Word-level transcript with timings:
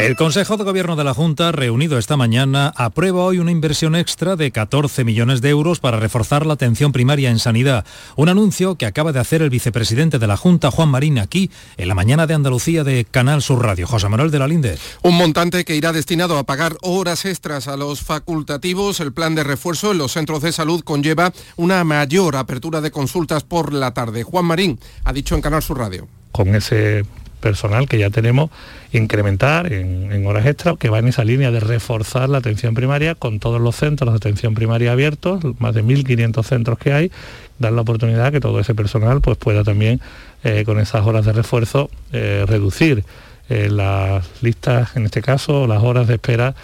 El 0.00 0.16
Consejo 0.16 0.56
de 0.56 0.64
Gobierno 0.64 0.96
de 0.96 1.04
la 1.04 1.12
Junta, 1.12 1.52
reunido 1.52 1.98
esta 1.98 2.16
mañana, 2.16 2.72
aprueba 2.74 3.22
hoy 3.22 3.38
una 3.38 3.50
inversión 3.50 3.94
extra 3.94 4.34
de 4.34 4.50
14 4.50 5.04
millones 5.04 5.42
de 5.42 5.50
euros 5.50 5.78
para 5.78 6.00
reforzar 6.00 6.46
la 6.46 6.54
atención 6.54 6.90
primaria 6.90 7.28
en 7.28 7.38
sanidad. 7.38 7.84
Un 8.16 8.30
anuncio 8.30 8.76
que 8.76 8.86
acaba 8.86 9.12
de 9.12 9.20
hacer 9.20 9.42
el 9.42 9.50
vicepresidente 9.50 10.18
de 10.18 10.26
la 10.26 10.38
Junta, 10.38 10.70
Juan 10.70 10.88
Marín, 10.88 11.18
aquí 11.18 11.50
en 11.76 11.86
la 11.86 11.94
mañana 11.94 12.26
de 12.26 12.32
Andalucía 12.32 12.82
de 12.82 13.04
Canal 13.04 13.42
Sur 13.42 13.62
Radio. 13.62 13.86
José 13.86 14.08
Manuel 14.08 14.30
de 14.30 14.38
la 14.38 14.48
Linde. 14.48 14.78
Un 15.02 15.18
montante 15.18 15.66
que 15.66 15.76
irá 15.76 15.92
destinado 15.92 16.38
a 16.38 16.44
pagar 16.44 16.78
horas 16.80 17.26
extras 17.26 17.68
a 17.68 17.76
los 17.76 18.00
facultativos. 18.00 19.00
El 19.00 19.12
plan 19.12 19.34
de 19.34 19.44
refuerzo 19.44 19.92
en 19.92 19.98
los 19.98 20.12
centros 20.12 20.40
de 20.40 20.52
salud 20.52 20.82
conlleva 20.82 21.30
una 21.56 21.84
mayor 21.84 22.36
apertura 22.36 22.80
de 22.80 22.90
consultas 22.90 23.44
por 23.44 23.74
la 23.74 23.92
tarde. 23.92 24.22
Juan 24.22 24.46
Marín 24.46 24.80
ha 25.04 25.12
dicho 25.12 25.34
en 25.34 25.42
Canal 25.42 25.62
Sur 25.62 25.76
Radio. 25.76 26.08
Con 26.32 26.54
ese 26.54 27.04
personal 27.40 27.88
que 27.88 27.98
ya 27.98 28.10
tenemos, 28.10 28.50
incrementar 28.92 29.72
en, 29.72 30.26
horas 30.26 30.46
extras, 30.46 30.76
que 30.78 30.88
va 30.88 30.98
en 30.98 31.08
esa 31.08 31.24
línea 31.24 31.50
de 31.50 31.60
reforzar 31.60 32.28
la 32.28 32.38
atención 32.38 32.74
primaria 32.74 33.14
con 33.14 33.40
todos 33.40 33.60
los 33.60 33.76
centros 33.76 34.12
de 34.12 34.16
atención 34.16 34.54
primaria 34.54 34.92
abiertos, 34.92 35.42
más 35.58 35.74
de 35.74 35.82
1.500 35.82 36.44
centros 36.44 36.78
que 36.78 36.92
hay, 36.92 37.10
dar 37.58 37.72
la 37.72 37.82
oportunidad 37.82 38.32
que 38.32 38.40
todo 38.40 38.60
ese 38.60 38.74
personal 38.74 39.20
pues, 39.20 39.36
pueda 39.36 39.64
también, 39.64 40.00
eh, 40.44 40.64
con 40.64 40.78
esas 40.78 41.06
horas 41.06 41.24
de 41.24 41.32
refuerzo, 41.32 41.90
eh, 42.12 42.44
reducir 42.46 43.04
eh, 43.48 43.68
las 43.68 44.42
listas, 44.42 44.96
en 44.96 45.06
este 45.06 45.22
caso, 45.22 45.66
las 45.66 45.82
horas 45.82 46.06
de 46.06 46.14
espera 46.14 46.54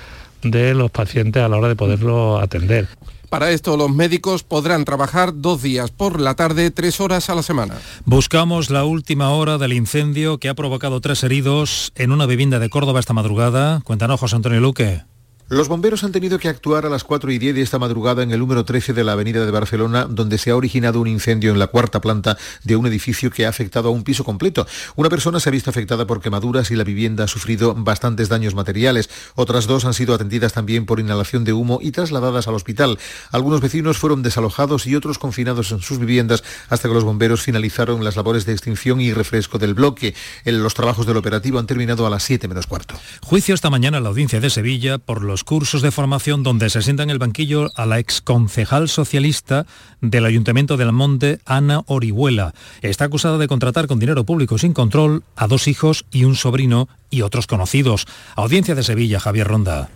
de 0.43 0.75
los 0.75 0.91
pacientes 0.91 1.43
a 1.43 1.49
la 1.49 1.57
hora 1.57 1.69
de 1.69 1.77
poderlo 1.77 2.39
atender. 2.39 2.87
Para 3.29 3.51
esto 3.51 3.77
los 3.77 3.91
médicos 3.91 4.43
podrán 4.43 4.85
trabajar 4.85 5.33
dos 5.35 5.63
días 5.63 5.91
por 5.91 6.21
la 6.21 6.35
tarde, 6.35 6.71
tres 6.71 7.01
horas 7.01 7.29
a 7.31 7.35
la 7.35 7.43
semana. 7.43 7.75
Buscamos 8.05 8.71
la 8.71 8.85
última 8.85 9.31
hora 9.31 9.59
del 9.59 9.73
incendio 9.73 10.39
que 10.39 10.49
ha 10.49 10.55
provocado 10.55 11.01
tres 11.01 11.23
heridos 11.25 11.93
en 11.97 12.13
una 12.13 12.27
vivienda 12.27 12.59
de 12.59 12.71
Córdoba 12.71 13.01
esta 13.01 13.13
madrugada. 13.13 13.81
Cuéntanos, 13.85 14.21
José 14.21 14.37
Antonio 14.37 14.61
Luque. 14.61 15.03
Los 15.49 15.69
bomberos 15.69 16.03
han 16.03 16.11
tenido 16.11 16.41
que 16.41 16.49
actuar 16.49 16.87
a 16.87 16.89
las 16.89 17.05
4 17.05 17.31
y 17.31 17.39
10 17.39 17.55
de 17.55 17.63
esta 17.63 17.79
madrugada 17.79 18.25
en 18.25 18.33
el 18.33 18.41
número 18.41 18.65
13 18.65 18.93
de 18.95 19.05
la 19.05 19.13
Avenida 19.13 19.45
de 19.45 19.53
Barcelona, 19.53 20.07
donde 20.11 20.39
se 20.39 20.51
ha 20.51 20.57
originado 20.57 21.01
un 21.01 21.07
incendio 21.07 21.53
en 21.53 21.61
la 21.61 21.69
cuarta 21.69 22.01
planta 22.01 22.37
de 22.65 22.75
un 22.75 22.85
edificio 22.85 23.31
que 23.31 23.47
ha 23.47 23.49
afectado 23.49 23.91
a 23.91 23.93
un 23.93 24.03
piso 24.03 24.25
completo. 24.25 24.67
Una 24.97 25.09
persona 25.09 25.39
se 25.39 25.49
ha 25.49 25.53
visto 25.53 25.71
afectada 25.71 26.05
por 26.05 26.21
quemaduras 26.21 26.73
y 26.73 26.75
la 26.75 26.83
vivienda 26.83 27.23
ha 27.23 27.29
sufrido 27.29 27.77
bastantes 27.77 28.29
daños 28.29 28.57
materiales. 28.57 29.09
Otras 29.37 29.69
dos 29.69 29.85
han 29.85 29.95
sido 29.95 30.17
atendidas 30.17 30.53
también 30.53 30.85
por 30.85 30.99
inhalación 30.99 31.45
de 31.45 31.53
humo 31.53 31.79
y 31.81 31.93
trasladadas 31.93 32.49
al 32.49 32.55
hospital. 32.55 32.99
Algunos 33.31 33.61
vecinos 33.61 33.99
fueron 33.99 34.25
desalojados 34.25 34.85
y 34.89 34.97
otros 34.97 35.21
confinados 35.21 35.71
en 35.71 35.79
sus 35.79 36.01
viviendas 36.01 36.43
hasta 36.71 36.89
que 36.89 36.95
los 36.95 37.05
bomberos 37.05 37.43
finalizaron 37.43 38.03
las 38.03 38.17
labores 38.17 38.47
de 38.47 38.53
extinción 38.53 39.01
y 39.01 39.13
refresco 39.13 39.59
del 39.59 39.75
bloque. 39.75 40.13
los 40.45 40.75
trabajos 40.75 41.07
del 41.07 41.19
operativo 41.19 41.61
han 41.61 41.69
terminado 41.69 42.05
a 42.05 42.11
las 42.11 42.25
7 42.25 42.49
menos 42.49 42.67
cuarto. 42.67 42.97
Juicio 43.23 43.55
esta 43.55 43.71
mañana 43.71 43.99
en 43.99 44.03
la 44.03 44.09
audiencia 44.09 44.41
de 44.41 44.51
Sevilla 44.51 44.99
por 44.99 45.23
los 45.23 45.36
cursos 45.45 45.83
de 45.83 45.91
formación 45.91 46.43
donde 46.43 46.71
se 46.71 46.83
sienta 46.83 47.03
en 47.03 47.11
el 47.11 47.19
banquillo 47.19 47.71
a 47.77 47.87
la 47.87 47.99
exconcejal 47.99 48.89
socialista 48.89 49.67
del 50.01 50.25
Ayuntamiento 50.25 50.77
del 50.77 50.93
Monte, 50.93 51.41
Ana 51.45 51.83
Orihuela. 51.87 52.55
Está 52.83 53.07
acusada 53.07 53.39
de 53.39 53.49
contratar 53.49 53.87
con 53.87 53.99
dinero 53.99 54.25
público 54.25 54.59
sin 54.59 54.73
control 54.73 55.25
a 55.37 55.47
dos 55.47 55.69
hijos 55.69 56.05
y 56.11 56.25
un 56.25 56.37
sobrino 56.37 56.89
y 57.11 57.23
otros 57.23 57.47
conocidos. 57.47 58.07
Audiencia 58.35 58.75
de 58.75 58.83
Sevilla, 58.83 59.21
Javier 59.21 59.49
Ronda. 59.49 59.89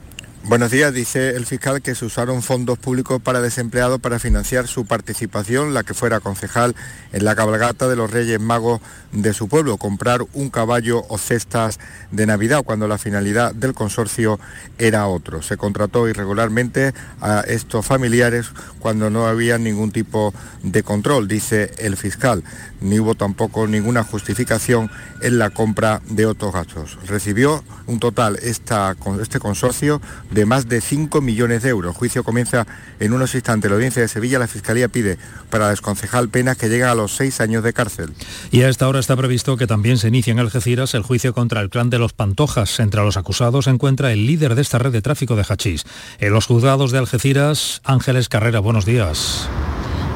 Buenos 0.42 0.70
días, 0.70 0.94
dice 0.94 1.36
el 1.36 1.44
fiscal 1.44 1.83
que 1.83 1.94
se 1.94 2.06
usaron 2.06 2.42
fondos 2.42 2.78
públicos 2.78 3.20
para 3.20 3.42
desempleados 3.42 4.00
para 4.00 4.19
financiar 4.19 4.66
su 4.69 4.86
participación, 4.86 5.74
la 5.74 5.84
que 5.84 5.92
fuera 5.92 6.20
concejal 6.20 6.74
en 7.12 7.27
la 7.27 7.36
cabalgata 7.36 7.88
de 7.88 7.94
los 7.94 8.10
Reyes 8.10 8.41
Magos 8.41 8.80
de 9.12 9.34
su 9.34 9.48
pueblo, 9.48 9.77
comprar 9.77 10.22
un 10.33 10.48
caballo 10.48 11.05
o 11.08 11.18
cestas 11.18 11.78
de 12.11 12.24
Navidad, 12.24 12.62
cuando 12.64 12.89
la 12.89 12.96
finalidad 12.96 13.55
del 13.55 13.74
consorcio 13.74 14.40
era 14.79 15.06
otro. 15.08 15.42
Se 15.42 15.58
contrató 15.58 16.08
irregularmente 16.08 16.95
a 17.20 17.40
estos 17.40 17.84
familiares 17.84 18.50
cuando 18.79 19.11
no 19.11 19.27
había 19.27 19.58
ningún 19.58 19.92
tipo 19.92 20.33
de 20.62 20.83
control, 20.83 21.29
dice 21.29 21.70
el 21.79 21.98
fiscal. 21.98 22.42
Ni 22.80 22.98
hubo 22.98 23.14
tampoco 23.14 23.67
ninguna 23.67 24.05
justificación 24.05 24.90
en 25.20 25.39
la 25.39 25.50
compra 25.50 26.00
de 26.08 26.24
otros 26.24 26.55
gastos. 26.55 26.98
Recibió 27.06 27.62
un 27.86 28.00
total 28.00 28.39
este 28.42 29.39
consorcio 29.39 30.00
de 30.30 30.46
más 30.46 30.68
de 30.68 30.80
5 30.80 31.20
millones 31.20 31.63
de 31.63 31.70
euros. 31.70 31.95
El 31.95 31.98
juicio 31.98 32.24
comienza 32.24 32.67
en 32.98 33.13
unos 33.13 33.35
instantes. 33.35 33.70
La 33.70 33.77
audiencia 33.77 34.02
de 34.02 34.08
Sevilla, 34.08 34.39
la 34.39 34.46
Fiscalía 34.46 34.89
pide 34.89 35.18
para 35.51 35.64
la 35.64 35.70
desconcejal 35.70 36.29
penas 36.29 36.57
que 36.57 36.68
lleguen 36.68 36.86
a 36.86 36.95
los 36.95 37.14
seis 37.17 37.41
años 37.41 37.63
de 37.63 37.73
cárcel. 37.73 38.13
Y 38.51 38.63
a 38.63 38.68
esta 38.68 38.89
hora 38.89 39.01
está 39.01 39.17
previsto 39.17 39.57
que 39.57 39.67
también 39.67 39.98
se 39.98 40.08
inicie 40.08 40.33
en 40.33 40.39
Algeciras 40.39 40.95
el 40.95 41.02
juicio 41.02 41.35
contra 41.35 41.61
el 41.61 41.70
clan 41.70 41.91
de 41.91 41.98
los 41.98 42.13
Pantojas. 42.13 42.80
Entre 42.80 43.01
los 43.02 43.17
acusados 43.17 43.64
se 43.64 43.70
encuentra 43.70 44.13
el 44.13 44.27
líder 44.27 44.55
de 44.55 44.63
esta 44.63 44.79
red 44.79 44.92
de 44.92 45.02
tráfico 45.02 45.36
de 45.36 45.45
hachís. 45.48 45.85
En 46.18 46.33
los 46.33 46.47
juzgados 46.47 46.92
de 46.92 46.98
Algeciras, 46.98 47.80
Ángeles 47.85 48.29
Carrera, 48.29 48.61
buenos 48.61 48.85
días. 48.85 49.48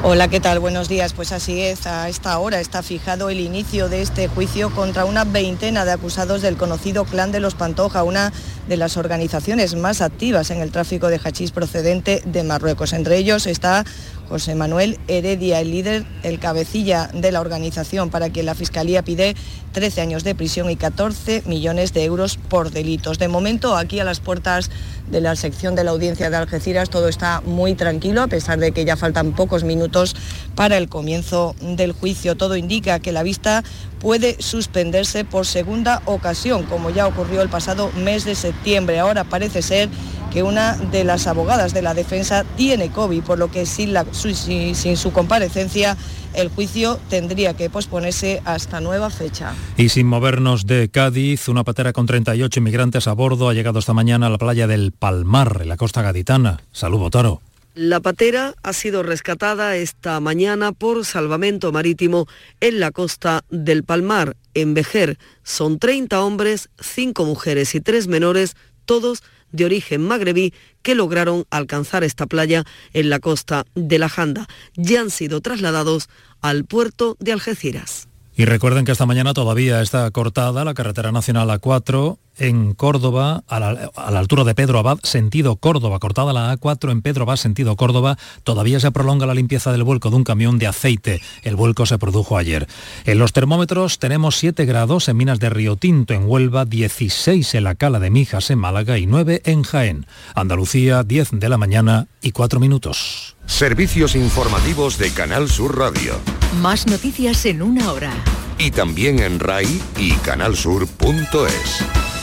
Hola, 0.07 0.27
¿qué 0.27 0.39
tal? 0.39 0.59
Buenos 0.59 0.87
días. 0.87 1.13
Pues 1.13 1.31
así 1.31 1.59
es, 1.61 1.87
a 1.87 2.09
esta 2.09 2.37
hora 2.37 2.59
está 2.59 2.83
fijado 2.83 3.31
el 3.31 3.39
inicio 3.39 3.89
de 3.89 4.03
este 4.03 4.27
juicio 4.27 4.69
contra 4.69 5.03
una 5.03 5.23
veintena 5.23 5.83
de 5.83 5.93
acusados 5.93 6.43
del 6.43 6.57
conocido 6.57 7.05
clan 7.05 7.31
de 7.31 7.39
los 7.39 7.55
Pantoja, 7.55 8.03
una 8.03 8.31
de 8.67 8.77
las 8.77 8.97
organizaciones 8.97 9.75
más 9.75 10.01
activas 10.01 10.51
en 10.51 10.61
el 10.61 10.71
tráfico 10.71 11.07
de 11.07 11.19
hachís 11.23 11.51
procedente 11.51 12.21
de 12.25 12.43
Marruecos. 12.43 12.93
Entre 12.93 13.17
ellos 13.17 13.47
está 13.47 13.85
José 14.27 14.55
Manuel 14.55 14.97
Heredia, 15.07 15.59
el 15.59 15.71
líder, 15.71 16.05
el 16.23 16.39
cabecilla 16.39 17.09
de 17.13 17.31
la 17.31 17.41
organización, 17.41 18.09
para 18.09 18.29
quien 18.29 18.47
la 18.47 18.55
Fiscalía 18.55 19.03
pide 19.03 19.35
13 19.73 20.01
años 20.01 20.23
de 20.23 20.35
prisión 20.35 20.69
y 20.69 20.75
14 20.75 21.43
millones 21.45 21.93
de 21.93 22.05
euros 22.05 22.37
por 22.37 22.71
delitos. 22.71 23.19
De 23.19 23.27
momento, 23.27 23.77
aquí 23.77 23.99
a 23.99 24.03
las 24.03 24.19
puertas 24.19 24.71
de 25.11 25.21
la 25.21 25.35
sección 25.35 25.75
de 25.75 25.83
la 25.83 25.91
audiencia 25.91 26.29
de 26.29 26.37
Algeciras 26.37 26.89
todo 26.89 27.07
está 27.07 27.41
muy 27.41 27.75
tranquilo, 27.75 28.23
a 28.23 28.27
pesar 28.27 28.57
de 28.57 28.71
que 28.71 28.85
ya 28.85 28.97
faltan 28.97 29.33
pocos 29.33 29.63
minutos 29.63 30.15
para 30.55 30.77
el 30.77 30.89
comienzo 30.89 31.55
del 31.61 31.91
juicio. 31.91 32.35
Todo 32.35 32.55
indica 32.55 32.99
que 32.99 33.11
la 33.11 33.21
vista 33.21 33.63
puede 34.05 34.39
suspenderse 34.39 35.25
por 35.25 35.47
segunda 35.47 36.03
ocasión, 36.05 36.61
como 36.65 36.91
ya 36.91 37.07
ocurrió 37.07 37.41
el 37.41 37.49
pasado 37.49 37.91
mes 37.93 38.23
de 38.23 38.35
septiembre. 38.35 38.99
Ahora 38.99 39.23
parece 39.23 39.63
ser 39.63 39.89
que 40.31 40.43
una 40.43 40.75
de 40.75 41.03
las 41.03 41.25
abogadas 41.25 41.73
de 41.73 41.81
la 41.81 41.95
defensa 41.95 42.45
tiene 42.55 42.91
COVID, 42.91 43.23
por 43.23 43.39
lo 43.39 43.49
que 43.49 43.65
sin, 43.65 43.95
sin 44.13 44.95
su 44.95 45.11
comparecencia 45.11 45.97
el 46.35 46.49
juicio 46.49 46.99
tendría 47.09 47.55
que 47.55 47.71
posponerse 47.71 48.43
hasta 48.45 48.79
nueva 48.79 49.09
fecha. 49.09 49.55
Y 49.75 49.89
sin 49.89 50.05
movernos 50.05 50.67
de 50.67 50.87
Cádiz, 50.89 51.47
una 51.47 51.63
patera 51.63 51.91
con 51.91 52.05
38 52.05 52.59
inmigrantes 52.59 53.07
a 53.07 53.13
bordo 53.13 53.49
ha 53.49 53.55
llegado 53.55 53.79
esta 53.79 53.93
mañana 53.93 54.27
a 54.27 54.29
la 54.29 54.37
playa 54.37 54.67
del 54.67 54.91
Palmar, 54.91 55.61
en 55.63 55.69
la 55.69 55.77
costa 55.77 56.03
gaditana. 56.03 56.59
Salud, 56.71 56.99
Botaro. 56.99 57.41
La 57.75 57.99
patera 57.99 58.55
ha 58.63 58.71
sido 58.71 59.03
rescatada 59.03 59.75
esta 59.75 60.21
mañana 60.21 60.71
por 60.71 61.03
salvamento 61.03 61.73
marítimo 61.73 62.25
en 62.61 62.79
la 62.79 62.91
costa 62.91 63.43
del 63.49 63.83
Palmar, 63.83 64.37
en 64.53 64.73
Vejer. 64.73 65.17
Son 65.43 65.77
30 65.77 66.23
hombres, 66.23 66.69
5 66.79 67.25
mujeres 67.25 67.75
y 67.75 67.81
3 67.81 68.07
menores, 68.07 68.55
todos 68.85 69.23
de 69.51 69.65
origen 69.65 70.07
magrebí 70.07 70.53
que 70.83 70.95
lograron 70.95 71.43
alcanzar 71.49 72.05
esta 72.05 72.27
playa 72.27 72.63
en 72.93 73.09
la 73.09 73.19
costa 73.19 73.65
de 73.75 73.99
la 73.99 74.07
Janda. 74.07 74.47
Ya 74.77 75.01
han 75.01 75.09
sido 75.09 75.41
trasladados 75.41 76.07
al 76.39 76.63
puerto 76.63 77.17
de 77.19 77.33
Algeciras. 77.33 78.07
Y 78.37 78.45
recuerden 78.45 78.85
que 78.85 78.93
esta 78.93 79.05
mañana 79.05 79.33
todavía 79.33 79.81
está 79.81 80.09
cortada 80.11 80.63
la 80.63 80.75
carretera 80.75 81.11
nacional 81.11 81.49
A4 81.49 82.19
en 82.37 82.73
Córdoba, 82.73 83.43
a 83.47 83.59
la, 83.59 83.89
altura 83.95 84.43
de 84.43 84.55
Pedro 84.55 84.79
Abad, 84.79 84.99
sentido 85.03 85.55
Córdoba, 85.55 85.99
cortada 85.99 86.33
la 86.33 86.57
A4 86.57 86.91
en 86.91 87.01
Pedro 87.01 87.23
Abad, 87.23 87.37
sentido 87.37 87.75
Córdoba, 87.75 88.17
todavía 88.43 88.79
se 88.79 88.91
prolonga 88.91 89.25
la 89.25 89.33
limpieza 89.33 89.71
del 89.71 89.83
vuelco 89.83 90.09
de 90.09 90.17
un 90.17 90.23
camión 90.23 90.59
de 90.59 90.67
aceite. 90.67 91.21
El 91.43 91.55
vuelco 91.55 91.85
se 91.85 91.97
produjo 91.97 92.37
ayer. 92.37 92.67
En 93.05 93.19
los 93.19 93.33
termómetros 93.33 93.99
tenemos 93.99 94.37
7 94.37 94.65
grados 94.65 95.07
en 95.07 95.17
Minas 95.17 95.39
de 95.39 95.49
Río 95.49 95.75
Tinto, 95.75 96.13
en 96.13 96.27
Huelva, 96.27 96.65
16 96.65 97.55
en 97.55 97.63
la 97.63 97.75
Cala 97.75 97.99
de 97.99 98.09
Mijas, 98.09 98.49
en 98.51 98.59
Málaga 98.59 98.97
y 98.97 99.05
9 99.05 99.41
en 99.45 99.63
Jaén. 99.63 100.05
Andalucía, 100.33 101.03
10 101.03 101.31
de 101.31 101.49
la 101.49 101.57
mañana 101.57 102.07
y 102.21 102.31
4 102.31 102.59
minutos. 102.59 103.35
Servicios 103.45 104.15
informativos 104.15 104.97
de 104.97 105.11
Canal 105.11 105.49
Sur 105.49 105.77
Radio. 105.77 106.19
Más 106.61 106.87
noticias 106.87 107.45
en 107.45 107.61
una 107.61 107.91
hora. 107.91 108.11
Y 108.57 108.71
también 108.71 109.19
en 109.19 109.39
RAI 109.39 109.81
y 109.97 110.13
canalsur.es. 110.13 112.14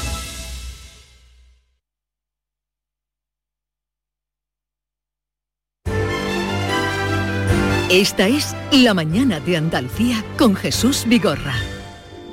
Esta 7.92 8.26
es 8.26 8.56
La 8.70 8.94
Mañana 8.94 9.38
de 9.38 9.58
Andalucía 9.58 10.24
con 10.38 10.56
Jesús 10.56 11.04
Vigorra. 11.06 11.52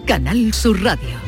Canal 0.05 0.53
Sur 0.53 0.81
Radio. 0.81 1.19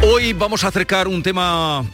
Hoy 0.00 0.32
vamos 0.32 0.62
a 0.62 0.68
acercar 0.68 1.08
un 1.08 1.24
tema 1.24 1.84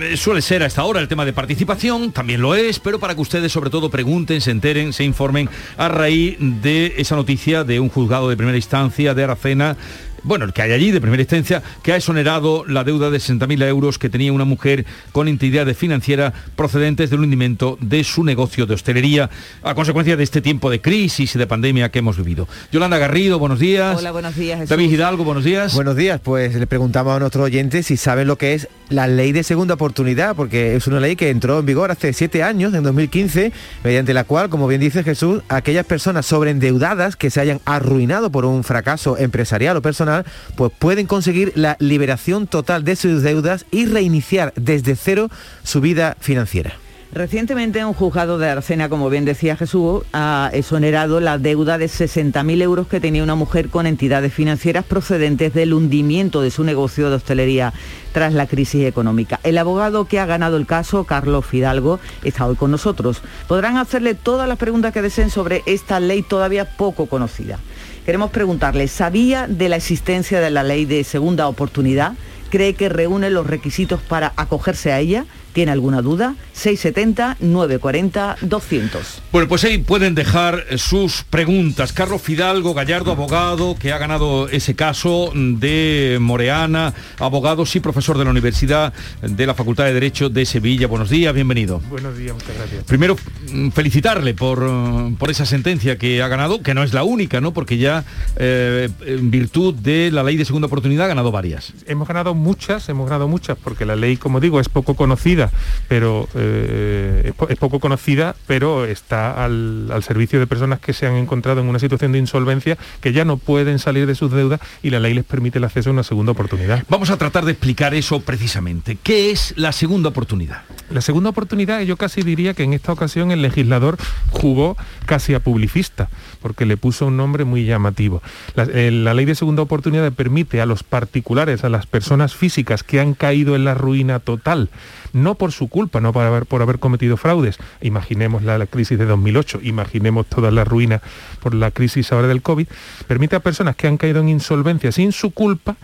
eh, 0.00 0.16
suele 0.16 0.42
ser 0.42 0.64
a 0.64 0.66
esta 0.66 0.82
hora 0.82 0.98
el 0.98 1.06
tema 1.06 1.24
de 1.24 1.32
participación, 1.32 2.10
también 2.10 2.42
lo 2.42 2.56
es, 2.56 2.80
pero 2.80 2.98
para 2.98 3.14
que 3.14 3.20
ustedes 3.20 3.52
sobre 3.52 3.70
todo 3.70 3.88
pregunten, 3.88 4.40
se 4.40 4.50
enteren, 4.50 4.92
se 4.92 5.04
informen 5.04 5.48
a 5.76 5.88
raíz 5.88 6.36
de 6.40 6.94
esa 6.96 7.14
noticia 7.14 7.62
de 7.62 7.78
un 7.78 7.88
juzgado 7.88 8.28
de 8.28 8.36
primera 8.36 8.56
instancia 8.58 9.14
de 9.14 9.22
Aracena 9.22 9.76
bueno, 10.24 10.46
el 10.46 10.52
que 10.52 10.62
hay 10.62 10.72
allí 10.72 10.90
de 10.90 11.00
primera 11.00 11.22
instancia, 11.22 11.62
que 11.82 11.92
ha 11.92 11.96
exonerado 11.96 12.64
la 12.66 12.82
deuda 12.82 13.10
de 13.10 13.18
60.000 13.18 13.62
euros 13.68 13.98
que 13.98 14.08
tenía 14.08 14.32
una 14.32 14.44
mujer 14.44 14.86
con 15.12 15.28
entidades 15.28 15.76
financieras 15.76 16.32
procedentes 16.56 17.10
del 17.10 17.20
hundimiento 17.20 17.78
de 17.80 18.02
su 18.04 18.24
negocio 18.24 18.66
de 18.66 18.74
hostelería 18.74 19.30
a 19.62 19.74
consecuencia 19.74 20.16
de 20.16 20.24
este 20.24 20.40
tiempo 20.40 20.70
de 20.70 20.80
crisis 20.80 21.34
y 21.34 21.38
de 21.38 21.46
pandemia 21.46 21.90
que 21.90 21.98
hemos 21.98 22.16
vivido. 22.16 22.48
Yolanda 22.72 22.98
Garrido, 22.98 23.38
buenos 23.38 23.58
días. 23.58 23.98
Hola, 23.98 24.12
buenos 24.12 24.34
días. 24.34 24.60
Jesús. 24.60 24.70
David 24.70 24.90
Hidalgo, 24.90 25.24
buenos 25.24 25.44
días. 25.44 25.74
Buenos 25.74 25.96
días, 25.96 26.20
pues 26.22 26.54
le 26.54 26.66
preguntamos 26.66 27.14
a 27.14 27.20
nuestros 27.20 27.44
oyentes 27.44 27.86
si 27.86 27.96
saben 27.96 28.26
lo 28.26 28.36
que 28.36 28.54
es 28.54 28.68
la 28.88 29.06
ley 29.06 29.32
de 29.32 29.42
segunda 29.42 29.74
oportunidad, 29.74 30.36
porque 30.36 30.76
es 30.76 30.86
una 30.86 31.00
ley 31.00 31.16
que 31.16 31.30
entró 31.30 31.58
en 31.58 31.66
vigor 31.66 31.90
hace 31.90 32.12
siete 32.12 32.42
años, 32.42 32.72
en 32.74 32.82
2015, 32.82 33.52
mediante 33.82 34.14
la 34.14 34.24
cual, 34.24 34.48
como 34.48 34.66
bien 34.66 34.80
dice 34.80 35.02
Jesús, 35.02 35.42
aquellas 35.48 35.84
personas 35.86 36.26
sobreendeudadas 36.26 37.16
que 37.16 37.30
se 37.30 37.40
hayan 37.40 37.60
arruinado 37.64 38.30
por 38.30 38.44
un 38.44 38.64
fracaso 38.64 39.18
empresarial 39.18 39.76
o 39.76 39.82
personal 39.82 40.13
pues 40.56 40.70
pueden 40.78 41.06
conseguir 41.06 41.52
la 41.56 41.76
liberación 41.80 42.46
total 42.46 42.84
de 42.84 42.96
sus 42.96 43.22
deudas 43.22 43.66
y 43.70 43.86
reiniciar 43.86 44.52
desde 44.56 44.94
cero 44.96 45.30
su 45.62 45.80
vida 45.80 46.16
financiera. 46.20 46.74
Recientemente 47.14 47.84
un 47.84 47.94
juzgado 47.94 48.38
de 48.38 48.48
Arcena, 48.48 48.88
como 48.88 49.08
bien 49.08 49.24
decía 49.24 49.54
Jesús, 49.54 50.02
ha 50.12 50.50
exonerado 50.52 51.20
la 51.20 51.38
deuda 51.38 51.78
de 51.78 51.86
60.000 51.86 52.60
euros 52.60 52.88
que 52.88 52.98
tenía 52.98 53.22
una 53.22 53.36
mujer 53.36 53.68
con 53.68 53.86
entidades 53.86 54.34
financieras 54.34 54.84
procedentes 54.84 55.54
del 55.54 55.74
hundimiento 55.74 56.42
de 56.42 56.50
su 56.50 56.64
negocio 56.64 57.10
de 57.10 57.14
hostelería 57.14 57.72
tras 58.10 58.32
la 58.34 58.48
crisis 58.48 58.84
económica. 58.84 59.38
El 59.44 59.58
abogado 59.58 60.06
que 60.06 60.18
ha 60.18 60.26
ganado 60.26 60.56
el 60.56 60.66
caso, 60.66 61.04
Carlos 61.04 61.46
Fidalgo, 61.46 62.00
está 62.24 62.46
hoy 62.46 62.56
con 62.56 62.72
nosotros. 62.72 63.22
Podrán 63.46 63.76
hacerle 63.76 64.14
todas 64.14 64.48
las 64.48 64.58
preguntas 64.58 64.92
que 64.92 65.00
deseen 65.00 65.30
sobre 65.30 65.62
esta 65.66 66.00
ley 66.00 66.22
todavía 66.22 66.64
poco 66.76 67.06
conocida. 67.06 67.60
Queremos 68.04 68.30
preguntarle, 68.32 68.86
¿sabía 68.86 69.46
de 69.48 69.70
la 69.70 69.76
existencia 69.76 70.38
de 70.42 70.50
la 70.50 70.62
ley 70.62 70.84
de 70.84 71.04
segunda 71.04 71.48
oportunidad? 71.48 72.12
¿Cree 72.50 72.74
que 72.74 72.90
reúne 72.90 73.30
los 73.30 73.46
requisitos 73.46 74.02
para 74.02 74.34
acogerse 74.36 74.92
a 74.92 75.00
ella? 75.00 75.24
¿Tiene 75.54 75.70
alguna 75.70 76.02
duda? 76.02 76.34
670-940-200. 76.56 78.90
Bueno, 79.30 79.48
pues 79.48 79.62
ahí 79.62 79.78
pueden 79.78 80.16
dejar 80.16 80.64
sus 80.78 81.22
preguntas. 81.22 81.92
Carlos 81.92 82.20
Fidalgo, 82.20 82.74
Gallardo, 82.74 83.12
abogado, 83.12 83.76
que 83.78 83.92
ha 83.92 83.98
ganado 83.98 84.48
ese 84.48 84.74
caso 84.74 85.30
de 85.32 86.18
Moreana, 86.20 86.92
abogado, 87.20 87.64
sí, 87.66 87.78
profesor 87.78 88.18
de 88.18 88.24
la 88.24 88.32
Universidad 88.32 88.92
de 89.22 89.46
la 89.46 89.54
Facultad 89.54 89.84
de 89.84 89.92
Derecho 89.92 90.28
de 90.28 90.44
Sevilla. 90.44 90.88
Buenos 90.88 91.08
días, 91.08 91.32
bienvenido. 91.32 91.80
Buenos 91.88 92.18
días, 92.18 92.34
muchas 92.34 92.56
gracias. 92.56 92.82
Primero, 92.82 93.16
mm, 93.52 93.68
felicitarle 93.68 94.34
por, 94.34 94.60
mm, 94.60 95.14
por 95.14 95.30
esa 95.30 95.46
sentencia 95.46 95.98
que 95.98 96.20
ha 96.20 96.26
ganado, 96.26 96.62
que 96.62 96.74
no 96.74 96.82
es 96.82 96.92
la 96.92 97.04
única, 97.04 97.40
¿no? 97.40 97.54
Porque 97.54 97.78
ya 97.78 98.04
eh, 98.38 98.88
en 99.06 99.30
virtud 99.30 99.74
de 99.74 100.10
la 100.10 100.24
ley 100.24 100.36
de 100.36 100.44
segunda 100.44 100.66
oportunidad 100.66 101.04
ha 101.04 101.08
ganado 101.08 101.30
varias. 101.30 101.72
Hemos 101.86 102.08
ganado 102.08 102.34
muchas, 102.34 102.88
hemos 102.88 103.08
ganado 103.08 103.28
muchas, 103.28 103.56
porque 103.56 103.86
la 103.86 103.94
ley, 103.94 104.16
como 104.16 104.40
digo, 104.40 104.58
es 104.58 104.68
poco 104.68 104.96
conocida 104.96 105.43
pero 105.88 106.28
eh, 106.34 107.32
es, 107.48 107.58
poco 107.58 107.80
conocida, 107.80 108.34
pero 108.46 108.84
está 108.84 109.44
al, 109.44 109.90
servicio 110.02 110.38
de 110.38 110.46
personas 110.46 110.80
que 110.80 110.92
se 110.92 111.06
han 111.06 111.16
encontrado 111.16 111.60
en 111.60 111.68
una 111.68 111.78
situación 111.78 112.12
de 112.12 112.18
insolvencia, 112.18 112.76
que 113.00 113.12
ya 113.12 113.24
no 113.24 113.36
pueden 113.36 113.78
salir 113.78 114.06
de 114.06 114.14
sus 114.14 114.30
deudas 114.30 114.60
y 114.82 114.90
la 114.90 115.00
ley 115.00 115.14
les 115.14 115.24
permite 115.24 115.58
el 115.58 115.64
acceso 115.64 115.90
a 115.90 115.92
una 115.92 116.02
segunda 116.02 116.32
oportunidad. 116.32 116.84
Vamos 116.88 117.10
a 117.10 117.16
tratar 117.16 117.44
de 117.44 117.52
explicar 117.52 117.94
eso 117.94 118.20
precisamente. 118.20 118.98
¿Qué 119.02 119.30
es 119.30 119.54
la 119.56 119.72
segunda 119.72 120.10
oportunidad? 120.10 120.62
La 120.90 121.00
segunda 121.00 121.30
oportunidad, 121.30 121.80
yo 121.80 121.96
casi 121.96 122.22
diría 122.22 122.54
que 122.54 122.62
en 122.62 122.72
esta 122.72 122.92
ocasión 122.92 123.30
el 123.30 123.42
legislador 123.42 123.96
jugó 124.30 124.76
casi 125.06 125.34
a 125.34 125.40
publicista, 125.40 126.08
porque 126.40 126.66
le 126.66 126.76
puso 126.76 127.06
un 127.06 127.16
nombre 127.16 127.44
muy 127.44 127.64
llamativo. 127.64 128.22
La, 128.54 128.64
eh, 128.64 128.90
la 128.90 129.14
ley 129.14 129.24
de 129.24 129.34
segunda 129.34 129.62
oportunidad 129.62 130.12
permite 130.12 130.60
a 130.60 130.66
los 130.66 130.82
particulares, 130.82 131.64
a 131.64 131.68
las 131.68 131.86
personas 131.86 132.34
físicas 132.34 132.82
que 132.82 133.00
han 133.00 133.14
caído 133.14 133.56
en 133.56 133.64
la 133.64 133.74
ruina 133.74 134.18
total, 134.18 134.70
no 135.14 135.36
por 135.36 135.52
su 135.52 135.68
culpa, 135.68 136.00
no 136.00 136.12
por 136.12 136.24
haber, 136.24 136.44
por 136.44 136.60
haber 136.60 136.78
cometido 136.78 137.16
fraudes. 137.16 137.56
Imaginemos 137.80 138.42
la, 138.42 138.66
crisis 138.66 138.98
de 138.98 139.06
2008, 139.06 139.60
imaginemos 139.62 140.26
toda 140.26 140.50
la 140.50 140.64
ruina 140.64 141.00
por 141.40 141.54
la 141.54 141.70
crisis 141.70 142.12
ahora 142.12 142.28
del 142.28 142.42
COVID. 142.42 142.66
Permite 143.06 143.36
a 143.36 143.40
personas 143.40 143.76
que 143.76 143.86
han 143.86 143.96
caído 143.96 144.20
en 144.20 144.28
insolvencia 144.28 144.92
sin 144.92 145.12
su 145.12 145.30
culpa 145.30 145.76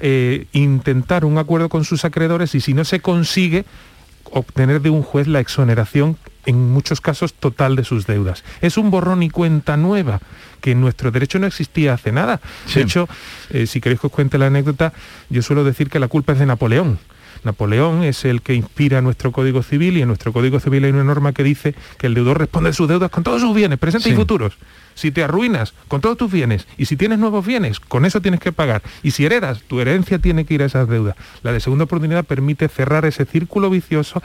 eh, 0.00 0.46
intentar 0.52 1.24
un 1.24 1.38
acuerdo 1.38 1.68
con 1.68 1.84
sus 1.84 2.04
acreedores 2.04 2.54
y 2.54 2.60
si 2.60 2.72
no 2.72 2.84
se 2.84 3.00
consigue, 3.00 3.66
obtener 4.32 4.80
de 4.80 4.90
un 4.90 5.02
juez 5.02 5.26
la 5.26 5.40
exoneración 5.40 6.16
en 6.46 6.70
muchos 6.70 7.00
casos 7.00 7.34
total 7.34 7.76
de 7.76 7.84
sus 7.84 8.06
deudas. 8.06 8.44
Es 8.60 8.78
un 8.78 8.90
borrón 8.90 9.22
y 9.22 9.30
cuenta 9.30 9.76
nueva 9.76 10.20
que 10.60 10.72
en 10.72 10.80
nuestro 10.80 11.10
derecho 11.10 11.38
no 11.38 11.46
existía 11.46 11.94
hace 11.94 12.12
nada. 12.12 12.40
De 12.74 12.82
hecho, 12.82 13.08
eh, 13.50 13.66
si 13.66 13.80
queréis 13.80 14.00
que 14.00 14.06
os 14.06 14.12
cuente 14.12 14.38
la 14.38 14.46
anécdota, 14.46 14.92
yo 15.28 15.42
suelo 15.42 15.64
decir 15.64 15.90
que 15.90 15.98
la 15.98 16.08
culpa 16.08 16.32
es 16.32 16.38
de 16.38 16.46
Napoleón. 16.46 16.98
Napoleón 17.44 18.02
es 18.02 18.24
el 18.24 18.42
que 18.42 18.54
inspira 18.54 19.00
nuestro 19.00 19.32
Código 19.32 19.62
Civil 19.62 19.96
y 19.96 20.02
en 20.02 20.08
nuestro 20.08 20.32
Código 20.32 20.60
Civil 20.60 20.84
hay 20.84 20.90
una 20.90 21.04
norma 21.04 21.32
que 21.32 21.42
dice 21.42 21.74
que 21.98 22.06
el 22.06 22.14
deudor 22.14 22.38
responde 22.38 22.70
de 22.70 22.74
sus 22.74 22.88
deudas 22.88 23.10
con 23.10 23.24
todos 23.24 23.40
sus 23.40 23.54
bienes, 23.54 23.78
presentes 23.78 24.12
y 24.12 24.14
futuros. 24.14 24.58
Si 24.94 25.10
te 25.10 25.22
arruinas, 25.22 25.72
con 25.88 26.00
todos 26.00 26.16
tus 26.16 26.30
bienes. 26.30 26.66
Y 26.76 26.86
si 26.86 26.96
tienes 26.96 27.18
nuevos 27.18 27.46
bienes, 27.46 27.80
con 27.80 28.04
eso 28.04 28.20
tienes 28.20 28.40
que 28.40 28.52
pagar. 28.52 28.82
Y 29.02 29.12
si 29.12 29.24
heredas, 29.24 29.62
tu 29.62 29.80
herencia 29.80 30.18
tiene 30.18 30.44
que 30.44 30.54
ir 30.54 30.62
a 30.62 30.66
esas 30.66 30.88
deudas. 30.88 31.16
La 31.42 31.52
de 31.52 31.60
segunda 31.60 31.84
oportunidad 31.84 32.24
permite 32.24 32.68
cerrar 32.68 33.04
ese 33.04 33.24
círculo 33.24 33.70
vicioso 33.70 34.22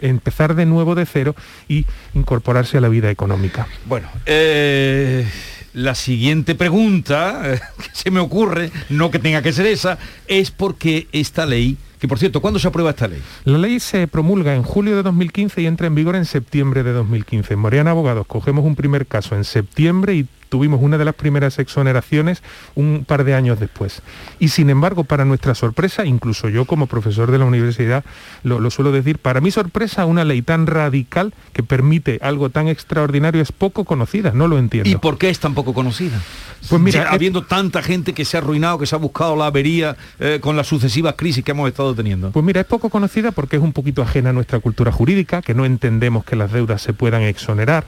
empezar 0.00 0.54
de 0.54 0.66
nuevo 0.66 0.94
de 0.94 1.06
cero 1.06 1.34
y 1.68 1.86
incorporarse 2.14 2.78
a 2.78 2.80
la 2.80 2.88
vida 2.88 3.10
económica. 3.10 3.66
Bueno, 3.86 4.08
eh, 4.26 5.26
la 5.74 5.94
siguiente 5.94 6.54
pregunta 6.54 7.42
eh, 7.44 7.60
que 7.78 7.90
se 7.92 8.10
me 8.10 8.20
ocurre, 8.20 8.70
no 8.88 9.10
que 9.10 9.18
tenga 9.18 9.42
que 9.42 9.52
ser 9.52 9.66
esa, 9.66 9.98
es 10.26 10.50
porque 10.50 11.08
esta 11.12 11.46
ley 11.46 11.76
que 11.98 12.08
por 12.08 12.18
cierto, 12.18 12.40
¿cuándo 12.40 12.58
se 12.58 12.68
aprueba 12.68 12.90
esta 12.90 13.08
ley? 13.08 13.22
La 13.44 13.58
ley 13.58 13.80
se 13.80 14.06
promulga 14.06 14.54
en 14.54 14.62
julio 14.62 14.96
de 14.96 15.02
2015 15.02 15.62
y 15.62 15.66
entra 15.66 15.86
en 15.86 15.94
vigor 15.94 16.16
en 16.16 16.24
septiembre 16.24 16.82
de 16.82 16.92
2015. 16.92 17.54
En 17.54 17.60
Moriana 17.60 17.90
Abogados 17.90 18.26
cogemos 18.26 18.64
un 18.64 18.76
primer 18.76 19.06
caso 19.06 19.34
en 19.34 19.44
septiembre 19.44 20.14
y 20.14 20.26
tuvimos 20.48 20.80
una 20.82 20.98
de 20.98 21.04
las 21.04 21.14
primeras 21.14 21.58
exoneraciones 21.58 22.42
un 22.74 23.04
par 23.06 23.24
de 23.24 23.34
años 23.34 23.60
después. 23.60 24.02
Y 24.38 24.48
sin 24.48 24.70
embargo, 24.70 25.04
para 25.04 25.24
nuestra 25.24 25.54
sorpresa, 25.54 26.04
incluso 26.04 26.48
yo 26.48 26.64
como 26.64 26.86
profesor 26.86 27.30
de 27.30 27.38
la 27.38 27.44
universidad 27.44 28.04
lo, 28.42 28.70
suelo 28.70 28.92
decir, 28.92 29.18
para 29.18 29.40
mi 29.40 29.50
sorpresa 29.50 30.06
una 30.06 30.24
ley 30.24 30.42
tan 30.42 30.66
radical 30.66 31.32
que 31.52 31.62
permite 31.62 32.18
algo 32.22 32.50
tan 32.50 32.68
extraordinario 32.68 33.42
es 33.42 33.52
poco 33.52 33.84
conocida, 33.84 34.32
no 34.32 34.48
lo 34.48 34.58
entiendo. 34.58 34.88
¿Y 34.88 34.96
por 34.96 35.18
qué 35.18 35.30
es 35.30 35.40
tan 35.40 35.54
poco 35.54 35.74
conocida? 35.74 36.20
Pues 36.68 36.80
mira, 36.80 37.10
habiendo 37.10 37.44
tanta 37.44 37.82
gente 37.82 38.12
que 38.12 38.24
se 38.24 38.36
ha 38.36 38.40
arruinado, 38.40 38.78
que 38.78 38.86
se 38.86 38.94
ha 38.94 38.98
buscado 38.98 39.36
la 39.36 39.46
avería 39.46 39.96
eh, 40.18 40.38
con 40.40 40.56
las 40.56 40.66
sucesivas 40.66 41.14
crisis 41.16 41.44
que 41.44 41.52
hemos 41.52 41.68
estado 41.68 41.87
teniendo. 41.94 42.30
Pues 42.30 42.44
mira, 42.44 42.60
es 42.60 42.66
poco 42.66 42.90
conocida 42.90 43.32
porque 43.32 43.56
es 43.56 43.62
un 43.62 43.72
poquito 43.72 44.02
ajena 44.02 44.30
a 44.30 44.32
nuestra 44.32 44.60
cultura 44.60 44.92
jurídica, 44.92 45.42
que 45.42 45.54
no 45.54 45.64
entendemos 45.64 46.24
que 46.24 46.36
las 46.36 46.52
deudas 46.52 46.82
se 46.82 46.92
puedan 46.92 47.22
exonerar, 47.22 47.84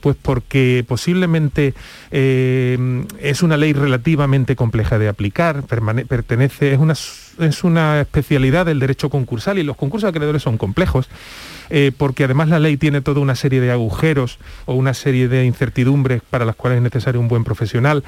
pues 0.00 0.16
porque 0.20 0.84
posiblemente 0.86 1.74
eh, 2.10 3.04
es 3.20 3.42
una 3.42 3.56
ley 3.56 3.72
relativamente 3.72 4.56
compleja 4.56 4.98
de 4.98 5.08
aplicar, 5.08 5.64
pertenece, 6.08 6.72
es 6.72 6.78
una, 6.78 6.92
es 6.92 7.64
una 7.64 8.00
especialidad 8.00 8.66
del 8.66 8.78
derecho 8.78 9.10
concursal 9.10 9.58
y 9.58 9.62
los 9.62 9.76
concursos 9.76 10.08
acreedores 10.08 10.42
son 10.42 10.58
complejos. 10.58 11.08
Eh, 11.74 11.90
porque 11.96 12.24
además 12.24 12.50
la 12.50 12.58
ley 12.58 12.76
tiene 12.76 13.00
toda 13.00 13.20
una 13.20 13.34
serie 13.34 13.62
de 13.62 13.70
agujeros 13.70 14.38
o 14.66 14.74
una 14.74 14.92
serie 14.92 15.28
de 15.28 15.46
incertidumbres 15.46 16.20
para 16.28 16.44
las 16.44 16.54
cuales 16.54 16.76
es 16.76 16.82
necesario 16.82 17.18
un 17.18 17.28
buen 17.28 17.44
profesional. 17.44 18.04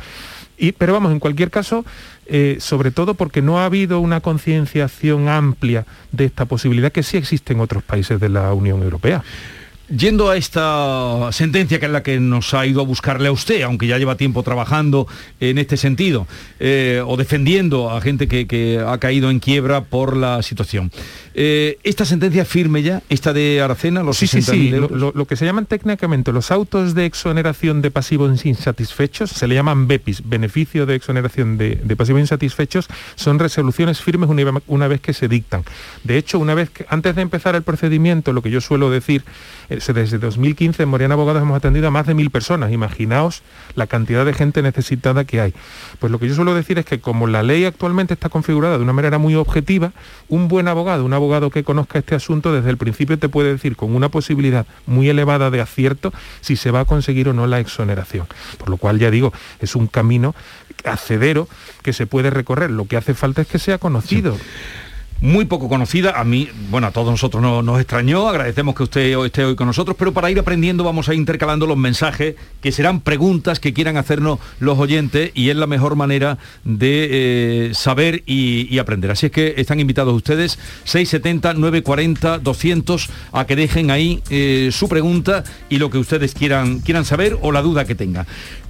Pero 0.79 0.93
vamos, 0.93 1.13
en 1.13 1.21
cualquier 1.21 1.51
caso, 1.51 1.85
eh, 2.27 2.57
sobre 2.61 2.91
todo 2.91 3.15
porque 3.15 3.43
no 3.43 3.59
ha 3.59 3.67
habido 3.67 4.01
una 4.01 4.21
concienciación 4.21 5.29
amplia 5.29 5.85
de 6.13 6.25
esta 6.25 6.45
posibilidad 6.47 6.93
que 6.93 7.03
sí 7.03 7.17
existe 7.17 7.53
en 7.53 7.61
otros 7.61 7.83
países 7.83 8.21
de 8.21 8.29
la 8.29 8.53
Unión 8.53 8.83
Europea. 8.83 9.23
Yendo 9.89 10.31
a 10.31 10.37
esta 10.39 11.31
sentencia 11.31 11.79
que 11.79 11.85
es 11.85 11.93
la 11.93 12.03
que 12.03 12.19
nos 12.19 12.55
ha 12.55 12.65
ido 12.65 12.81
a 12.81 12.85
buscarle 12.85 13.29
a 13.29 13.33
usted, 13.33 13.61
aunque 13.63 13.87
ya 13.87 13.99
lleva 13.99 14.17
tiempo 14.17 14.43
trabajando 14.43 15.07
en 15.41 15.59
este 15.59 15.77
sentido, 15.77 16.27
eh, 16.59 17.03
o 17.07 17.19
defendiendo 17.19 17.91
a 17.91 18.01
gente 18.01 18.27
que, 18.27 18.83
ha 18.87 18.97
caído 18.99 19.31
en 19.31 19.41
quiebra 19.41 19.85
por 19.85 20.17
la 20.17 20.43
situación. 20.43 20.91
Eh, 21.35 21.79
¿Esta 21.83 22.07
sentencia 22.07 22.47
firme 22.47 22.83
ya, 22.83 23.03
esta 23.11 23.35
de 23.35 23.61
Aracena, 23.61 24.03
los 24.03 24.17
sí, 24.17 24.27
sí, 24.27 24.41
sí. 24.41 24.71
Lo, 24.71 25.27
que 25.27 25.37
se 25.37 25.45
llaman 25.45 25.67
técnicamente 25.67 26.33
los 26.33 26.51
autos 26.51 26.95
de 26.95 27.05
exoneración 27.05 27.83
de 27.83 27.91
pasivos 27.91 28.47
insatisfechos, 28.47 29.31
se 29.31 29.47
le 29.47 29.55
llaman 29.55 29.87
BEPIS, 29.87 30.23
beneficio 30.27 30.87
de 30.87 30.95
exoneración 30.95 31.59
de, 31.59 31.77
pasivos 31.97 32.21
insatisfechos, 32.21 32.89
son 33.17 33.39
resoluciones 33.39 34.01
firmes 34.01 34.31
una, 34.67 34.89
vez 34.89 35.01
que 35.03 35.13
se 35.13 35.29
dictan. 35.29 35.63
De 36.05 36.17
hecho, 36.17 36.39
una 36.39 36.55
vez 36.55 36.71
que, 36.71 36.87
antes 36.89 37.17
de 37.17 37.23
empezar 37.23 37.55
el 37.55 37.63
procedimiento, 37.63 38.33
lo 38.33 38.41
que 38.41 38.51
yo 38.51 38.63
suelo 38.63 38.91
decir 38.91 39.25
Desde 39.75 40.19
2015 40.19 40.83
en 40.83 40.89
Moriana 40.89 41.15
Abogados 41.15 41.43
hemos 41.43 41.57
atendido 41.57 41.89
a 41.89 41.91
más 41.91 42.07
de 42.07 42.15
mil 42.15 42.31
personas. 42.31 42.73
Imaginaos 42.73 43.43
la 43.75 43.87
cantidad 43.87 44.25
de 44.25 44.33
gente 44.33 44.63
necesitada 44.63 45.25
que 45.25 45.41
hay. 45.41 45.55
Pues 45.99 46.13
lo 46.13 46.19
que 46.19 46.29
yo 46.29 46.35
suelo 46.35 46.55
decir 46.55 46.79
es 46.79 46.85
que 46.85 47.01
como 47.01 47.27
la 47.27 47.43
ley 47.43 47.65
actualmente 47.65 48.15
está 48.15 48.29
configurada 48.29 48.79
de 48.79 48.85
una 48.85 48.93
manera 48.93 49.19
muy 49.19 49.35
objetiva, 49.35 49.93
un 50.29 50.49
buen 50.49 50.69
abogado, 50.69 51.05
un 51.05 51.13
abogado 51.13 51.51
que 51.51 51.65
conozca 51.65 51.99
este 51.99 52.15
asunto 52.15 52.53
desde 52.53 52.71
el 52.71 52.77
principio 52.77 53.19
te 53.19 53.29
puede 53.29 53.53
decir 53.53 53.77
con 53.77 53.95
una 53.95 54.09
posibilidad 54.09 54.67
muy 54.87 55.09
elevada 55.09 55.51
de 55.51 55.61
acierto 55.61 56.13
si 56.41 56.57
se 56.57 56.71
va 56.71 56.81
a 56.81 56.85
conseguir 56.85 57.29
o 57.29 57.33
no 57.33 57.47
la 57.47 57.61
exoneración. 57.61 58.27
Por 58.59 58.71
lo 58.71 58.77
cual 58.77 58.99
ya 58.99 59.11
digo, 59.11 59.33
es 59.61 59.75
un 59.75 59.87
camino 59.87 60.35
accedero 60.85 61.49
que 61.83 61.93
se 61.93 62.07
puede 62.07 62.31
recorrer. 62.31 62.71
Lo 62.71 62.87
que 62.87 62.97
hace 62.97 63.15
falta 63.15 63.43
es 63.43 63.49
que 63.49 63.59
sea 63.59 63.79
conocido. 63.79 64.37
Muy 65.25 65.47
poco 65.47 65.71
conocida. 65.71 66.21
A 66.21 66.25
mí, 66.25 66.51
bueno, 66.71 66.87
a 66.87 66.91
todos 66.91 67.11
nosotros 67.11 67.43
no- 67.43 67.63
nos 67.63 67.81
extrañó. 67.81 68.29
Agradecemos 68.29 68.75
que 68.75 68.83
usted 68.83 69.19
esté 69.25 69.43
hoy 69.47 69.57
con 69.57 69.67
nosotros, 69.67 69.97
pero 69.99 70.13
para 70.13 70.31
ir 70.31 70.39
aprendiendo 70.39 70.85
vamos 70.85 71.09
a 71.09 71.15
ir 71.15 71.19
intercalando 71.19 71.67
los 71.67 71.79
mensajes 71.79 72.35
que 72.61 72.71
serán 72.73 73.01
preguntas 73.01 73.59
que 73.59 73.73
quieran 73.73 73.97
hacernos 73.97 74.39
los 74.61 74.79
oyentes 74.79 75.31
y 75.35 75.49
es 75.49 75.57
la 75.57 75.67
mejor 75.67 75.97
manera 75.97 76.37
de 76.65 77.69
eh, 77.71 77.75
saber 77.75 78.23
y, 78.27 78.69
y 78.71 78.79
aprender. 78.79 79.11
Así 79.13 79.27
es 79.27 79.33
que 79.33 79.55
están 79.57 79.81
invitados 79.81 80.15
ustedes 80.15 80.59
670 80.85 81.55
940 81.55 82.39
200 82.41 83.09
a 83.33 83.47
que 83.47 83.57
dejen 83.57 83.91
ahí 83.91 84.23
eh, 84.29 84.69
su 84.73 84.91
pregunta 84.91 85.43
y 85.71 85.79
lo 85.79 85.89
que 85.89 85.97
ustedes 85.97 86.35
quieran 86.35 86.81
quieran 86.81 87.07
saber 87.07 87.39
o 87.41 87.51
la 87.51 87.63
duda 87.63 87.87
que 87.87 87.95
tengan. 87.95 88.27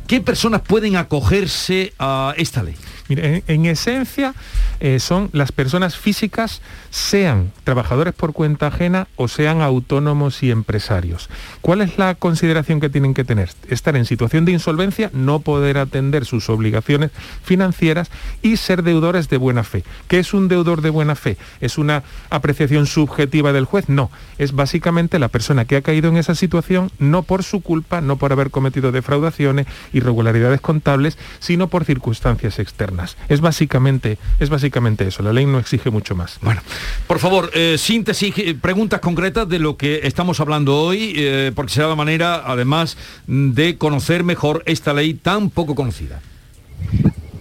¿Qué 0.06 0.20
personas 0.20 0.61
pueden 0.61 0.94
acogerse 0.96 1.94
a 1.99 2.32
esta 2.37 2.62
ley? 2.62 2.75
En 3.08 3.66
esencia 3.66 4.34
eh, 4.80 4.99
son 4.99 5.28
las 5.32 5.52
personas 5.52 5.96
físicas, 5.96 6.62
sean 6.90 7.52
trabajadores 7.62 8.14
por 8.14 8.32
cuenta 8.32 8.68
ajena 8.68 9.08
o 9.16 9.28
sean 9.28 9.61
autónomos 9.61 10.42
y 10.42 10.50
empresarios. 10.50 11.28
¿Cuál 11.61 11.82
es 11.82 11.99
la 11.99 12.14
consideración 12.14 12.80
que 12.80 12.88
tienen 12.88 13.12
que 13.12 13.25
tener? 13.25 13.50
Estar 13.68 13.96
en 13.96 14.06
situación 14.06 14.46
de 14.46 14.52
insolvencia, 14.52 15.11
no 15.12 15.40
poder 15.40 15.76
atender 15.76 16.25
sus 16.25 16.49
obligaciones 16.49 17.11
financieras 17.42 18.11
y 18.40 18.56
ser 18.56 18.82
deudores 18.82 19.28
de 19.28 19.37
buena 19.37 19.64
fe. 19.64 19.84
¿Qué 20.08 20.18
es 20.18 20.32
un 20.32 20.49
deudor 20.49 20.80
de 20.80 20.90
buena 20.90 21.14
fe? 21.14 21.37
¿Es 21.61 21.76
una 21.76 22.02
apreciación 22.30 22.87
subjetiva 22.87 23.52
del 23.52 23.66
juez? 23.66 23.88
No, 23.88 24.11
es 24.38 24.52
básicamente 24.52 25.18
la 25.18 25.28
persona 25.28 25.66
que 25.66 25.76
ha 25.76 25.82
caído 25.82 26.08
en 26.08 26.16
esa 26.16 26.34
situación 26.34 26.90
no 26.99 27.23
por 27.23 27.42
su 27.42 27.61
culpa, 27.61 28.00
no 28.00 28.16
por 28.16 28.32
haber 28.32 28.50
cometido 28.50 28.92
defraudaciones, 28.92 29.66
irregularidades 29.92 30.61
contables, 30.61 31.18
sino 31.38 31.68
por 31.68 31.84
circunstancias 31.84 32.58
externas. 32.58 32.94
Es 33.29 33.41
básicamente, 33.41 34.19
es 34.39 34.51
básicamente 34.51 35.07
eso. 35.07 35.23
La 35.23 35.33
ley 35.33 35.47
no 35.47 35.59
exige 35.59 35.91
mucho 35.91 36.15
más. 36.15 36.39
Bueno, 36.43 36.63
por 37.07 37.19
favor, 37.19 37.51
eh, 37.55 37.77
síntesis, 37.79 38.35
eh, 38.39 38.55
preguntas 38.61 39.01
concretas 39.01 39.49
de 39.49 39.59
lo 39.59 39.77
que 39.77 40.01
estamos 40.05 40.41
hablando 40.41 40.77
hoy, 40.77 41.15
eh, 41.17 41.53
porque 41.55 41.73
será 41.73 41.89
la 41.89 41.97
manera, 41.97 42.43
además, 42.47 42.97
de 43.27 43.77
conocer 43.77 44.25
mejor 44.25 44.63
esta 44.67 44.93
ley 44.93 45.15
tan 45.15 45.51
poco 45.51 45.75
conocida. 45.75 46.21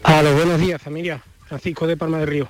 A 0.03 0.21
los 0.21 0.33
buenos 0.35 0.59
días, 0.59 0.81
familia. 0.81 1.21
Francisco 1.47 1.85
de 1.87 1.97
Palma 1.97 2.17
del 2.19 2.27
Río. 2.27 2.49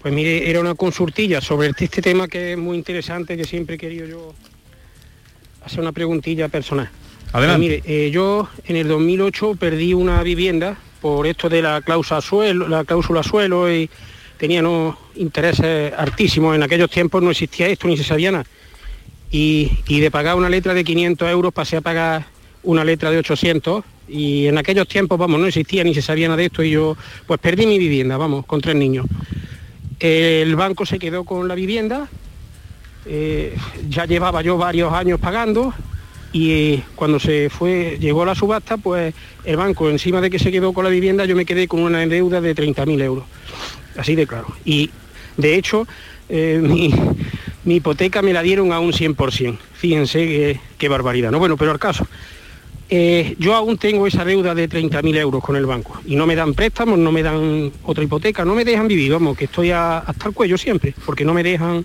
Pues 0.00 0.12
mire, 0.14 0.48
era 0.48 0.60
una 0.60 0.74
consultilla 0.74 1.40
sobre 1.40 1.70
este, 1.70 1.86
este 1.86 2.02
tema 2.02 2.28
que 2.28 2.52
es 2.52 2.58
muy 2.58 2.76
interesante, 2.76 3.36
que 3.36 3.44
siempre 3.44 3.76
he 3.76 3.78
querido 3.78 4.06
yo 4.06 4.34
hacer 5.64 5.80
una 5.80 5.92
preguntilla 5.92 6.48
personal. 6.48 6.88
Adelante. 7.32 7.80
Pues 7.80 7.84
mire, 7.86 8.06
eh, 8.06 8.10
yo 8.10 8.48
en 8.66 8.76
el 8.76 8.88
2008 8.88 9.56
perdí 9.58 9.94
una 9.94 10.22
vivienda 10.22 10.78
por 11.00 11.26
esto 11.26 11.48
de 11.48 11.62
la 11.62 11.80
cláusula 11.82 12.20
suelo, 12.20 12.68
la 12.68 12.84
cláusula 12.84 13.22
suelo 13.22 13.72
y 13.72 13.88
tenía 14.38 14.60
unos 14.60 14.96
intereses 15.16 15.92
altísimos. 15.96 16.54
En 16.54 16.62
aquellos 16.62 16.90
tiempos 16.90 17.22
no 17.22 17.30
existía 17.30 17.68
esto 17.68 17.88
ni 17.88 17.96
se 17.96 18.04
sabía 18.04 18.32
nada. 18.32 18.46
Y, 19.30 19.70
y 19.88 20.00
de 20.00 20.10
pagar 20.10 20.36
una 20.36 20.48
letra 20.48 20.74
de 20.74 20.84
500 20.84 21.28
euros 21.30 21.52
pasé 21.52 21.78
a 21.78 21.80
pagar 21.80 22.26
una 22.62 22.84
letra 22.84 23.10
de 23.10 23.18
800 23.18 23.84
y 24.08 24.46
en 24.46 24.58
aquellos 24.58 24.86
tiempos, 24.86 25.18
vamos, 25.18 25.40
no 25.40 25.46
existía 25.46 25.82
ni 25.82 25.94
se 25.94 26.02
sabía 26.02 26.28
nada 26.28 26.38
de 26.38 26.46
esto 26.46 26.62
y 26.62 26.70
yo 26.70 26.96
pues 27.26 27.40
perdí 27.40 27.66
mi 27.66 27.78
vivienda, 27.78 28.16
vamos, 28.16 28.46
con 28.46 28.60
tres 28.60 28.76
niños. 28.76 29.06
El 29.98 30.54
banco 30.56 30.86
se 30.86 30.98
quedó 30.98 31.24
con 31.24 31.48
la 31.48 31.54
vivienda, 31.54 32.08
eh, 33.06 33.56
ya 33.88 34.04
llevaba 34.04 34.42
yo 34.42 34.58
varios 34.58 34.92
años 34.92 35.18
pagando 35.20 35.72
y 36.36 36.50
eh, 36.50 36.82
cuando 36.94 37.18
se 37.18 37.48
fue, 37.48 37.96
llegó 37.98 38.26
la 38.26 38.34
subasta, 38.34 38.76
pues 38.76 39.14
el 39.42 39.56
banco 39.56 39.88
encima 39.88 40.20
de 40.20 40.28
que 40.28 40.38
se 40.38 40.52
quedó 40.52 40.74
con 40.74 40.84
la 40.84 40.90
vivienda 40.90 41.24
yo 41.24 41.34
me 41.34 41.46
quedé 41.46 41.66
con 41.66 41.80
una 41.80 42.04
deuda 42.06 42.42
de 42.42 42.54
30.000 42.54 43.00
euros, 43.00 43.24
así 43.96 44.14
de 44.14 44.26
claro. 44.26 44.48
Y 44.62 44.90
de 45.38 45.54
hecho 45.54 45.86
eh, 46.28 46.60
mi, 47.64 47.74
hipoteca 47.76 48.20
me 48.20 48.34
la 48.34 48.42
dieron 48.42 48.70
a 48.72 48.80
un 48.80 48.92
100%, 48.92 49.56
fíjense 49.72 50.60
qué, 50.76 50.88
barbaridad, 50.90 51.30
¿no? 51.30 51.38
Bueno, 51.38 51.56
pero 51.56 51.70
al 51.70 51.78
caso. 51.78 52.06
Eh, 52.90 53.34
yo 53.38 53.54
aún 53.54 53.78
tengo 53.78 54.06
esa 54.06 54.22
deuda 54.22 54.54
de 54.54 54.68
30.000 54.68 55.16
euros 55.16 55.42
con 55.42 55.56
el 55.56 55.64
banco 55.64 56.00
y 56.06 56.16
no 56.16 56.26
me 56.26 56.36
dan 56.36 56.52
préstamos, 56.52 56.98
no 56.98 57.12
me 57.12 57.22
dan 57.22 57.72
otra 57.82 58.04
hipoteca, 58.04 58.44
no 58.44 58.54
me 58.54 58.64
dejan 58.64 58.86
vivir, 58.88 59.10
vamos, 59.10 59.38
que 59.38 59.46
estoy 59.46 59.70
a- 59.70 60.00
hasta 60.00 60.28
el 60.28 60.34
cuello 60.34 60.58
siempre, 60.58 60.94
porque 61.06 61.24
no 61.24 61.32
me 61.32 61.42
dejan 61.42 61.84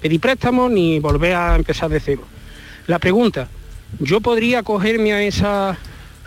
pedir 0.00 0.20
préstamos 0.20 0.70
ni 0.70 1.00
volver 1.00 1.34
a 1.34 1.56
empezar 1.56 1.90
de 1.90 1.98
cero. 1.98 2.22
La 2.86 2.98
pregunta, 3.00 3.48
¿yo 3.98 4.20
podría 4.20 4.60
acogerme 4.60 5.12
a 5.12 5.22
esa, 5.22 5.76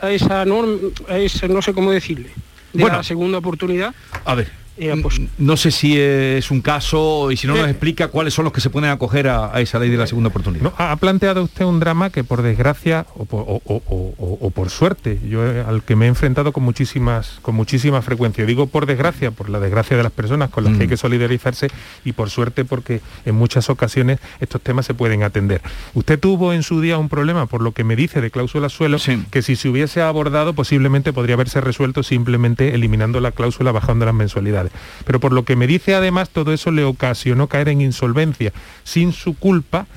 a 0.02 0.10
esa 0.12 0.46
norma, 0.46 0.78
a 1.08 1.18
esa, 1.18 1.48
no 1.48 1.62
sé 1.62 1.74
cómo 1.74 1.92
decirle, 1.92 2.30
de 2.74 2.82
Bueno. 2.84 2.98
la 2.98 3.04
segunda 3.04 3.38
oportunidad? 3.38 3.94
A 4.26 4.36
ver, 4.36 4.52
Eh, 4.78 4.96
pues, 5.02 5.22
no 5.38 5.58
sé 5.58 5.70
si 5.70 6.00
es 6.00 6.50
un 6.50 6.62
caso 6.62 7.30
y 7.32 7.38
si 7.38 7.46
no 7.46 7.54
nos 7.56 7.70
explica 7.70 8.08
cuáles 8.08 8.34
son 8.34 8.46
los 8.46 8.54
que 8.54 8.62
se 8.62 8.70
pueden 8.70 8.90
acoger 8.90 9.28
a, 9.28 9.56
a 9.56 9.62
esa 9.62 9.78
ley 9.80 9.90
de 9.90 9.98
la 9.98 10.08
segunda 10.08 10.30
oportunidad. 10.30 10.64
No, 10.64 10.74
ha 10.78 10.96
planteado 10.96 11.44
usted 11.44 11.66
un 11.66 11.80
drama 11.80 12.10
que 12.10 12.24
por 12.24 12.42
desgracia 12.42 13.06
o 13.16 13.26
por, 13.26 13.42
o- 13.42 13.62
o- 13.66 13.84
o- 13.88 14.14
o- 14.18 14.38
o 14.42 14.50
por 14.52 14.70
suerte, 14.70 15.20
yo 15.30 15.46
eh, 15.46 15.64
al 15.68 15.84
que 15.84 15.96
me 15.96 16.06
he 16.06 16.08
enfrentado 16.08 16.52
con 16.54 16.64
muchísimas, 16.64 17.40
con 17.42 17.54
muchísima 17.56 18.02
frecuencia. 18.02 18.46
Digo 18.46 18.66
por 18.68 18.86
desgracia, 18.86 19.30
por 19.32 19.50
la 19.50 19.60
desgracia 19.60 19.98
de 19.98 20.04
las 20.04 20.12
personas 20.12 20.50
con 20.50 20.64
las 20.64 20.76
que 20.78 20.84
hay 20.84 20.90
que 20.90 20.98
solidarizarse 20.98 21.68
y 22.06 22.14
por 22.14 22.30
suerte 22.30 22.66
porque 22.66 23.02
en 23.26 23.36
muchas 23.36 23.70
ocasiones 23.70 24.20
estos 24.40 24.62
temas 24.62 24.86
se 24.86 24.94
pueden 24.94 25.24
atender. 25.24 25.62
Usted 25.94 26.18
tuvo 26.20 26.54
en 26.54 26.64
su 26.64 26.82
día 26.82 26.98
un 26.98 27.10
problema, 27.10 27.46
por 27.46 27.62
lo 27.62 27.74
que 27.74 27.84
me 27.84 27.96
dice, 27.96 28.22
de 28.22 28.32
cláusula 28.32 28.70
suelo, 28.70 28.98
que 29.30 29.42
si 29.42 29.56
se 29.56 29.70
hubiese 29.70 30.02
abordado 30.02 30.54
posiblemente 30.54 31.14
podría 31.14 31.36
haberse 31.36 31.62
resuelto 31.62 32.04
simplemente 32.04 32.74
eliminando 32.74 33.20
la 33.20 33.32
cláusula, 33.32 33.72
bajando 33.72 34.06
las 34.06 34.16
mensualidades. 34.16 34.61
Pero 35.06 35.20
por 35.20 35.34
lo 35.34 35.44
que 35.44 35.56
me 35.56 35.68
dice 35.68 35.96
además, 35.96 36.30
todo 36.30 36.54
eso 36.54 36.72
le 36.72 36.84
ocasionó 36.84 37.48
caer 37.48 37.70
en 37.70 37.82
insolvencia 37.82 38.52
sin 38.84 39.14
su 39.14 39.36
culpa 39.36 39.88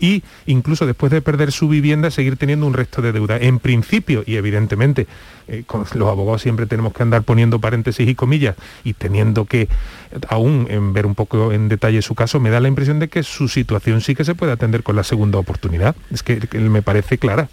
y 0.00 0.24
incluso 0.46 0.86
después 0.86 1.12
de 1.12 1.20
perder 1.20 1.52
su 1.52 1.68
vivienda 1.68 2.10
seguir 2.10 2.36
teniendo 2.36 2.66
un 2.66 2.72
resto 2.72 3.02
de 3.02 3.12
deuda. 3.12 3.36
En 3.36 3.58
principio, 3.58 4.24
y 4.26 4.36
evidentemente, 4.36 5.06
eh, 5.46 5.62
con 5.66 5.84
los 5.92 6.08
abogados 6.08 6.42
siempre 6.42 6.66
tenemos 6.66 6.94
que 6.94 7.02
andar 7.02 7.22
poniendo 7.22 7.60
paréntesis 7.60 8.08
y 8.08 8.14
comillas 8.14 8.56
y 8.82 8.94
teniendo 8.94 9.44
que 9.44 9.68
aún 10.28 10.66
en 10.70 10.92
ver 10.92 11.06
un 11.06 11.14
poco 11.14 11.52
en 11.52 11.68
detalle 11.68 12.02
su 12.02 12.14
caso, 12.14 12.40
me 12.40 12.50
da 12.50 12.60
la 12.60 12.68
impresión 12.68 12.98
de 12.98 13.08
que 13.08 13.22
su 13.22 13.48
situación 13.48 14.00
sí 14.00 14.14
que 14.14 14.24
se 14.24 14.34
puede 14.34 14.52
atender 14.52 14.82
con 14.82 14.96
la 14.96 15.04
segunda 15.04 15.38
oportunidad. 15.38 15.94
Es 16.10 16.22
que, 16.22 16.38
que 16.40 16.58
me 16.58 16.82
parece 16.82 17.18
clara. 17.18 17.48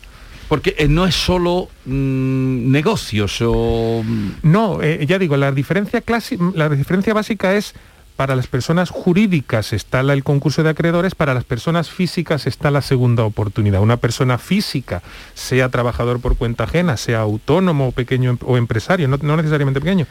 Porque 0.48 0.75
eh, 0.77 0.88
no 0.88 1.06
es 1.06 1.16
solo 1.16 1.70
mm, 1.86 2.72
negocios 2.72 3.38
o... 3.42 4.04
No, 4.44 4.82
eh, 4.82 5.06
ya 5.06 5.20
digo, 5.20 5.36
la 5.38 5.51
diferencia, 5.51 6.04
clasi- 6.06 6.54
la 6.56 6.70
diferencia 6.70 7.13
básica 7.13 7.56
es 7.56 7.74
para 8.16 8.36
las 8.36 8.48
personas 8.48 8.89
jurídicas 8.89 9.74
está 9.74 10.00
el 10.00 10.24
concurso 10.24 10.63
de 10.63 10.70
acreedores, 10.70 11.13
para 11.13 11.36
las 11.36 11.44
personas 11.44 11.89
físicas 11.92 12.48
está 12.48 12.72
la 12.72 12.82
segunda 12.82 13.24
oportunidad. 13.24 13.82
Una 13.82 13.98
persona 13.98 14.38
física, 14.39 15.04
sea 15.36 15.70
trabajador 15.70 16.20
por 16.20 16.36
cuenta 16.36 16.63
ajena, 16.63 16.98
sea 16.98 17.20
autónomo 17.20 17.92
pequeño 17.92 18.32
em- 18.32 18.38
o 18.44 18.58
empresario, 18.58 19.08
no 19.08 19.38
necesariamente 19.38 19.82
pequeño, 19.82 20.08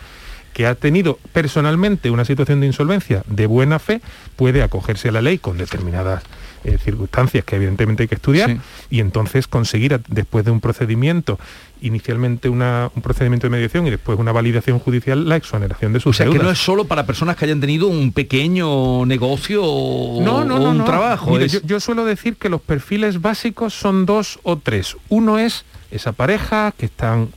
que 0.53 0.67
ha 0.67 0.75
tenido 0.77 1.19
personalmente 1.33 2.11
una 2.11 2.25
situación 2.25 2.61
de 2.61 2.67
insolvencia 2.69 3.23
de 3.27 3.47
buena 3.47 3.79
fe, 3.79 4.01
puede 4.37 4.63
acogerse 4.63 5.09
a 5.09 5.13
la 5.13 5.21
ley 5.23 5.39
con 5.39 5.59
determinadas 5.59 6.23
eh, 6.65 6.79
circunstancias 6.83 7.45
que 7.45 7.57
evidentemente 7.57 8.03
hay 8.05 8.09
que 8.09 8.15
estudiar 8.17 8.59
y 8.91 9.01
entonces 9.01 9.47
conseguir, 9.47 10.01
después 10.09 10.45
de 10.45 10.51
un 10.51 10.61
procedimiento, 10.61 11.39
inicialmente 11.81 12.49
una- 12.49 12.91
un 12.95 13.03
procedimiento 13.03 13.47
de 13.47 13.51
mediación 13.51 13.87
y 13.87 13.91
después 13.91 14.19
una 14.19 14.33
validación 14.33 14.79
judicial, 14.79 15.29
la 15.29 15.37
exoneración 15.37 15.93
de 15.93 15.99
O 15.99 16.01
sus 16.01 16.17
sea, 16.17 16.27
que 16.29 16.39
no 16.39 16.51
es 16.51 16.59
solo 16.59 16.87
para 16.87 17.07
personas 17.07 17.37
que 17.37 17.45
hayan 17.45 17.61
tenido 17.61 17.87
un 17.89 18.13
pequeño 18.13 19.05
negocio 19.07 19.63
o, 19.65 20.23
No, 20.23 20.45
no, 20.45 20.57
o 20.57 20.59
no, 20.59 20.71
un 20.71 20.85
trabajo. 20.85 21.31
Mire, 21.33 21.45
es- 21.47 21.53
yo, 21.53 21.61
yo 21.65 21.81
suelo 21.81 22.05
decir 22.05 22.37
que 22.37 22.49
los 22.49 22.61
perfiles 22.61 23.21
básicos 23.21 23.75
son 23.75 24.07
dos 24.07 24.39
o 24.43 24.57
tres. 24.57 24.97
Uno 25.09 25.39
es 25.39 25.65
esa 25.91 26.13
pareja 26.13 26.73
que 26.77 26.87
están 26.87 27.29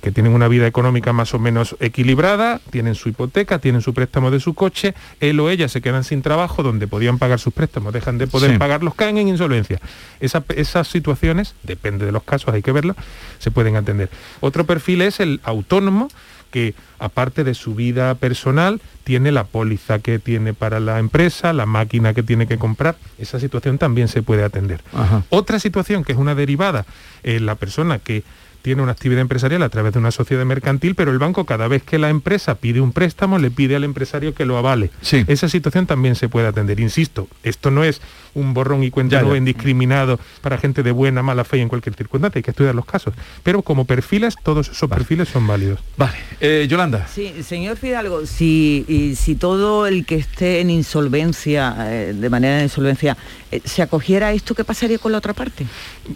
que 0.00 0.10
tienen 0.12 0.32
una 0.32 0.48
vida 0.48 0.66
económica 0.66 1.12
más 1.12 1.34
o 1.34 1.38
menos 1.38 1.76
equilibrada, 1.80 2.60
tienen 2.70 2.94
su 2.94 3.08
hipoteca, 3.08 3.58
tienen 3.58 3.82
su 3.82 3.94
préstamo 3.94 4.30
de 4.30 4.40
su 4.40 4.54
coche, 4.54 4.94
él 5.20 5.38
o 5.40 5.50
ella 5.50 5.68
se 5.68 5.80
quedan 5.80 6.04
sin 6.04 6.22
trabajo 6.22 6.62
donde 6.62 6.86
podían 6.86 7.18
pagar 7.18 7.38
sus 7.38 7.52
préstamos, 7.52 7.92
dejan 7.92 8.18
de 8.18 8.26
poder 8.26 8.52
Sí. 8.52 8.58
pagarlos, 8.58 8.94
caen 8.94 9.18
en 9.18 9.28
insolvencia. 9.28 9.80
Esa- 10.20 10.44
esas 10.56 10.88
situaciones, 10.88 11.54
depende 11.62 12.06
de 12.06 12.12
los 12.12 12.22
casos, 12.22 12.52
hay 12.54 12.62
que 12.62 12.72
verlo, 12.72 12.96
se 13.38 13.50
pueden 13.50 13.76
atender. 13.76 14.08
Otro 14.40 14.64
perfil 14.64 15.02
es 15.02 15.20
el 15.20 15.40
autónomo 15.44 16.08
que 16.50 16.74
aparte 16.98 17.44
de 17.44 17.54
su 17.54 17.74
vida 17.74 18.14
personal, 18.14 18.80
tiene 19.04 19.32
la 19.32 19.44
póliza 19.44 19.98
que 20.00 20.18
tiene 20.18 20.54
para 20.54 20.80
la 20.80 20.98
empresa, 20.98 21.52
la 21.52 21.66
máquina 21.66 22.14
que 22.14 22.22
tiene 22.22 22.46
que 22.46 22.58
comprar. 22.58 22.96
Esa 23.18 23.40
situación 23.40 23.78
también 23.78 24.08
se 24.08 24.22
puede 24.22 24.44
atender. 24.44 24.82
Otra 25.30 25.58
situación 25.58 26.04
que 26.04 26.12
es 26.12 26.18
una 26.18 26.34
derivada, 26.34 26.84
eh, 27.22 27.40
la 27.40 27.54
persona 27.54 27.98
que 27.98 28.22
tiene 28.62 28.82
una 28.82 28.92
actividad 28.92 29.20
empresarial 29.20 29.62
a 29.62 29.68
través 29.68 29.92
de 29.92 29.98
una 29.98 30.10
sociedad 30.10 30.44
mercantil, 30.44 30.94
pero 30.94 31.10
el 31.10 31.18
banco 31.18 31.46
cada 31.46 31.68
vez 31.68 31.82
que 31.82 31.98
la 31.98 32.10
empresa 32.10 32.56
pide 32.56 32.80
un 32.80 32.92
préstamo 32.92 33.38
le 33.38 33.50
pide 33.50 33.76
al 33.76 33.84
empresario 33.84 34.34
que 34.34 34.44
lo 34.44 34.58
avale. 34.58 34.90
Esa 35.26 35.48
situación 35.48 35.86
también 35.86 36.16
se 36.16 36.28
puede 36.28 36.48
atender. 36.48 36.80
Insisto, 36.80 37.28
esto 37.42 37.70
no 37.70 37.84
es 37.84 38.02
un 38.34 38.54
borrón 38.54 38.82
y 38.82 38.90
cuenta 38.90 39.20
nueva 39.22 39.36
indiscriminado 39.36 40.18
para 40.40 40.58
gente 40.58 40.82
de 40.82 40.92
buena, 40.92 41.22
mala 41.22 41.44
fe 41.44 41.58
y 41.58 41.60
en 41.60 41.68
cualquier 41.68 41.94
circunstancia, 41.94 42.38
hay 42.38 42.42
que 42.42 42.50
estudiar 42.50 42.74
los 42.74 42.84
casos. 42.84 43.14
Pero 43.42 43.62
como 43.62 43.84
perfiles, 43.84 44.36
todos 44.42 44.68
esos 44.68 44.88
perfiles 44.88 45.28
son 45.28 45.46
válidos. 45.46 45.80
Vale. 45.96 46.16
Eh, 46.40 46.66
Yolanda. 46.68 47.06
Sí, 47.08 47.42
señor 47.42 47.76
Fidalgo, 47.76 48.26
si, 48.26 49.14
si 49.16 49.34
todo 49.34 49.86
el 49.86 50.04
que 50.06 50.16
esté 50.16 50.60
en 50.60 50.70
insolvencia, 50.70 51.74
eh, 51.80 52.14
de 52.14 52.30
manera 52.30 52.58
de 52.58 52.64
insolvencia, 52.64 53.16
eh, 53.50 53.60
se 53.64 53.82
acogiera 53.82 54.28
a 54.28 54.32
esto, 54.32 54.54
¿qué 54.54 54.64
pasaría 54.64 54.98
con 54.98 55.12
la 55.12 55.18
otra 55.18 55.32
parte? 55.32 55.66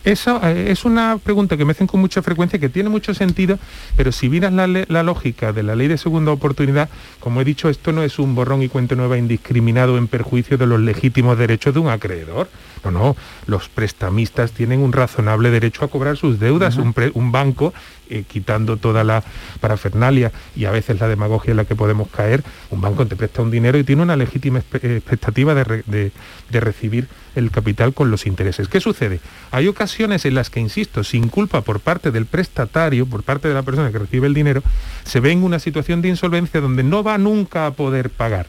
Eso 0.05 0.41
es 0.47 0.85
una 0.85 1.19
pregunta 1.23 1.57
que 1.57 1.65
me 1.65 1.73
hacen 1.73 1.87
con 1.87 2.01
mucha 2.01 2.23
frecuencia, 2.23 2.59
que 2.59 2.69
tiene 2.69 2.89
mucho 2.89 3.15
sentido, 3.15 3.59
pero 3.97 4.13
si 4.13 4.29
miras 4.29 4.53
la, 4.53 4.67
la 4.67 5.03
lógica 5.03 5.53
de 5.53 5.63
la 5.63 5.75
ley 5.75 5.89
de 5.89 5.99
segunda 5.99 6.33
oportunidad, 6.33 6.89
como 7.21 7.41
he 7.41 7.45
dicho, 7.45 7.69
esto 7.69 7.93
no 7.93 8.03
es 8.03 8.19
un 8.19 8.35
borrón 8.35 8.63
y 8.63 8.69
cuenta 8.69 8.95
nueva 8.95 9.19
indiscriminado 9.19 9.99
en 9.99 10.09
perjuicio 10.09 10.59
de 10.59 10.67
los 10.67 10.81
legítimos 10.81 11.39
derechos 11.39 11.75
de 11.75 11.81
un 11.81 11.89
acreedor 12.03 12.49
no, 12.85 12.91
no, 12.91 13.17
los 13.47 13.69
prestamistas 13.69 14.53
tienen 14.53 14.81
un 14.81 14.93
razonable 14.93 15.51
derecho 15.51 15.85
a 15.85 15.89
cobrar 15.89 16.17
sus 16.17 16.41
deudas. 16.41 16.77
un, 16.77 17.33
banco, 17.33 17.73
eh, 18.11 18.25
quitando 18.27 18.77
toda 18.77 19.05
la 19.05 19.23
parafernalia 19.61 20.33
y 20.57 20.65
a 20.65 20.73
veces 20.73 21.01
la 21.01 21.07
demagogia 21.07 21.53
en 21.53 21.59
la 21.59 21.65
que 21.65 21.77
podemos 21.77 22.09
caer, 22.09 22.43
un 22.71 22.81
banco 22.81 23.07
te 23.07 23.15
presta 23.15 23.43
un 23.43 23.51
dinero 23.51 23.79
y 23.79 23.85
tiene 23.85 24.03
una 24.03 24.17
legítima 24.17 24.59
eh, 24.59 24.97
expectativa 24.97 25.55
de, 25.55 26.13
de 26.51 26.61
recibir 26.61 27.07
el 27.37 27.51
capital 27.51 27.95
con 27.95 28.11
los 28.11 28.27
intereses. 28.27 28.69
¿Qué 28.69 28.81
sucede? 28.81 29.21
Hay 29.53 29.69
ocasiones 29.69 30.25
en 30.25 30.35
las 30.35 30.51
que, 30.51 30.61
insisto, 30.61 31.05
sin 31.05 31.29
culpa 31.29 31.61
por 31.61 31.81
parte 31.81 32.11
del 32.11 32.27
prestatario, 32.27 33.07
por 33.07 33.23
parte 33.23 33.49
de 33.49 33.55
la 33.55 33.63
persona 33.63 33.93
que 33.93 33.99
recibe 33.99 34.27
el 34.27 34.35
dinero, 34.35 34.63
se 35.05 35.21
ve 35.21 35.31
en 35.31 35.45
una 35.45 35.59
situación 35.61 36.03
de 36.03 36.09
insolvencia 36.09 36.61
donde 36.61 36.83
no 36.83 37.03
va 37.03 37.17
nunca 37.17 37.67
a 37.67 37.71
poder 37.73 38.11
pagar 38.11 38.47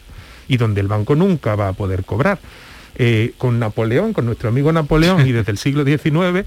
y 0.47 0.57
donde 0.57 0.81
el 0.81 0.87
banco 0.87 1.15
nunca 1.15 1.55
va 1.55 1.69
a 1.69 1.73
poder 1.73 2.03
cobrar. 2.03 2.39
Eh, 2.95 3.33
con 3.39 3.59
Napoleón, 3.59 4.13
con 4.13 4.25
nuestro 4.25 4.49
amigo 4.49 4.71
Napoleón 4.71 5.27
y 5.27 5.31
desde 5.31 5.51
el 5.51 5.57
siglo 5.57 5.83
XIX, 5.83 6.45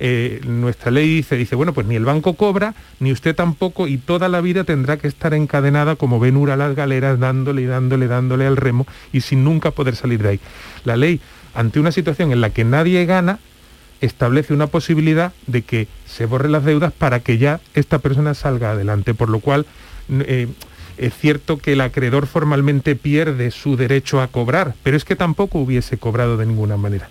eh, 0.00 0.40
nuestra 0.46 0.92
ley 0.92 1.08
dice, 1.08 1.36
dice, 1.36 1.56
bueno, 1.56 1.72
pues 1.72 1.86
ni 1.88 1.96
el 1.96 2.04
banco 2.04 2.34
cobra, 2.34 2.74
ni 3.00 3.10
usted 3.10 3.34
tampoco, 3.34 3.88
y 3.88 3.98
toda 3.98 4.28
la 4.28 4.40
vida 4.40 4.62
tendrá 4.62 4.96
que 4.96 5.08
estar 5.08 5.34
encadenada 5.34 5.96
como 5.96 6.20
Venura 6.20 6.54
a 6.54 6.56
las 6.56 6.76
galeras, 6.76 7.18
dándole 7.18 7.62
y 7.62 7.66
dándole, 7.66 8.06
dándole 8.06 8.46
al 8.46 8.56
remo, 8.56 8.86
y 9.12 9.22
sin 9.22 9.42
nunca 9.42 9.72
poder 9.72 9.96
salir 9.96 10.22
de 10.22 10.28
ahí. 10.28 10.40
La 10.84 10.96
ley, 10.96 11.20
ante 11.54 11.80
una 11.80 11.90
situación 11.90 12.30
en 12.30 12.40
la 12.40 12.50
que 12.50 12.64
nadie 12.64 13.04
gana, 13.06 13.40
establece 14.00 14.54
una 14.54 14.68
posibilidad 14.68 15.32
de 15.48 15.62
que 15.62 15.88
se 16.06 16.26
borren 16.26 16.52
las 16.52 16.64
deudas 16.64 16.92
para 16.92 17.18
que 17.18 17.38
ya 17.38 17.60
esta 17.74 17.98
persona 17.98 18.34
salga 18.34 18.70
adelante, 18.70 19.14
por 19.14 19.28
lo 19.28 19.40
cual 19.40 19.66
eh, 20.10 20.46
es 20.98 21.14
cierto 21.14 21.58
que 21.58 21.72
el 21.72 21.80
acreedor 21.80 22.26
formalmente 22.26 22.96
pierde 22.96 23.50
su 23.50 23.76
derecho 23.76 24.20
a 24.20 24.28
cobrar, 24.28 24.74
pero 24.82 24.96
es 24.96 25.04
que 25.04 25.16
tampoco 25.16 25.58
hubiese 25.58 25.96
cobrado 25.96 26.36
de 26.36 26.46
ninguna 26.46 26.76
manera. 26.76 27.08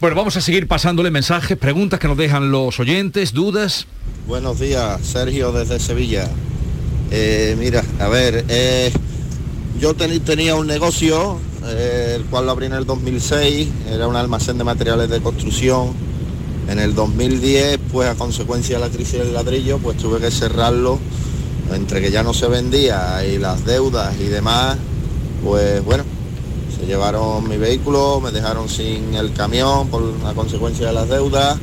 Bueno, 0.00 0.16
vamos 0.16 0.36
a 0.36 0.40
seguir 0.40 0.68
pasándole 0.68 1.10
mensajes, 1.10 1.56
preguntas 1.56 1.98
que 1.98 2.08
nos 2.08 2.16
dejan 2.16 2.50
los 2.50 2.78
oyentes, 2.78 3.32
dudas. 3.32 3.86
Buenos 4.26 4.60
días, 4.60 5.00
Sergio 5.02 5.52
desde 5.52 5.80
Sevilla. 5.80 6.28
Eh, 7.10 7.56
mira, 7.58 7.82
a 8.00 8.08
ver, 8.08 8.44
eh, 8.48 8.92
yo 9.80 9.94
tenía 9.94 10.56
un 10.56 10.66
negocio, 10.66 11.38
eh, 11.66 12.14
el 12.16 12.24
cual 12.24 12.46
lo 12.46 12.52
abrí 12.52 12.66
en 12.66 12.74
el 12.74 12.84
2006, 12.84 13.68
era 13.90 14.08
un 14.08 14.16
almacén 14.16 14.58
de 14.58 14.64
materiales 14.64 15.08
de 15.08 15.20
construcción. 15.20 15.92
En 16.68 16.78
el 16.78 16.94
2010, 16.94 17.78
pues 17.92 18.08
a 18.08 18.14
consecuencia 18.14 18.78
de 18.78 18.88
la 18.88 18.90
crisis 18.90 19.18
del 19.18 19.34
ladrillo, 19.34 19.78
pues 19.78 19.98
tuve 19.98 20.18
que 20.18 20.30
cerrarlo 20.30 20.98
entre 21.72 22.00
que 22.00 22.10
ya 22.10 22.22
no 22.22 22.34
se 22.34 22.48
vendía 22.48 23.24
y 23.24 23.38
las 23.38 23.64
deudas 23.64 24.14
y 24.20 24.24
demás, 24.24 24.76
pues 25.42 25.84
bueno, 25.84 26.04
se 26.78 26.86
llevaron 26.86 27.48
mi 27.48 27.56
vehículo, 27.56 28.20
me 28.20 28.30
dejaron 28.30 28.68
sin 28.68 29.14
el 29.14 29.32
camión 29.32 29.88
por 29.88 30.02
la 30.22 30.34
consecuencia 30.34 30.88
de 30.88 30.92
las 30.92 31.08
deudas, 31.08 31.58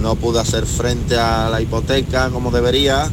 no 0.00 0.16
pude 0.16 0.40
hacer 0.40 0.66
frente 0.66 1.18
a 1.18 1.48
la 1.48 1.60
hipoteca 1.60 2.30
como 2.30 2.50
debería 2.50 3.10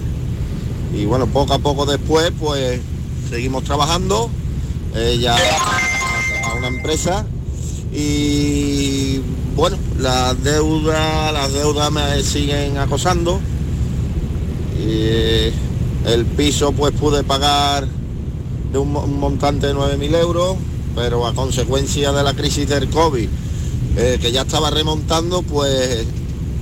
y 0.93 1.05
bueno, 1.05 1.27
poco 1.27 1.53
a 1.53 1.59
poco 1.59 1.85
después 1.85 2.31
pues 2.39 2.79
seguimos 3.29 3.63
trabajando, 3.63 4.29
ya 5.19 5.35
a 5.35 6.53
una 6.57 6.67
empresa 6.67 7.25
y 7.93 9.21
bueno, 9.55 9.77
las 9.99 10.43
deudas, 10.43 11.31
las 11.33 11.53
deudas 11.53 11.91
me 11.91 12.21
siguen 12.23 12.77
acosando. 12.77 13.39
El 16.05 16.25
piso 16.25 16.71
pues 16.71 16.93
pude 16.93 17.23
pagar 17.23 17.87
de 18.71 18.77
un, 18.77 19.19
montante 19.19 19.67
de 19.67 19.73
9.000 19.73 20.15
euros, 20.19 20.57
pero 20.95 21.25
a 21.25 21.33
consecuencia 21.33 22.11
de 22.11 22.23
la 22.23 22.33
crisis 22.33 22.67
del 22.67 22.89
COVID, 22.89 23.27
eh, 23.97 24.17
que 24.21 24.31
ya 24.31 24.41
estaba 24.41 24.69
remontando, 24.69 25.41
pues 25.41 26.05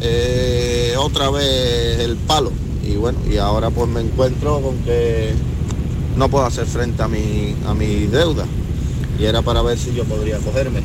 eh, 0.01 0.95
otra 0.97 1.29
vez 1.29 1.99
el 1.99 2.17
palo. 2.17 2.51
Y 2.83 2.95
bueno, 2.95 3.19
y 3.29 3.37
ahora 3.37 3.69
pues 3.69 3.89
me 3.89 4.01
encuentro 4.01 4.61
con 4.61 4.77
que 4.79 5.33
no 6.17 6.29
puedo 6.29 6.45
hacer 6.45 6.65
frente 6.65 7.01
a 7.01 7.07
mi, 7.07 7.55
a 7.65 7.73
mi 7.73 8.07
deuda. 8.07 8.45
Y 9.19 9.25
era 9.25 9.41
para 9.41 9.61
ver 9.61 9.77
si 9.77 9.93
yo 9.93 10.03
podría 10.05 10.37
cogerme. 10.39 10.81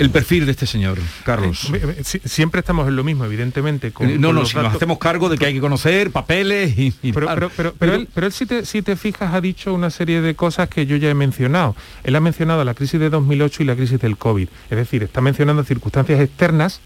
El 0.00 0.10
perfil 0.10 0.46
de 0.46 0.52
este 0.52 0.66
señor, 0.66 0.98
Carlos. 1.24 1.70
Eh, 1.74 1.96
eh, 1.98 2.20
siempre 2.24 2.60
estamos 2.60 2.88
en 2.88 2.96
lo 2.96 3.04
mismo, 3.04 3.26
evidentemente. 3.26 3.92
Con, 3.92 4.08
no, 4.20 4.32
no, 4.32 4.40
nos 4.40 4.54
hacemos 4.56 4.98
cargo 4.98 5.28
de 5.28 5.36
que 5.36 5.44
hay 5.44 5.54
que 5.54 5.60
conocer 5.60 6.10
papeles 6.10 6.78
y... 6.78 6.92
pero, 7.12 7.50
pero, 7.78 7.94
él, 7.94 8.08
pero 8.14 8.26
él 8.26 8.32
si, 8.32 8.46
te, 8.46 8.64
si 8.64 8.80
te 8.80 8.96
fijas, 8.96 9.34
ha 9.34 9.40
dicho 9.42 9.74
una 9.74 9.90
serie 9.90 10.22
de 10.22 10.34
cosas 10.34 10.70
que 10.70 10.86
yo 10.86 10.96
ya 10.96 11.10
he 11.10 11.14
mencionado. 11.14 11.76
Él 12.02 12.16
ha 12.16 12.20
mencionado 12.20 12.64
la 12.64 12.72
crisis 12.72 12.98
de 12.98 13.10
2008 13.10 13.62
y 13.62 13.66
la 13.66 13.76
crisis 13.76 14.00
del 14.00 14.16
COVID. 14.16 14.48
Es 14.70 14.76
decir, 14.76 15.02
está 15.02 15.20
mencionando 15.20 15.64
circunstancias 15.64 16.18
externas 16.18 16.80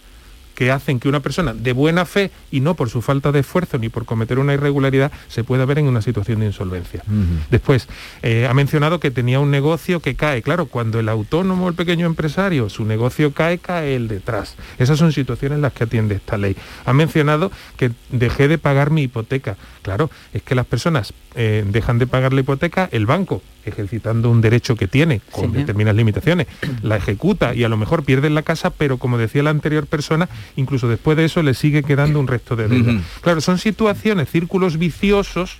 que 0.55 0.71
hacen 0.71 1.01
que 1.01 1.09
una 1.09 1.21
persona 1.21 1.55
de 1.55 1.73
buena 1.73 2.05
fe 2.05 2.31
y 2.51 2.61
no 2.61 2.75
por 2.75 2.91
su 2.91 3.03
falta 3.03 3.33
de 3.33 3.41
esfuerzo 3.41 3.79
ni 3.79 3.89
por 3.89 4.05
cometer 4.05 4.39
una 4.39 4.55
irregularidad 4.55 5.13
se 5.29 5.45
pueda 5.45 5.65
ver 5.65 5.79
en 5.79 5.87
una 5.87 6.03
situación 6.03 6.41
de 6.41 6.47
insolvencia. 6.47 7.03
Después, 7.51 7.89
eh, 8.23 8.47
ha 8.49 8.55
mencionado 8.55 9.01
que 9.01 9.11
tenía 9.11 9.41
un 9.41 9.51
negocio 9.51 10.01
que 10.01 10.15
cae. 10.15 10.43
Claro, 10.43 10.67
cuando 10.67 11.01
el 11.01 11.09
autónomo 11.09 11.67
o 11.67 11.69
el 11.69 11.75
pequeño 11.75 12.07
empresario, 12.07 12.69
su 12.69 12.85
negocio 12.85 13.33
cae, 13.33 13.59
cae 13.59 13.97
el 13.97 14.09
detrás. 14.09 14.57
Esas 14.79 14.99
son 14.99 15.13
situaciones 15.13 15.57
en 15.57 15.63
las 15.63 15.73
que 15.73 15.85
atiende 15.85 16.15
esta 16.15 16.39
ley. 16.39 16.57
Ha 16.85 16.93
mencionado 16.93 17.51
que 17.77 17.91
dejé 18.11 18.49
de 18.49 18.59
pagar 18.59 18.91
mi 18.91 19.03
hipoteca. 19.03 19.57
Claro, 19.85 20.11
es 20.33 20.43
que 20.43 20.55
las 20.55 20.65
personas 20.65 21.13
eh, 21.35 21.63
dejan 21.69 21.99
de 21.99 22.07
pagar 22.07 22.33
la 22.33 22.41
hipoteca, 22.41 22.89
el 22.91 23.05
banco 23.05 23.43
ejercitando 23.67 24.31
un 24.31 24.41
derecho 24.41 24.77
que 24.77 24.89
tiene 24.89 25.21
con 25.31 25.53
determinadas 25.53 25.97
limitaciones, 25.97 26.47
la 26.83 26.97
ejecuta 26.97 27.55
y 27.55 27.65
a 27.65 27.69
lo 27.69 27.77
mejor 27.77 28.03
pierde 28.03 28.31
la 28.31 28.41
casa, 28.41 28.71
pero 28.71 28.97
como 28.97 29.19
decía 29.19 29.43
la 29.43 29.51
anterior 29.51 29.87
persona, 29.87 30.31
incluso 30.57 30.89
después 30.89 31.19
de 31.19 31.27
eso 31.27 31.43
le 31.43 31.53
sigue 31.53 31.83
quedando 31.83 32.19
un 32.19 32.29
resto 32.29 32.57
de 32.57 32.67
deuda. 32.67 32.99
Claro, 33.21 33.43
son 33.43 33.59
situaciones, 33.59 34.31
círculos 34.31 34.79
viciosos 34.79 35.59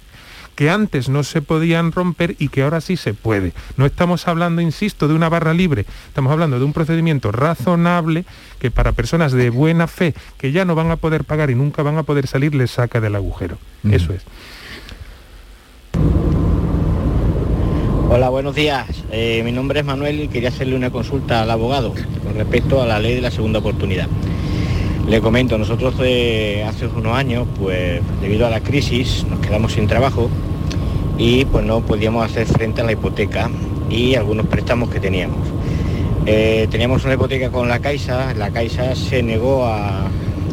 que 0.55 0.71
antes 0.71 1.09
no 1.09 1.23
se 1.23 1.43
podían 1.43 1.93
romper 1.93 2.37
y 2.39 2.49
que 2.49 2.63
ahora 2.63 2.81
sí 2.81 2.97
se 2.97 3.15
puede. 3.15 3.53
No 3.77 3.87
estamos 3.87 4.29
hablando, 4.29 4.61
insisto, 4.61 5.09
de 5.09 5.15
una 5.15 5.29
barra 5.29 5.55
libre, 5.55 5.87
estamos 6.09 6.33
hablando 6.33 6.59
de 6.59 6.65
un 6.65 6.73
procedimiento 6.73 7.33
razonable 7.33 8.25
que 8.59 8.71
para 8.71 8.93
personas 8.93 9.33
de 9.33 9.51
buena 9.51 9.87
fe 9.87 10.15
que 10.39 10.53
ya 10.53 10.65
no 10.65 10.75
van 10.75 10.91
a 10.91 10.97
poder 10.97 11.25
pagar 11.25 11.51
y 11.51 11.55
nunca 11.55 11.83
van 11.83 11.99
a 11.99 12.03
poder 12.03 12.27
salir 12.27 12.55
les 12.55 12.71
saca 12.71 13.01
del 13.01 13.17
agujero. 13.17 13.59
Eso 13.91 14.13
es. 14.13 14.23
Hola, 18.11 18.29
buenos 18.29 18.55
días. 18.55 18.87
Eh, 19.11 19.43
mi 19.45 19.51
nombre 19.51 19.81
es 19.81 19.87
Manuel 19.87 20.21
y 20.21 20.29
quería 20.29 20.51
hacerle 20.51 20.77
una 20.77 20.91
consulta 20.91 21.43
al 21.43 21.51
abogado 21.51 21.95
con 22.23 22.35
respecto 22.35 22.81
a 22.81 22.87
la 22.87 23.01
ley 23.01 23.15
de 23.15 23.21
la 23.21 23.31
segunda 23.31 23.59
oportunidad. 23.59 24.09
Le 25.09 25.21
comento, 25.21 25.59
nosotros 25.59 25.95
hace 25.95 26.87
unos 26.97 27.17
años, 27.17 27.47
pues 27.61 28.01
debido 28.21 28.47
a 28.47 28.51
la 28.51 28.61
crisis, 28.61 29.27
nos 29.29 29.39
quedamos 29.41 29.73
sin 29.73 29.87
trabajo 29.87 30.31
y 31.19 31.45
pues 31.45 31.65
no 31.65 31.81
podíamos 31.83 32.25
hacer 32.25 32.47
frente 32.47 32.81
a 32.81 32.85
la 32.85 32.93
hipoteca 32.93 33.51
y 33.91 34.15
algunos 34.15 34.47
préstamos 34.47 34.89
que 34.91 35.01
teníamos. 35.01 35.47
Eh, 36.27 36.69
teníamos 36.71 37.05
una 37.05 37.15
hipoteca 37.15 37.51
con 37.51 37.69
la 37.69 37.81
Caixa, 37.81 38.33
la 38.35 38.51
Caixa 38.51 38.95
se 38.97 39.23
negó 39.23 39.67
a, 39.67 40.07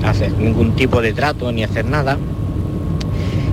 hacer 0.04 0.34
ningún 0.34 0.76
tipo 0.76 1.02
de 1.02 1.14
trato 1.14 1.52
ni 1.52 1.64
hacer 1.64 1.86
nada. 1.86 2.18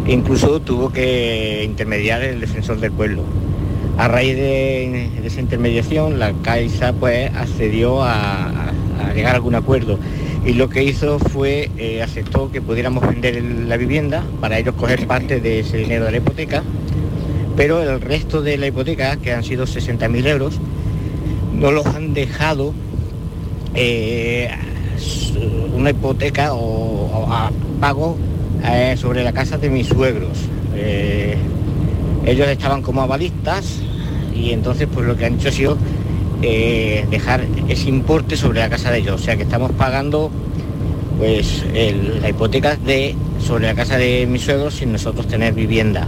incluso 0.07 0.61
tuvo 0.61 0.91
que 0.91 1.63
intermediar 1.65 2.23
el 2.23 2.41
defensor 2.41 2.81
del 2.81 2.91
pueblo 2.91 3.23
a 3.99 4.07
raíz 4.07 4.37
de, 4.37 5.11
esa 5.25 5.41
intermediación, 5.41 6.21
la 6.21 6.33
Caixa 6.33 6.93
pues 6.93 7.35
accedió 7.35 8.03
a, 8.03 8.73
llegar 9.15 9.33
a 9.33 9.37
algún 9.37 9.57
acuerdo. 9.57 9.99
Y 10.45 10.53
lo 10.55 10.69
que 10.69 10.83
hizo 10.83 11.19
fue 11.19 11.71
eh, 11.77 12.03
aceptó 12.03 12.51
que 12.51 12.61
pudiéramos 12.61 13.07
vender 13.07 13.43
la 13.43 13.77
vivienda 13.77 14.25
para 14.41 14.59
ellos 14.59 14.75
coger 14.77 15.07
parte 15.07 15.41
de 15.41 15.61
ese 15.61 15.79
dinero 15.79 16.07
de 16.07 16.13
la 16.13 16.17
hipoteca, 16.19 16.63
pero 17.57 17.83
el 17.83 18.01
resto 18.01 18.41
de 18.41 18.57
la 18.57 18.69
hipoteca, 18.69 19.17
que 19.17 19.33
han 19.33 19.45
sido 19.45 19.67
60.000 19.67 20.27
euros, 20.27 20.59
no 21.55 21.73
los 21.73 21.87
han 21.87 22.15
dejado 22.15 22.73
eh, 23.75 24.51
una 25.75 25.91
hipoteca 25.91 26.55
o, 26.55 27.27
a 27.31 27.51
pago 27.81 28.17
eh, 28.65 28.97
sobre 28.97 29.25
la 29.25 29.33
casa 29.33 29.59
de 29.59 29.71
mis 29.71 29.89
suegros. 29.89 30.39
Ellos 32.25 32.47
estaban 32.49 32.83
como 32.83 33.01
avalistas 33.01 33.81
y 34.35 34.53
entonces 34.53 34.87
pues 34.93 35.07
lo 35.07 35.17
que 35.17 35.27
han 35.27 35.35
hecho 35.35 35.49
ha 35.49 35.53
sido 35.53 35.79
eh, 36.43 37.07
dejar 37.11 37.45
ese 37.69 37.89
importe 37.89 38.37
sobre 38.37 38.61
la 38.61 38.69
casa 38.69 38.91
de 38.91 38.99
ellos. 38.99 39.21
O 39.21 39.25
sea 39.25 39.37
que 39.37 39.43
estamos 39.43 39.73
pagando 39.73 40.31
pues 41.19 41.65
la 42.23 42.29
hipoteca 42.29 42.77
de 42.77 43.15
sobre 43.45 43.67
la 43.67 43.75
casa 43.75 43.97
de 43.99 44.27
mis 44.27 44.43
suegros 44.43 44.75
sin 44.75 44.93
nosotros 44.93 45.27
tener 45.27 45.53
vivienda. 45.55 46.07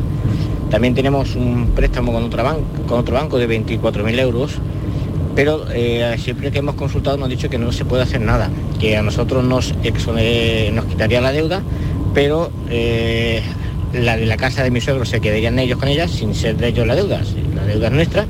También 0.71 0.95
tenemos 0.95 1.35
un 1.35 1.71
préstamo 1.75 2.13
con, 2.13 2.25
otra 2.25 2.45
ban- 2.45 2.63
con 2.87 3.01
otro 3.01 3.15
banco 3.17 3.39
de 3.39 3.49
24.000 3.49 4.19
euros, 4.21 4.53
pero 5.35 5.65
eh, 5.73 6.15
siempre 6.23 6.53
que 6.53 6.59
hemos 6.61 6.77
consultado 6.77 7.17
nos 7.17 7.25
han 7.25 7.31
dicho 7.31 7.51
que 7.51 7.59
no 7.59 7.73
se 7.73 7.85
puede 7.85 8.05
hacer 8.05 8.21
nada, 8.21 8.51
que 8.79 8.97
a 8.97 9.03
nosotros 9.03 9.43
nos, 9.43 9.75
nos 10.73 10.85
quitaría 10.85 11.21
la 11.21 11.33
deuda, 11.33 11.61
pero 12.15 12.51
eh, 12.69 13.43
la 13.93 14.17
de 14.17 14.27
la 14.27 14.37
casa 14.37 14.63
de 14.63 14.71
mis 14.71 14.85
suegros 14.85 15.09
se 15.09 15.21
quedarían 15.21 15.59
ellos 15.59 15.79
con 15.79 15.89
ella 15.89 16.07
sin 16.07 16.37
ser 16.37 16.57
de 16.57 16.69
ellos 16.69 16.87
la 16.87 16.95
deuda, 16.95 17.21
la 17.57 17.65
deuda 17.65 17.89
es 17.89 17.93
nuestra, 17.93 18.27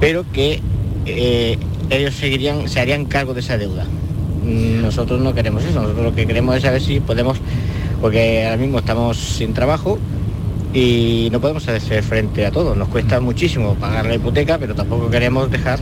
pero 0.00 0.24
que 0.32 0.62
eh, 1.08 1.58
ellos 1.90 2.14
seguirían, 2.14 2.68
se 2.68 2.80
harían 2.80 3.04
cargo 3.04 3.34
de 3.34 3.40
esa 3.40 3.56
deuda. 3.56 3.84
Mm, 4.44 4.82
Nosotros 4.82 5.20
no 5.20 5.34
queremos 5.34 5.64
eso, 5.64 5.80
nosotros 5.80 6.04
lo 6.04 6.14
que 6.14 6.26
queremos 6.26 6.56
es 6.56 6.62
saber 6.62 6.80
si 6.80 7.00
podemos, 7.00 7.38
porque 8.00 8.44
ahora 8.44 8.56
mismo 8.56 8.78
estamos 8.78 9.16
sin 9.16 9.52
trabajo 9.54 9.98
y 10.72 11.28
no 11.32 11.40
podemos 11.40 11.66
hacer 11.68 12.02
frente 12.02 12.46
a 12.46 12.50
todo. 12.50 12.74
Nos 12.74 12.88
cuesta 12.88 13.20
muchísimo 13.20 13.74
pagar 13.74 14.06
la 14.06 14.14
hipoteca, 14.14 14.58
pero 14.58 14.74
tampoco 14.74 15.10
queremos 15.10 15.50
dejar 15.50 15.78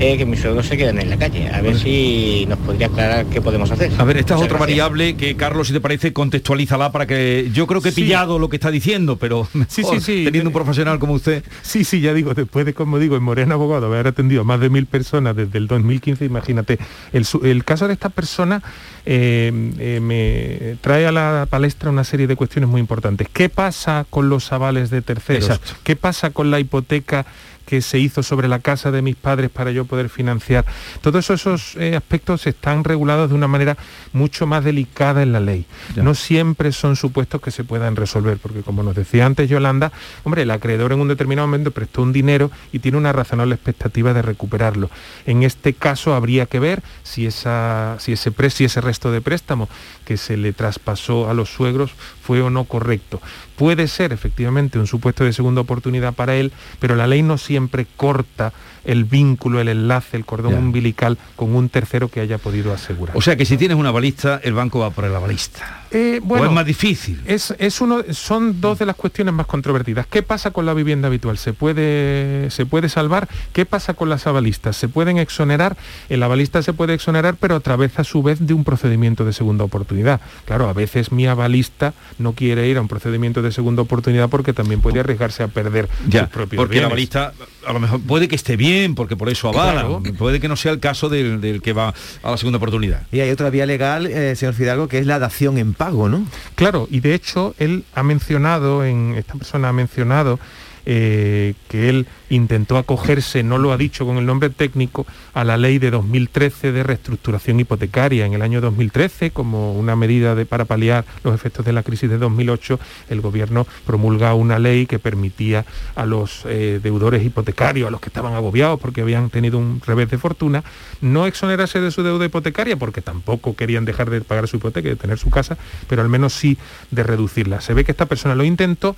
eh, 0.00 0.16
que 0.18 0.26
mis 0.26 0.40
suegros 0.40 0.66
se 0.66 0.76
queden 0.76 0.98
en 1.00 1.10
la 1.10 1.16
calle. 1.16 1.48
A 1.50 1.60
ver 1.60 1.78
si 1.78 2.46
nos 2.48 2.58
podría 2.58 2.86
aclarar 2.88 3.26
qué 3.26 3.40
podemos 3.40 3.70
hacer. 3.70 3.92
A 3.98 4.04
ver, 4.04 4.16
esta 4.18 4.34
es 4.34 4.38
otra 4.42 4.58
gracias. 4.58 4.60
variable 4.60 5.16
que, 5.16 5.36
Carlos, 5.36 5.68
si 5.68 5.72
te 5.72 5.80
parece, 5.80 6.12
contextualízala 6.12 6.90
para 6.92 7.06
que... 7.06 7.50
Yo 7.52 7.66
creo 7.66 7.80
que 7.80 7.90
he 7.90 7.92
Sí. 7.92 8.02
pillado 8.02 8.38
lo 8.38 8.48
que 8.48 8.56
está 8.56 8.70
diciendo, 8.70 9.16
pero 9.16 9.46
Sí, 9.68 9.82
mejor, 9.82 10.00
sí, 10.00 10.18
sí. 10.18 10.24
teniendo 10.24 10.50
un 10.50 10.54
profesional 10.54 10.98
como 10.98 11.14
usted... 11.14 11.44
Sí, 11.62 11.84
sí, 11.84 12.00
ya 12.00 12.12
digo, 12.12 12.34
después 12.34 12.66
de, 12.66 12.74
como 12.74 12.98
digo, 12.98 13.16
en 13.16 13.22
Moreno 13.22 13.54
Abogado 13.54 13.86
haber 13.86 14.06
atendido 14.08 14.40
a 14.42 14.44
más 14.44 14.60
de 14.60 14.68
mil 14.70 14.86
personas 14.86 15.36
desde 15.36 15.58
el 15.58 15.66
2015, 15.68 16.24
imagínate, 16.24 16.78
el, 17.12 17.64
caso 17.64 17.86
de 17.86 17.94
esta 17.94 18.08
persona 18.08 18.62
eh, 19.06 19.52
eh, 19.78 20.00
me 20.00 20.76
trae 20.80 21.06
a 21.06 21.12
la 21.12 21.46
palestra 21.48 21.90
una 21.90 22.04
serie 22.04 22.26
de 22.26 22.36
cuestiones 22.36 22.68
muy 22.68 22.80
importantes. 22.80 23.28
¿Qué 23.32 23.48
pasa 23.48 24.06
con 24.10 24.28
los 24.28 24.52
avales 24.52 24.90
de 24.90 25.02
terceros? 25.02 25.44
Exacto. 25.44 25.72
¿Qué 25.84 25.96
pasa 25.96 26.30
con 26.30 26.50
la 26.50 26.58
hipoteca 26.60 27.26
que 27.66 27.80
se 27.82 27.98
hizo 27.98 28.22
sobre 28.22 28.48
la 28.48 28.58
casa 28.58 28.90
de 28.90 29.02
mis 29.02 29.16
padres 29.16 29.50
para 29.50 29.70
yo 29.70 29.84
poder 29.84 30.08
financiar? 30.08 30.64
Todos 31.00 31.30
esos 31.30 31.76
eh, 31.76 31.96
aspectos 31.96 32.46
están 32.46 32.84
regulados 32.84 33.30
de 33.30 33.34
una 33.34 33.48
manera 33.48 33.76
mucho 34.12 34.46
más 34.46 34.64
delicada 34.64 35.22
en 35.22 35.32
la 35.32 35.40
ley. 35.40 35.66
Ya. 35.94 36.02
No 36.02 36.14
siempre 36.14 36.72
son 36.72 36.96
supuestos 36.96 37.40
que 37.40 37.50
se 37.50 37.64
puedan 37.64 37.96
resolver, 37.96 38.38
porque 38.38 38.62
como 38.62 38.82
nos 38.82 38.94
decía 38.94 39.26
antes 39.26 39.48
Yolanda, 39.48 39.92
hombre, 40.24 40.42
el 40.42 40.50
acreedor 40.50 40.92
en 40.92 41.00
un 41.00 41.08
determinado 41.08 41.48
momento 41.48 41.70
prestó 41.70 42.02
un 42.02 42.12
dinero 42.12 42.50
y 42.72 42.78
tiene 42.78 42.98
una 42.98 43.12
razonable 43.12 43.54
expectativa 43.54 44.12
de 44.12 44.22
recuperarlo. 44.22 44.90
En 45.26 45.42
este 45.42 45.72
caso 45.74 46.14
habría 46.14 46.46
que 46.46 46.60
ver 46.60 46.82
si, 47.02 47.26
esa, 47.26 47.96
si, 47.98 48.12
ese, 48.12 48.30
pre- 48.30 48.50
si 48.50 48.64
ese 48.64 48.80
resto 48.80 49.10
de 49.10 49.20
préstamo 49.20 49.68
que 50.04 50.16
se 50.16 50.36
le 50.36 50.52
traspasó 50.52 51.28
a 51.28 51.34
los 51.34 51.50
suegros 51.50 51.92
fue 52.22 52.40
o 52.42 52.50
no 52.50 52.64
correcto. 52.64 53.20
Puede 53.56 53.88
ser 53.88 54.12
efectivamente 54.12 54.78
un 54.78 54.86
supuesto 54.86 55.24
de 55.24 55.32
segunda 55.32 55.60
oportunidad 55.60 56.14
para 56.14 56.36
él, 56.36 56.52
pero 56.78 56.96
la 56.96 57.06
ley 57.06 57.22
no 57.22 57.38
siempre 57.38 57.86
corta 57.96 58.52
el 58.84 59.04
vínculo, 59.04 59.60
el 59.60 59.68
enlace, 59.68 60.16
el 60.16 60.24
cordón 60.24 60.52
Ya. 60.52 60.58
umbilical 60.58 61.18
con 61.36 61.54
un 61.54 61.68
tercero 61.68 62.08
que 62.08 62.20
haya 62.20 62.38
podido 62.38 62.72
asegurar. 62.72 63.16
O 63.16 63.20
sea 63.22 63.36
que 63.36 63.44
si 63.44 63.56
tienes 63.56 63.76
una 63.76 63.90
balista, 63.90 64.40
el 64.42 64.54
banco 64.54 64.78
va 64.80 64.90
por 64.90 65.04
el 65.04 65.12
balista. 65.12 65.80
Eh, 65.90 66.20
o 66.28 66.44
es 66.44 66.50
más 66.50 66.66
difícil. 66.66 67.20
Es, 67.24 67.54
es 67.58 67.80
uno, 67.80 68.02
son 68.10 68.60
dos 68.60 68.78
de 68.80 68.86
las 68.86 68.96
cuestiones 68.96 69.32
más 69.32 69.46
controvertidas. 69.46 70.06
¿Qué 70.08 70.22
pasa 70.22 70.50
con 70.50 70.66
la 70.66 70.74
vivienda 70.74 71.06
habitual? 71.06 71.38
¿Se 71.38 71.52
puede, 71.52 72.50
¿Se 72.50 72.66
puede 72.66 72.88
salvar? 72.88 73.28
¿Qué 73.52 73.64
pasa 73.64 73.94
con 73.94 74.08
las 74.08 74.26
avalistas? 74.26 74.76
¿Se 74.76 74.88
pueden 74.88 75.18
exonerar? 75.18 75.76
El 76.08 76.22
avalista 76.22 76.62
se 76.62 76.72
puede 76.72 76.94
exonerar, 76.94 77.36
pero 77.38 77.54
a 77.54 77.60
través, 77.60 77.98
a 77.98 78.04
su 78.04 78.22
vez, 78.24 78.44
de 78.44 78.54
un 78.54 78.64
procedimiento 78.64 79.24
de 79.24 79.32
segunda 79.32 79.62
oportunidad. 79.64 80.20
Claro, 80.46 80.68
a 80.68 80.72
veces 80.72 81.12
mi 81.12 81.26
avalista 81.26 81.94
no 82.18 82.32
quiere 82.32 82.66
ir 82.68 82.76
a 82.78 82.80
un 82.80 82.88
procedimiento 82.88 83.40
de 83.42 83.52
segunda 83.52 83.82
oportunidad 83.82 84.28
porque 84.28 84.52
también 84.52 84.80
puede 84.80 84.98
arriesgarse 85.00 85.42
a 85.44 85.48
perder 85.48 85.88
Ya, 86.08 86.22
sus 86.22 86.28
propios 86.30 86.58
porque 86.60 86.76
la 86.80 86.88
bienes. 86.88 86.90
balista 86.90 87.32
a 87.66 87.72
lo 87.72 87.80
mejor 87.80 88.00
puede 88.00 88.28
que 88.28 88.36
esté 88.36 88.56
bien, 88.56 88.94
porque 88.94 89.16
por 89.16 89.28
eso 89.28 89.48
avala. 89.48 89.72
Claro. 89.72 90.02
Puede 90.18 90.40
que 90.40 90.48
no 90.48 90.56
sea 90.56 90.72
el 90.72 90.80
caso 90.80 91.08
del, 91.08 91.40
del 91.40 91.62
que 91.62 91.72
va 91.72 91.94
a 92.22 92.30
la 92.30 92.36
segunda 92.36 92.58
oportunidad. 92.58 93.02
Y 93.12 93.20
hay 93.20 93.30
otra 93.30 93.50
vía 93.50 93.66
legal, 93.66 94.06
eh, 94.06 94.36
señor 94.36 94.54
Fidalgo, 94.54 94.88
que 94.88 94.98
es 94.98 95.06
la 95.06 95.18
dación 95.18 95.58
en 95.58 95.74
pago, 95.74 96.08
¿no? 96.08 96.26
Claro, 96.54 96.88
y 96.90 97.00
de 97.00 97.14
hecho 97.14 97.54
él 97.58 97.84
ha 97.94 98.02
mencionado, 98.02 98.84
en, 98.84 99.14
esta 99.14 99.34
persona 99.34 99.68
ha 99.68 99.72
mencionado 99.72 100.38
eh, 100.86 101.54
que 101.68 101.88
él 101.88 102.06
intentó 102.30 102.76
acogerse, 102.78 103.42
no 103.42 103.58
lo 103.58 103.72
ha 103.72 103.76
dicho 103.76 104.06
con 104.06 104.16
el 104.16 104.26
nombre 104.26 104.50
técnico, 104.50 105.06
a 105.32 105.44
la 105.44 105.56
ley 105.56 105.78
de 105.78 105.90
2013 105.90 106.72
de 106.72 106.82
reestructuración 106.82 107.60
hipotecaria. 107.60 108.26
En 108.26 108.34
el 108.34 108.42
año 108.42 108.60
2013, 108.60 109.30
como 109.30 109.72
una 109.72 109.96
medida 109.96 110.36
para 110.44 110.64
paliar 110.64 111.04
los 111.22 111.34
efectos 111.34 111.64
de 111.64 111.72
la 111.72 111.82
crisis 111.82 112.10
de 112.10 112.18
2008, 112.18 112.78
el 113.10 113.20
gobierno 113.20 113.66
promulga 113.86 114.34
una 114.34 114.58
ley 114.58 114.86
que 114.86 114.98
permitía 114.98 115.64
a 115.94 116.06
los 116.06 116.42
eh, 116.46 116.80
deudores 116.82 117.24
hipotecarios, 117.24 117.88
a 117.88 117.90
los 117.90 118.00
que 118.00 118.08
estaban 118.08 118.34
agobiados 118.34 118.80
porque 118.80 119.02
habían 119.02 119.30
tenido 119.30 119.58
un 119.58 119.80
revés 119.84 120.10
de 120.10 120.18
fortuna, 120.18 120.64
no 121.00 121.26
exonerarse 121.26 121.80
de 121.80 121.90
su 121.90 122.02
deuda 122.02 122.24
hipotecaria 122.24 122.76
porque 122.76 123.02
tampoco 123.02 123.56
querían 123.56 123.84
dejar 123.84 124.10
de 124.10 124.20
pagar 124.20 124.48
su 124.48 124.56
hipoteca 124.56 124.88
y 124.88 124.92
de 124.92 124.96
tener 124.96 125.18
su 125.18 125.30
casa, 125.30 125.56
pero 125.88 126.02
al 126.02 126.08
menos 126.08 126.34
sí 126.34 126.58
de 126.90 127.02
reducirla. 127.02 127.60
Se 127.60 127.74
ve 127.74 127.84
que 127.84 127.92
esta 127.92 128.06
persona 128.06 128.34
lo 128.34 128.44
intentó, 128.44 128.96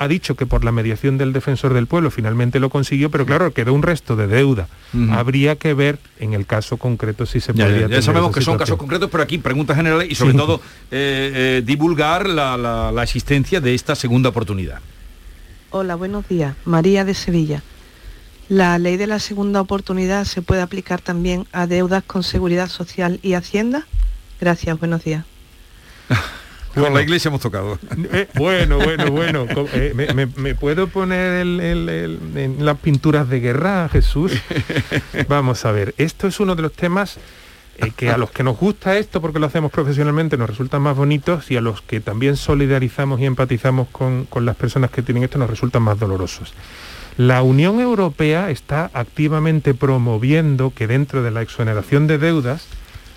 ha 0.00 0.06
dicho 0.08 0.36
que 0.36 0.46
por 0.46 0.64
la 0.64 0.70
mediación 0.72 1.18
del 1.18 1.32
defensor 1.32 1.74
del 1.74 1.86
pueblo 1.88 2.10
finalmente 2.10 2.60
lo 2.60 2.70
consiguió, 2.70 3.10
pero 3.10 3.26
claro, 3.26 3.52
quedó 3.52 3.74
un 3.74 3.82
resto 3.82 4.14
de 4.16 4.26
deuda. 4.28 4.68
Habría 5.10 5.56
que 5.56 5.74
ver 5.74 5.98
en 6.20 6.34
el 6.34 6.46
caso 6.46 6.76
concreto 6.76 7.26
si 7.26 7.40
se 7.40 7.52
Ya, 7.52 7.64
podría 7.64 7.88
ya, 7.88 7.96
ya 7.96 8.02
sabemos 8.02 8.30
esa 8.30 8.38
que 8.38 8.44
son 8.44 8.58
casos 8.58 8.76
concretos, 8.78 9.10
pero 9.10 9.22
aquí 9.24 9.38
preguntas 9.38 9.76
generales 9.76 10.08
y 10.10 10.14
sobre 10.14 10.32
Sí. 10.32 10.36
todo 10.38 10.60
eh, 10.90 11.32
eh, 11.60 11.62
divulgar 11.66 12.28
la, 12.28 12.56
la- 12.56 12.92
la 12.92 13.02
existencia 13.02 13.60
de 13.60 13.74
esta 13.74 13.94
segunda 13.96 14.28
oportunidad. 14.28 14.80
Hola, 15.70 15.96
buenos 15.96 16.26
días. 16.28 16.54
María 16.64 17.04
de 17.04 17.14
Sevilla. 17.14 17.62
¿La 18.48 18.78
ley 18.78 18.96
de 18.96 19.06
la 19.06 19.18
segunda 19.18 19.60
oportunidad 19.60 20.24
se 20.24 20.40
puede 20.42 20.62
aplicar 20.62 21.02
también 21.02 21.46
a 21.52 21.66
deudas 21.66 22.02
con 22.04 22.22
seguridad 22.22 22.68
social 22.68 23.18
y 23.22 23.34
hacienda? 23.34 23.86
Gracias, 24.40 24.78
buenos 24.78 25.02
días. 25.04 25.24
Con 26.84 26.94
la 26.94 27.02
iglesia 27.02 27.28
hemos 27.28 27.40
tocado. 27.40 27.78
Eh, 28.12 28.28
bueno, 28.34 28.78
bueno, 28.78 29.10
bueno. 29.10 29.46
Eh, 29.72 29.92
me, 29.94 30.12
me- 30.14 30.26
me 30.36 30.54
puedo 30.54 30.86
poner 30.88 31.34
el- 31.42 31.60
el- 31.60 31.88
el- 31.88 32.18
en 32.36 32.64
las 32.64 32.78
pinturas 32.78 33.28
de 33.28 33.40
guerra, 33.40 33.88
Jesús? 33.90 34.32
Vamos 35.28 35.64
a 35.64 35.72
ver, 35.72 35.94
esto 35.98 36.26
es 36.26 36.40
uno 36.40 36.54
de 36.54 36.62
los 36.62 36.72
temas 36.72 37.18
eh, 37.78 37.92
que 37.96 38.10
a 38.10 38.16
los 38.18 38.30
que 38.30 38.42
nos 38.42 38.56
gusta 38.58 38.96
esto 38.98 39.20
porque 39.20 39.38
lo 39.38 39.46
hacemos 39.46 39.70
profesionalmente 39.70 40.36
nos 40.36 40.50
resultan 40.50 40.82
más 40.82 40.96
bonitos 40.96 41.50
y 41.50 41.56
a 41.56 41.60
los 41.60 41.80
que 41.82 42.00
también 42.00 42.36
solidarizamos 42.36 43.20
y 43.20 43.24
empatizamos 43.26 43.88
con, 43.92 44.24
con 44.26 44.44
las 44.44 44.56
personas 44.56 44.90
que 44.90 45.02
tienen 45.02 45.22
esto 45.22 45.38
nos 45.38 45.48
resultan 45.50 45.82
más 45.82 45.98
dolorosos. 45.98 46.54
La 47.16 47.42
Unión 47.42 47.80
Europea 47.80 48.50
está 48.50 48.90
activamente 48.94 49.74
promoviendo 49.74 50.72
que 50.74 50.86
dentro 50.86 51.22
de 51.22 51.30
la 51.32 51.42
exoneración 51.42 52.06
de 52.06 52.18
deudas, 52.18 52.66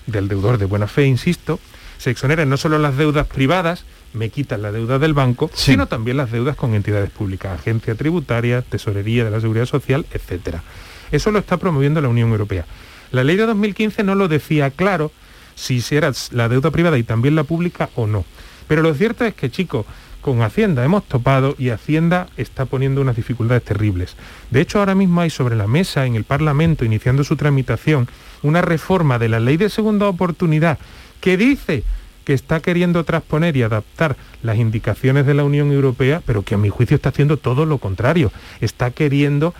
del 0.07 0.27
deudor 0.27 0.57
de 0.57 0.65
buena 0.65 0.87
fe, 0.87 1.05
insisto, 1.05 1.59
se 2.01 2.09
exoneren 2.09 2.49
no 2.49 2.57
solo 2.57 2.79
las 2.79 2.97
deudas 2.97 3.27
privadas, 3.27 3.85
me 4.13 4.29
quitan 4.29 4.63
la 4.63 4.71
deuda 4.71 4.97
del 4.97 5.13
banco, 5.13 5.51
sino 5.53 5.85
también 5.85 6.17
las 6.17 6.31
deudas 6.31 6.55
con 6.55 6.73
entidades 6.73 7.11
públicas, 7.11 7.59
agencia 7.59 7.93
tributaria, 7.93 8.63
tesorería 8.63 9.23
de 9.23 9.29
la 9.29 9.39
seguridad 9.39 9.67
social, 9.67 10.07
etcétera. 10.11 10.63
Eso 11.11 11.29
lo 11.29 11.37
está 11.37 11.57
promoviendo 11.57 12.01
la 12.01 12.07
Unión 12.07 12.31
Europea. 12.31 12.65
La 13.11 13.23
ley 13.23 13.35
de 13.35 13.45
2015 13.45 14.03
no 14.03 14.15
lo 14.15 14.27
decía 14.27 14.71
claro 14.71 15.11
si 15.53 15.83
era 15.91 16.11
la 16.31 16.49
deuda 16.49 16.71
privada 16.71 16.97
y 16.97 17.03
también 17.03 17.35
la 17.35 17.43
pública 17.43 17.91
o 17.93 18.07
no. 18.07 18.25
Pero 18.67 18.81
lo 18.81 18.95
cierto 18.95 19.23
es 19.23 19.35
que, 19.35 19.51
chicos, 19.51 19.85
con 20.21 20.41
Hacienda 20.41 20.83
hemos 20.83 21.03
topado 21.03 21.53
y 21.59 21.69
Hacienda 21.69 22.29
está 22.35 22.65
poniendo 22.65 23.01
unas 23.01 23.15
dificultades 23.15 23.63
terribles. 23.63 24.15
De 24.49 24.61
hecho, 24.61 24.79
ahora 24.79 24.95
mismo 24.95 25.21
hay 25.21 25.29
sobre 25.29 25.55
la 25.55 25.67
mesa 25.67 26.07
en 26.07 26.15
el 26.15 26.23
Parlamento, 26.23 26.83
iniciando 26.83 27.23
su 27.23 27.35
tramitación, 27.35 28.07
una 28.41 28.63
reforma 28.63 29.19
de 29.19 29.29
la 29.29 29.39
ley 29.39 29.57
de 29.57 29.69
segunda 29.69 30.07
oportunidad 30.07 30.79
que 31.21 31.37
dice 31.37 31.83
que 32.25 32.33
está 32.33 32.59
queriendo 32.59 33.03
transponer 33.03 33.55
y 33.57 33.63
adaptar 33.63 34.15
las 34.43 34.57
indicaciones 34.57 35.25
de 35.25 35.33
la 35.33 35.43
Unión 35.43 35.71
Europea, 35.71 36.21
pero 36.25 36.43
que 36.43 36.55
a 36.55 36.57
mi 36.57 36.69
juicio 36.69 36.95
está 36.95 37.09
haciendo 37.09 37.37
todo 37.37 37.65
lo 37.65 37.77
contrario. 37.77 38.31
Está 38.59 38.91
queriendo 38.91 39.53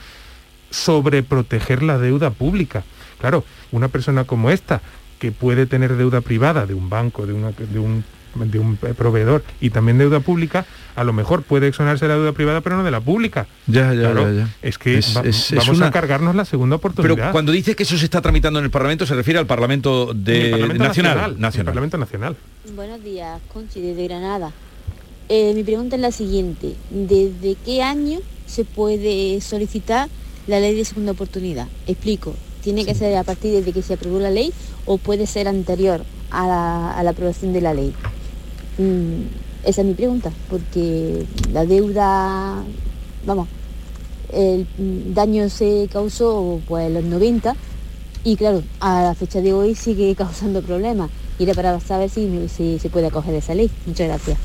sobreproteger 0.70 1.84
la 1.84 1.98
deuda 1.98 2.30
pública. 2.30 2.84
Claro, 3.20 3.44
una 3.72 3.88
persona 3.88 4.26
como 4.26 4.50
esta, 4.50 4.82
que 5.20 5.32
puede 5.32 5.66
tener 5.66 5.96
deuda 5.96 6.22
privada 6.22 6.66
de 6.66 6.74
un 6.74 6.90
banco, 6.90 7.26
de, 7.26 7.34
una, 7.34 7.52
de 7.52 7.80
un 7.80 8.04
de 8.36 8.60
un 8.60 8.78
proveedor 8.78 9.44
y 9.60 9.70
también 9.72 9.98
deuda 9.98 10.20
pública, 10.20 10.66
a 10.96 11.04
lo 11.04 11.14
mejor 11.14 11.44
puede 11.44 11.68
exonerarse 11.68 12.08
la 12.08 12.16
deuda 12.16 12.32
privada, 12.32 12.62
pero 12.62 12.78
no 12.78 12.84
de 12.84 12.92
la 12.92 13.00
pública. 13.02 13.48
Ya, 13.68 13.94
ya, 13.94 14.14
ya, 14.14 14.32
ya. 14.32 14.50
Es 14.62 14.78
que 14.78 14.98
Es- 14.98 15.16
va- 15.16 15.22
es- 15.22 15.52
es 15.52 15.58
vamos 15.60 15.78
una- 15.78 15.88
a 15.88 15.92
cargarnos 15.92 16.36
la 16.36 16.46
segunda 16.46 16.76
oportunidad. 16.78 17.16
Pero 17.16 17.32
cuando 17.32 17.52
dice 17.52 17.76
que 17.76 17.84
eso 17.84 17.98
se 17.98 18.06
está 18.06 18.22
tramitando 18.22 18.60
en 18.60 18.66
el 18.66 18.72
Parlamento, 18.72 19.06
se 19.06 19.16
refiere 19.16 19.40
al 19.40 19.46
Parlamento 19.48 20.14
de 20.14 20.46
El 20.46 20.52
Parlamento 20.52 20.84
Nacional. 20.86 21.16
Nacional, 21.40 21.60
el. 21.60 21.66
Parlamento 21.66 21.98
Nacional. 21.98 22.36
Buenos 22.76 23.04
días, 23.04 23.40
Conchi, 23.54 23.82
desde 23.82 24.08
Granada. 24.08 24.52
Eh, 25.30 25.54
mi 25.56 25.64
pregunta 25.64 25.96
es 25.96 26.02
la 26.02 26.12
siguiente. 26.12 26.76
¿Desde 26.90 27.56
qué 27.66 27.82
año 27.84 28.20
se 28.48 28.66
puede 28.66 29.40
solicitar 29.42 30.10
la 30.48 30.60
ley 30.60 30.76
de 30.76 30.84
segunda 30.86 31.14
oportunidad? 31.14 31.68
Explico. 31.88 32.36
¿Tiene 32.64 32.86
que 32.86 32.94
ser 32.94 33.16
a 33.18 33.24
partir 33.24 33.52
desde 33.54 33.72
que 33.72 33.82
se 33.82 33.94
aprobó 33.94 34.20
la 34.20 34.30
ley 34.30 34.54
o 34.86 34.98
puede 34.98 35.26
ser 35.26 35.48
anterior 35.48 36.04
a 36.30 36.46
la, 36.48 36.92
a 36.98 37.02
la 37.04 37.10
aprobación 37.12 37.54
de 37.54 37.62
la 37.62 37.74
ley? 37.74 37.94
Mm, 38.82 39.68
esa 39.68 39.82
es 39.82 39.88
mi 39.88 39.94
pregunta, 39.94 40.32
porque 40.50 41.26
la 41.54 41.66
deuda, 41.66 42.64
vamos, 43.26 43.48
el 44.34 44.66
daño 45.14 45.50
se 45.50 45.88
causó 45.92 46.60
pues 46.68 46.88
en 46.88 46.96
los 46.96 47.04
90 47.04 47.56
y 48.24 48.36
claro, 48.38 48.64
a 48.80 49.04
la 49.04 49.14
fecha 49.14 49.42
de 49.42 49.54
hoy 49.54 49.76
sigue 49.76 50.16
causando 50.18 50.62
problemas. 50.62 51.10
Y 51.38 51.44
era 51.44 51.54
para 51.54 51.80
saber 51.80 52.10
si, 52.10 52.48
si 52.50 52.78
se 52.78 52.90
puede 52.90 53.08
acoger 53.08 53.34
esa 53.34 53.56
ley. 53.56 53.70
Muchas 53.86 54.08
gracias. 54.08 54.38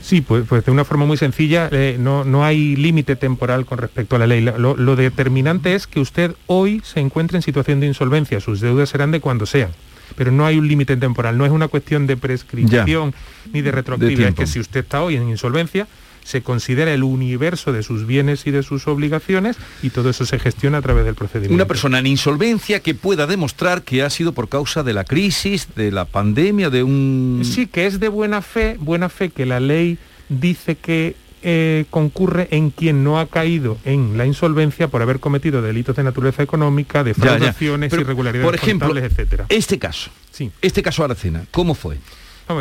Sí, 0.00 0.20
pues, 0.20 0.44
pues 0.48 0.64
de 0.64 0.72
una 0.72 0.84
forma 0.84 1.04
muy 1.04 1.16
sencilla, 1.16 1.68
eh, 1.70 1.96
no, 1.98 2.24
no 2.24 2.44
hay 2.44 2.74
límite 2.74 3.14
temporal 3.14 3.64
con 3.66 3.78
respecto 3.78 4.16
a 4.16 4.18
la 4.18 4.26
ley. 4.26 4.40
Lo, 4.40 4.76
lo 4.76 4.96
determinante 4.96 5.76
es 5.76 5.86
que 5.86 6.00
usted 6.00 6.34
hoy 6.46 6.82
se 6.84 6.98
encuentre 6.98 7.38
en 7.38 7.42
situación 7.42 7.78
de 7.78 7.86
insolvencia, 7.86 8.40
sus 8.40 8.60
deudas 8.60 8.88
serán 8.88 9.12
de 9.12 9.20
cuando 9.20 9.46
sean. 9.46 9.70
Pero 10.16 10.32
no 10.32 10.46
hay 10.46 10.58
un 10.58 10.68
límite 10.68 10.96
temporal, 10.96 11.38
no 11.38 11.46
es 11.46 11.52
una 11.52 11.68
cuestión 11.68 12.06
de 12.06 12.16
prescripción 12.16 13.14
ni 13.52 13.62
de 13.62 13.72
retroactividad, 13.72 14.30
es 14.30 14.34
que 14.34 14.46
si 14.46 14.60
usted 14.60 14.80
está 14.80 15.02
hoy 15.02 15.16
en 15.16 15.28
insolvencia, 15.28 15.86
se 16.24 16.42
considera 16.42 16.92
el 16.92 17.02
universo 17.02 17.72
de 17.72 17.82
sus 17.82 18.06
bienes 18.06 18.46
y 18.46 18.50
de 18.50 18.62
sus 18.62 18.86
obligaciones 18.86 19.56
y 19.82 19.90
todo 19.90 20.10
eso 20.10 20.24
se 20.24 20.38
gestiona 20.38 20.78
a 20.78 20.82
través 20.82 21.04
del 21.04 21.14
procedimiento. 21.14 21.54
Una 21.54 21.66
persona 21.66 21.98
en 21.98 22.06
insolvencia 22.06 22.80
que 22.80 22.94
pueda 22.94 23.26
demostrar 23.26 23.82
que 23.82 24.02
ha 24.02 24.10
sido 24.10 24.32
por 24.32 24.48
causa 24.48 24.82
de 24.82 24.92
la 24.92 25.04
crisis, 25.04 25.68
de 25.74 25.90
la 25.90 26.04
pandemia, 26.04 26.70
de 26.70 26.82
un... 26.82 27.42
Sí, 27.44 27.66
que 27.66 27.86
es 27.86 28.00
de 28.00 28.08
buena 28.08 28.42
fe, 28.42 28.76
buena 28.78 29.08
fe 29.08 29.30
que 29.30 29.46
la 29.46 29.60
ley 29.60 29.98
dice 30.28 30.76
que 30.76 31.16
eh, 31.42 31.84
concurre 31.90 32.48
en 32.50 32.70
quien 32.70 33.02
no 33.04 33.18
ha 33.18 33.26
caído 33.26 33.78
en 33.84 34.16
la 34.16 34.26
insolvencia 34.26 34.88
por 34.88 35.02
haber 35.02 35.20
cometido 35.20 35.62
delitos 35.62 35.96
de 35.96 36.02
naturaleza 36.04 36.42
económica, 36.42 37.04
defraudaciones, 37.04 37.92
irregularidades 37.92 38.44
por 38.46 38.54
ejemplo, 38.54 38.88
contables, 38.88 39.12
etcétera. 39.12 39.46
Este 39.48 39.78
caso, 39.78 40.10
Sí. 40.30 40.50
este 40.62 40.82
caso 40.82 41.04
Aracena, 41.04 41.44
¿cómo 41.50 41.74
fue? 41.74 41.98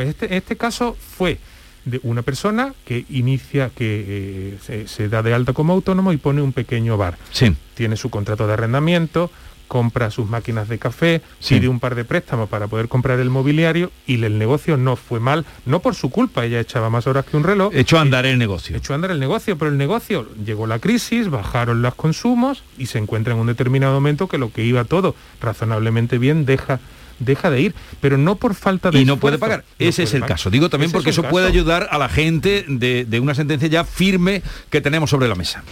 Este, 0.06 0.36
este 0.38 0.56
caso 0.56 0.96
fue 1.00 1.38
de 1.86 2.00
una 2.04 2.22
persona 2.22 2.74
que 2.86 3.06
inicia, 3.10 3.70
que 3.76 4.06
eh, 4.08 4.58
se, 4.62 4.88
se 4.88 5.10
da 5.10 5.24
de 5.24 5.34
alta 5.34 5.54
como 5.54 5.74
autónomo 5.74 6.14
y 6.14 6.18
pone 6.18 6.42
un 6.42 6.54
pequeño 6.54 6.96
bar. 6.98 7.18
Sí. 7.32 7.56
Tiene 7.74 7.98
su 7.98 8.10
contrato 8.10 8.46
de 8.48 8.54
arrendamiento, 8.54 9.32
compra 9.72 10.12
sus 10.12 10.30
máquinas 10.30 10.68
de 10.68 10.78
café, 10.78 11.22
Sí. 11.40 11.56
pide 11.56 11.70
un 11.70 11.80
par 11.80 11.96
de 11.96 12.04
préstamos 12.04 12.50
para 12.50 12.68
poder 12.68 12.90
comprar 12.90 13.22
el 13.22 13.30
mobiliario 13.30 13.90
y 14.06 14.22
el 14.22 14.38
negocio 14.38 14.76
no 14.76 14.98
fue 14.98 15.22
mal, 15.22 15.46
no 15.66 15.80
por 15.80 15.96
su 15.96 16.10
culpa, 16.10 16.44
ella 16.44 16.60
echaba 16.60 16.90
más 16.90 17.08
horas 17.08 17.24
que 17.24 17.38
un 17.38 17.44
reloj. 17.46 17.72
Echó 17.74 17.98
a 17.98 18.02
andar 18.02 18.26
el 18.26 18.38
negocio. 18.38 18.76
Echó 18.76 18.92
a 18.92 18.96
andar 18.96 19.12
el 19.12 19.20
negocio, 19.22 19.58
pero 19.58 19.72
el 19.72 19.78
negocio 19.78 20.28
llegó 20.46 20.68
la 20.68 20.80
crisis, 20.80 21.30
bajaron 21.30 21.82
los 21.82 21.96
consumos 21.96 22.64
y 22.78 22.88
se 22.88 22.98
encuentra 22.98 23.34
en 23.34 23.40
un 23.40 23.48
determinado 23.48 23.94
momento 23.94 24.28
que 24.28 24.38
lo 24.38 24.52
que 24.52 24.66
iba 24.66 24.84
todo 24.84 25.16
razonablemente 25.40 26.18
bien 26.18 26.46
deja 26.46 26.82
deja 27.20 27.50
de 27.50 27.62
ir, 27.62 27.76
pero 28.02 28.18
no 28.18 28.36
por 28.36 28.56
falta 28.56 28.92
de 28.92 29.00
Y 29.00 29.06
no 29.06 29.16
puede 29.18 29.38
pagar. 29.38 29.64
No 29.80 29.88
Ese 29.88 30.04
es 30.04 30.14
el 30.16 30.22
pagar. 30.22 30.36
caso. 30.38 30.50
Digo 30.50 30.70
también 30.70 30.90
Ese 30.90 30.94
porque 30.98 31.12
eso 31.12 31.22
puede 31.24 31.48
ayudar 31.48 31.88
a 31.92 31.98
la 31.98 32.10
gente 32.10 32.66
de, 32.68 33.06
de 33.06 33.20
una 33.22 33.36
sentencia 33.36 33.70
ya 33.70 33.84
firme 33.86 34.42
que 34.70 34.82
tenemos 34.82 35.10
sobre 35.12 35.30
la 35.30 35.36
mesa. 35.36 35.64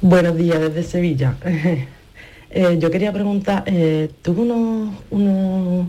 Buenos 0.00 0.36
días 0.36 0.58
desde 0.58 0.82
Sevilla. 0.82 1.36
Eh, 2.54 2.76
yo 2.78 2.90
quería 2.90 3.10
preguntar, 3.14 3.64
eh, 3.64 4.10
tuve 4.20 4.42
unos, 4.42 4.94
unos 5.10 5.86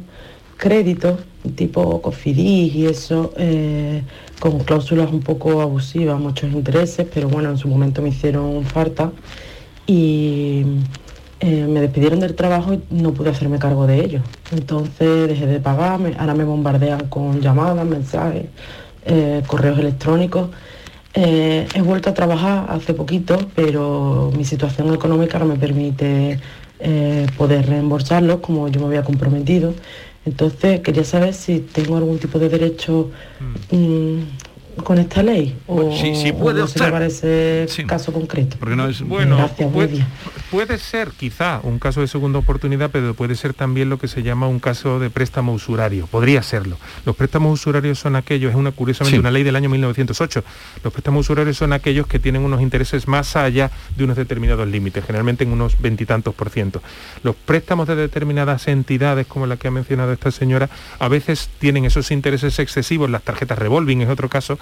créditos 0.55 1.19
tipo 1.57 2.01
Cofidis 2.01 2.73
y 2.73 2.85
eso, 2.85 3.33
eh, 3.35 4.01
con 4.39 4.59
cláusulas 4.59 5.11
un 5.11 5.19
poco 5.19 5.59
abusivas, 5.61 6.17
muchos 6.17 6.53
intereses, 6.53 7.05
pero 7.13 7.27
bueno, 7.27 7.49
en 7.49 7.57
su 7.57 7.67
momento 7.67 8.01
me 8.01 8.09
hicieron 8.09 8.63
falta 8.63 9.11
y 9.87 10.63
eh, 11.41 11.67
me 11.67 11.81
despidieron 11.81 12.21
del 12.21 12.33
trabajo 12.33 12.73
y 12.73 12.81
no 12.91 13.11
pude 13.11 13.31
hacerme 13.31 13.59
cargo 13.59 13.85
de 13.85 13.99
ellos. 13.99 14.23
Entonces 14.53 15.27
dejé 15.27 15.45
de 15.47 15.59
pagarme, 15.59 16.15
ahora 16.17 16.33
me 16.33 16.45
bombardean 16.45 17.09
con 17.09 17.41
llamadas, 17.41 17.85
mensajes, 17.85 18.45
correos 19.47 19.77
electrónicos. 19.79 20.47
Eh, 21.15 21.67
he 21.75 21.81
vuelto 21.81 22.09
a 22.09 22.13
trabajar 22.13 22.65
hace 22.69 22.93
poquito, 22.93 23.37
pero 23.55 24.31
mi 24.35 24.45
situación 24.45 24.93
económica 24.93 25.37
no 25.37 25.45
me 25.45 25.55
permite 25.55 26.39
eh, 26.79 27.27
poder 27.37 27.67
reembolsarlos 27.67 28.39
como 28.39 28.67
yo 28.67 28.79
me 28.81 28.87
había 28.87 29.03
comprometido. 29.03 29.73
Entonces 30.25 30.81
quería 30.81 31.03
saber 31.03 31.33
si 31.33 31.59
tengo 31.59 31.97
algún 31.97 32.17
tipo 32.17 32.39
de 32.39 32.49
derecho 32.49 33.11
mm, 33.69 34.21
con 34.83 34.97
esta 34.97 35.21
ley 35.23 35.55
o, 35.67 35.91
Sí, 35.95 36.15
sí 36.15 36.29
o 36.31 36.37
puede 36.37 36.61
no 36.61 36.67
se 36.67 36.79
optar. 36.79 36.91
para 36.91 37.05
ese 37.05 37.67
caso 37.87 38.11
concreto. 38.13 38.57
Porque 38.59 38.75
no 38.75 38.87
es 38.87 39.01
Bueno, 39.01 39.37
Gracias, 39.37 39.71
puede, 39.71 40.05
puede 40.51 40.77
ser 40.77 41.09
quizá 41.11 41.59
un 41.63 41.79
caso 41.79 42.01
de 42.01 42.07
segunda 42.07 42.39
oportunidad, 42.39 42.89
pero 42.91 43.13
puede 43.13 43.35
ser 43.35 43.53
también 43.53 43.89
lo 43.89 43.97
que 43.99 44.07
se 44.07 44.23
llama 44.23 44.47
un 44.47 44.59
caso 44.59 44.99
de 44.99 45.09
préstamo 45.09 45.53
usurario. 45.53 46.07
Podría 46.07 46.41
serlo. 46.43 46.77
Los 47.05 47.15
préstamos 47.15 47.59
usurarios 47.59 47.99
son 47.99 48.15
aquellos, 48.15 48.51
es 48.51 48.55
una 48.55 48.71
curiosamente 48.71 49.15
Sí. 49.15 49.19
una 49.19 49.31
ley 49.31 49.43
del 49.43 49.55
año 49.55 49.69
1908. 49.69 50.43
Los 50.83 50.91
préstamos 50.93 51.21
usurarios 51.21 51.57
son 51.57 51.73
aquellos 51.73 52.07
que 52.07 52.19
tienen 52.19 52.43
unos 52.43 52.61
intereses 52.61 53.07
más 53.07 53.35
allá 53.35 53.69
de 53.95 54.03
unos 54.03 54.17
determinados 54.17 54.67
límites, 54.67 55.05
generalmente 55.05 55.43
en 55.43 55.51
unos 55.51 55.79
veintitantos 55.81 56.33
por 56.33 56.49
ciento. 56.49 56.81
Los 57.23 57.35
préstamos 57.35 57.87
de 57.87 57.95
determinadas 57.95 58.67
entidades, 58.67 59.27
como 59.27 59.45
la 59.45 59.57
que 59.57 59.67
ha 59.67 59.71
mencionado 59.71 60.11
esta 60.13 60.31
señora, 60.31 60.69
a 60.99 61.07
veces 61.07 61.49
tienen 61.59 61.85
esos 61.85 62.11
intereses 62.11 62.57
excesivos, 62.59 63.09
las 63.09 63.21
tarjetas 63.23 63.57
revolving 63.59 64.01
es 64.01 64.09
otro 64.09 64.29
caso, 64.29 64.57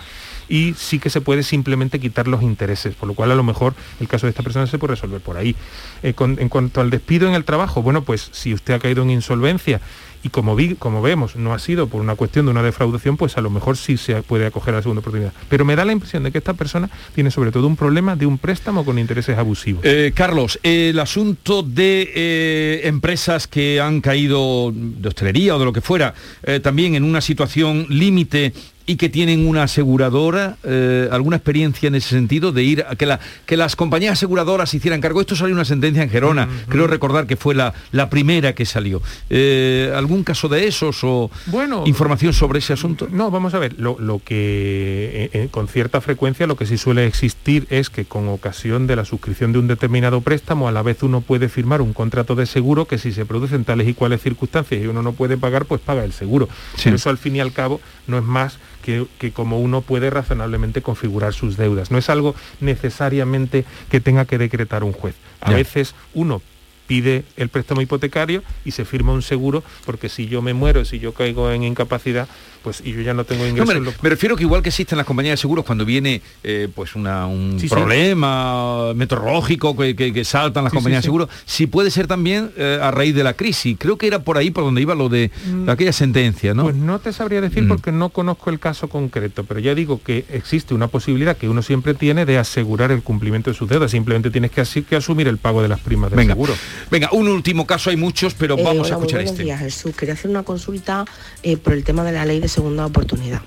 y 0.51 0.73
sí 0.77 0.99
que 0.99 1.09
se 1.09 1.21
puede 1.21 1.43
simplemente 1.43 1.99
quitar 1.99 2.27
los 2.27 2.43
intereses, 2.43 2.93
por 2.93 3.07
lo 3.07 3.15
cual 3.15 3.31
a 3.31 3.35
lo 3.35 3.43
mejor 3.43 3.73
el 4.01 4.09
caso 4.09 4.25
de 4.25 4.31
esta 4.31 4.43
persona 4.43 4.67
se 4.67 4.77
puede 4.77 4.95
resolver 4.95 5.21
por 5.21 5.37
ahí. 5.37 5.55
Eh, 6.03 6.13
en 6.19 6.49
cuanto 6.49 6.81
al 6.81 6.89
despido 6.89 7.27
en 7.27 7.35
el 7.35 7.45
trabajo, 7.45 7.81
bueno, 7.81 8.03
pues 8.03 8.29
si 8.33 8.53
usted 8.53 8.73
ha 8.73 8.79
caído 8.79 9.01
en 9.01 9.11
insolvencia 9.11 9.79
y 10.23 10.29
como, 10.29 10.55
vi, 10.55 10.75
como 10.75 11.01
vemos 11.01 11.35
no 11.35 11.53
ha 11.53 11.57
sido 11.57 11.87
por 11.87 12.01
una 12.01 12.15
cuestión 12.15 12.45
de 12.45 12.51
una 12.51 12.61
defraudación, 12.61 13.15
pues 13.15 13.37
a 13.37 13.41
lo 13.41 13.49
mejor 13.49 13.77
sí 13.77 13.95
se 13.95 14.21
puede 14.23 14.45
acoger 14.45 14.73
a 14.73 14.77
la 14.77 14.83
segunda 14.83 14.99
oportunidad. 14.99 15.31
Pero 15.47 15.63
me 15.63 15.75
da 15.75 15.85
la 15.85 15.93
impresión 15.93 16.21
de 16.23 16.31
que 16.31 16.39
esta 16.39 16.53
persona 16.53 16.89
tiene 17.15 17.31
sobre 17.31 17.51
todo 17.51 17.65
un 17.65 17.77
problema 17.77 18.17
de 18.17 18.25
un 18.25 18.37
préstamo 18.37 18.83
con 18.83 18.99
intereses 18.99 19.37
abusivos. 19.37 19.83
Eh, 19.85 20.11
Carlos, 20.13 20.59
el 20.63 20.99
asunto 20.99 21.63
de 21.63 22.11
eh, 22.13 22.81
empresas 22.83 23.47
que 23.47 23.79
han 23.79 24.01
caído 24.01 24.71
de 24.73 25.07
hostelería 25.07 25.55
o 25.55 25.59
de 25.59 25.65
lo 25.65 25.73
que 25.73 25.81
fuera, 25.81 26.13
también 26.61 26.95
en 26.95 27.03
una 27.03 27.21
situación 27.21 27.85
límite 27.89 28.53
y 28.91 28.97
que 28.97 29.07
tienen 29.07 29.47
una 29.47 29.63
aseguradora, 29.63 30.57
eh, 30.65 31.07
alguna 31.13 31.37
experiencia 31.37 31.87
en 31.87 31.95
ese 31.95 32.09
sentido 32.09 32.51
de 32.51 32.63
ir 32.63 32.85
a 32.89 32.97
que, 32.97 33.05
la, 33.05 33.21
que 33.45 33.55
las 33.55 33.77
compañías 33.77 34.11
aseguradoras 34.13 34.69
se 34.69 34.77
hicieran 34.77 34.99
cargo. 34.99 35.21
Esto 35.21 35.33
salió 35.33 35.55
una 35.55 35.63
sentencia 35.63 36.03
en 36.03 36.09
Gerona, 36.09 36.49
creo 36.67 36.87
recordar 36.87 37.25
que 37.25 37.37
fue 37.37 37.55
la, 37.55 37.73
la 37.93 38.09
primera 38.09 38.53
que 38.53 38.65
salió. 38.65 39.01
Eh, 39.29 39.93
¿Algún 39.95 40.25
caso 40.25 40.49
de 40.49 40.67
esos 40.67 41.05
o 41.05 41.31
Bueno, 41.45 41.83
información 41.85 42.33
sobre 42.33 42.59
ese 42.59 42.73
asunto? 42.73 43.07
No, 43.09 43.31
vamos 43.31 43.53
a 43.53 43.59
ver, 43.59 43.79
lo, 43.79 43.97
lo 43.97 44.19
que 44.19 45.21
eh, 45.23 45.29
eh, 45.31 45.47
con 45.49 45.69
cierta 45.69 46.01
frecuencia 46.01 46.45
lo 46.45 46.57
que 46.57 46.65
sí 46.65 46.77
suele 46.77 47.07
existir 47.07 47.65
es 47.69 47.89
que 47.89 48.03
con 48.03 48.27
ocasión 48.27 48.87
de 48.87 48.97
la 48.97 49.05
suscripción 49.05 49.53
de 49.53 49.59
un 49.59 49.67
determinado 49.67 50.19
préstamo, 50.19 50.67
a 50.67 50.73
la 50.73 50.81
vez 50.81 51.01
uno 51.01 51.21
puede 51.21 51.47
firmar 51.47 51.81
un 51.81 51.93
contrato 51.93 52.35
de 52.35 52.45
seguro 52.45 52.87
que 52.87 52.97
si 52.97 53.13
se 53.13 53.25
producen 53.25 53.63
tales 53.63 53.87
y 53.87 53.93
cuales 53.93 54.21
circunstancias 54.21 54.83
y 54.83 54.87
uno 54.87 55.01
no 55.01 55.13
puede 55.13 55.37
pagar, 55.37 55.63
pues 55.63 55.79
paga 55.79 56.03
el 56.03 56.11
seguro. 56.11 56.49
Sí. 56.75 56.81
Pero 56.83 56.97
eso 56.97 57.09
al 57.09 57.17
fin 57.17 57.37
y 57.37 57.39
al 57.39 57.53
cabo 57.53 57.79
no 58.07 58.17
es 58.17 58.23
más 58.25 58.57
que, 58.81 59.05
que 59.19 59.31
como 59.31 59.59
uno 59.59 59.81
puede 59.81 60.09
razonablemente 60.09 60.81
configurar 60.81 61.33
sus 61.33 61.55
deudas. 61.57 61.91
No 61.91 61.97
es 61.97 62.09
algo 62.09 62.35
necesariamente 62.59 63.65
que 63.89 63.99
tenga 64.01 64.25
que 64.25 64.37
decretar 64.37 64.83
un 64.83 64.91
juez. 64.93 65.15
A 65.39 65.51
Ya. 65.51 65.57
veces 65.57 65.95
uno 66.13 66.41
pide 66.87 67.23
el 67.37 67.47
préstamo 67.47 67.79
hipotecario 67.81 68.43
y 68.65 68.71
se 68.71 68.83
firma 68.83 69.13
un 69.13 69.21
seguro 69.21 69.63
porque 69.85 70.09
si 70.09 70.27
yo 70.27 70.41
me 70.41 70.53
muero, 70.53 70.83
si 70.83 70.99
yo 70.99 71.13
caigo 71.13 71.49
en 71.51 71.63
incapacidad, 71.63 72.27
pues 72.63 72.81
y 72.83 72.91
yo 72.93 73.01
ya 73.01 73.13
no 73.13 73.23
tengo 73.23 73.43
No, 73.43 73.49
ingresos. 73.49 73.73
me, 73.73 73.79
lo- 73.81 73.93
me 74.01 74.09
refiero 74.09 74.35
que 74.35 74.43
igual 74.43 74.61
que 74.61 74.69
existen 74.69 74.97
las 74.97 75.07
compañías 75.07 75.33
de 75.33 75.37
seguros 75.37 75.65
cuando 75.65 75.85
viene 75.85 76.21
eh, 76.43 76.67
pues 76.73 76.95
una- 76.95 77.27
un 77.27 77.59
Sí, 77.59 77.67
sí. 77.67 77.73
problema 77.73 78.93
meteorológico 78.93 79.75
que, 79.77 79.95
que- 79.95 80.13
que 80.13 80.25
saltan 80.25 80.63
las 80.63 80.71
Sí, 80.71 80.75
compañías 80.77 81.01
sí, 81.01 81.07
de 81.07 81.07
seguros, 81.07 81.29
si 81.45 81.67
puede 81.67 81.91
ser 81.91 82.07
también 82.07 82.51
eh, 82.57 82.79
a 82.81 82.91
raíz 82.91 83.15
de 83.15 83.23
la 83.23 83.33
crisis. 83.33 83.75
Creo 83.79 83.97
que 83.97 84.07
era 84.07 84.19
por 84.19 84.37
ahí 84.37 84.51
por 84.51 84.63
donde 84.63 84.81
iba 84.81 84.95
lo 84.95 85.09
de 85.09 85.31
Mm. 85.47 85.69
aquella 85.69 85.93
sentencia, 85.93 86.53
¿no? 86.53 86.63
Pues 86.63 86.75
no 86.75 86.99
te 86.99 87.13
sabría 87.13 87.41
decir 87.41 87.63
Mm. 87.63 87.67
porque 87.67 87.91
no 87.91 88.09
conozco 88.09 88.49
el 88.49 88.59
caso 88.59 88.89
concreto, 88.89 89.43
pero 89.43 89.59
ya 89.59 89.75
digo 89.75 90.01
que 90.03 90.25
existe 90.31 90.73
una 90.73 90.87
posibilidad 90.87 91.37
que 91.37 91.49
uno 91.49 91.61
siempre 91.61 91.93
tiene 91.93 92.25
de 92.25 92.37
asegurar 92.37 92.91
el 92.91 93.01
cumplimiento 93.01 93.49
de 93.51 93.55
sus 93.57 93.69
deudas. 93.69 93.91
Simplemente 93.91 94.29
tienes 94.31 94.51
que 94.51 94.61
así 94.61 94.81
que 94.83 94.95
asumir 94.95 95.27
el 95.27 95.37
pago 95.37 95.61
de 95.61 95.67
las 95.67 95.79
primas 95.79 96.09
del 96.11 96.17
Venga. 96.17 96.33
seguro. 96.33 96.53
Venga, 96.89 97.09
un 97.11 97.27
último 97.27 97.65
caso, 97.65 97.89
hay 97.89 97.97
muchos, 97.97 98.33
pero 98.33 98.57
Eh, 98.57 98.63
vamos 98.63 98.87
hola, 98.87 98.95
a 98.95 98.97
muy 98.97 99.05
escuchar 99.07 99.19
buenos 99.19 99.31
este. 99.31 99.43
días, 99.43 99.59
Jesús. 99.59 99.95
Quería 99.95 100.13
hacer 100.13 100.29
una 100.29 100.43
consulta 100.43 101.05
eh, 101.43 101.57
por 101.57 101.73
el 101.73 101.83
tema 101.83 102.03
de 102.03 102.11
la 102.11 102.25
ley 102.25 102.39
de 102.39 102.47
segunda 102.51 102.85
oportunidad. 102.85 103.41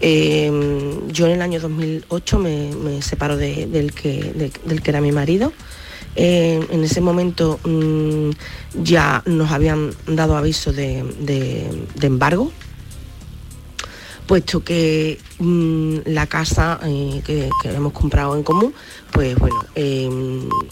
Eh, 0.00 0.50
yo 1.08 1.26
en 1.26 1.32
el 1.32 1.42
año 1.42 1.58
2008 1.60 2.38
me, 2.38 2.70
me 2.74 3.02
separo 3.02 3.36
de- 3.36 3.66
del, 3.66 3.92
que, 3.92 4.32
de- 4.34 4.52
del 4.64 4.82
que 4.82 4.90
era 4.90 5.00
mi 5.00 5.12
marido. 5.12 5.52
Eh, 6.18 6.66
en 6.70 6.82
ese 6.84 7.00
momento 7.02 7.60
mm, 7.64 8.30
ya 8.82 9.22
nos 9.26 9.50
habían 9.50 9.92
dado 10.06 10.36
aviso 10.36 10.72
de, 10.72 11.04
embargo, 12.06 12.50
puesto 14.26 14.64
que 14.64 15.18
mm, 15.38 15.98
la 16.06 16.26
casa 16.26 16.80
eh, 16.84 17.22
que, 17.24 17.48
habíamos 17.68 17.92
comprado 17.92 18.34
en 18.36 18.42
común, 18.42 18.72
pues 19.12 19.36
bueno, 19.38 19.64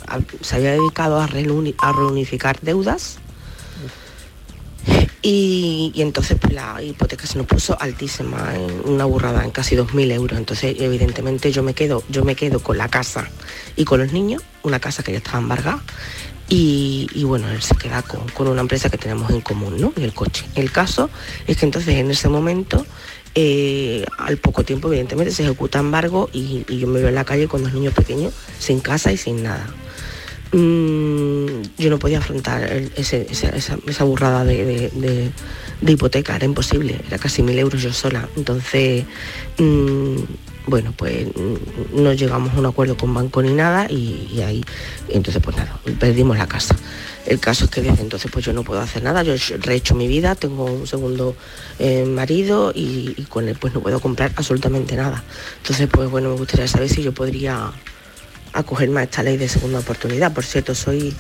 a- 0.09 0.21
se 0.41 0.57
había 0.57 0.73
dedicado 0.73 1.21
a 1.21 1.27
reunificar 1.27 2.59
deudas 2.63 3.19
y, 5.27 5.91
entonces 5.97 6.37
pues, 6.39 6.53
la 6.53 6.83
hipoteca 6.83 7.27
se 7.27 7.39
nos 7.39 7.47
puso 7.47 7.81
altísima, 7.81 8.53
una 8.85 9.07
burrada, 9.07 9.43
en 9.43 9.53
casi 9.53 9.75
2.000 9.75 10.13
euros. 10.13 10.39
Entonces, 10.39 10.77
evidentemente, 10.79 11.51
yo 11.51 11.63
me 11.63 11.73
quedo, 11.73 12.05
yo 12.11 12.25
me 12.25 12.37
quedo 12.37 12.61
con 12.61 12.77
la 12.77 12.89
casa 12.89 13.31
y 13.75 13.87
con 13.87 14.01
los 14.01 14.13
niños, 14.13 14.43
una 14.63 14.81
casa 14.81 15.03
que 15.03 15.13
ya 15.13 15.19
estaba 15.19 15.39
embargada. 15.39 15.83
Y, 16.51 17.25
bueno, 17.25 17.49
él 17.49 17.63
se 17.63 17.75
queda 17.75 18.03
con, 18.03 18.29
con 18.29 18.49
una 18.49 18.61
empresa 18.61 18.91
que 18.91 18.99
tenemos 18.99 19.31
en 19.31 19.41
común, 19.41 19.81
¿no? 19.81 19.95
Y 19.97 20.03
el 20.03 20.13
coche. 20.13 20.45
El 20.57 20.71
caso 20.71 21.09
es 21.47 21.57
que 21.57 21.65
entonces 21.65 21.95
en 21.95 22.11
ese 22.11 22.29
momento, 22.29 22.85
eh, 23.35 24.05
al 24.19 24.37
poco 24.37 24.63
tiempo, 24.63 24.89
evidentemente, 24.89 25.33
se 25.33 25.43
ejecuta 25.43 25.79
embargo 25.79 26.29
y, 26.35 26.67
y 26.69 26.81
yo 26.81 26.87
me 26.87 26.99
veo 26.99 27.09
en 27.09 27.15
la 27.15 27.25
calle 27.25 27.49
con 27.49 27.63
dos 27.63 27.73
niños 27.73 27.95
pequeños, 27.95 28.35
sin 28.59 28.81
casa 28.81 29.11
y 29.11 29.17
sin 29.17 29.43
nada. 29.43 29.75
Mm, 30.53 31.63
yo 31.79 31.91
no 31.91 31.99
podía 31.99 32.19
afrontar 32.19 32.63
esa, 32.97 34.05
burrada 34.05 34.45
de, 34.45 35.31
hipoteca, 35.87 36.37
era 36.37 36.45
imposible, 36.45 37.01
era 37.07 37.19
casi 37.19 37.43
mil 37.43 37.59
euros 37.59 37.83
yo 37.83 37.93
sola. 37.93 38.29
Entonces, 38.37 39.05
mm, 39.59 40.17
bueno, 40.67 40.95
pues 40.97 41.27
mm, 41.27 42.03
no 42.03 42.13
llegamos 42.13 42.55
a 42.55 42.59
un 42.59 42.67
acuerdo 42.67 42.97
con 42.97 43.13
banco 43.13 43.43
ni 43.43 43.53
nada 43.53 43.91
y, 43.91 44.41
ahí, 44.43 44.65
entonces 45.09 45.43
pues 45.43 45.57
nada, 45.57 45.79
perdimos 45.99 46.39
la 46.39 46.47
casa. 46.47 46.77
El 47.27 47.41
caso 47.41 47.65
es 47.65 47.71
que 47.71 47.81
desde 47.81 48.03
entonces 48.03 48.31
pues 48.31 48.45
yo 48.45 48.53
no 48.53 48.65
puedo 48.65 48.81
hacer 48.81 49.03
nada, 49.03 49.23
yo 49.23 49.35
he 49.35 49.57
rehecho 49.59 49.95
mi 49.95 50.07
vida, 50.09 50.35
tengo 50.35 50.67
un 50.67 50.87
segundo 50.87 51.35
eh, 51.79 52.05
marido 52.05 52.71
y 52.75 53.15
con 53.29 53.49
él 53.49 53.57
pues 53.59 53.75
no 53.75 53.81
puedo 53.81 53.99
comprar 54.01 54.33
absolutamente 54.37 54.95
nada. 54.95 55.25
Entonces 55.59 55.89
pues 55.91 56.11
bueno, 56.11 56.31
me 56.31 56.37
gustaría 56.37 56.69
saber 56.69 56.89
si 56.89 57.03
yo 57.03 57.13
podría 57.13 57.73
acogerme 58.55 59.01
a 59.01 59.05
esta 59.05 59.23
ley 59.23 59.37
de 59.37 59.49
segunda 59.49 59.81
oportunidad. 59.81 60.33
Por 60.33 60.45
cierto, 60.45 60.75
soy 60.75 61.15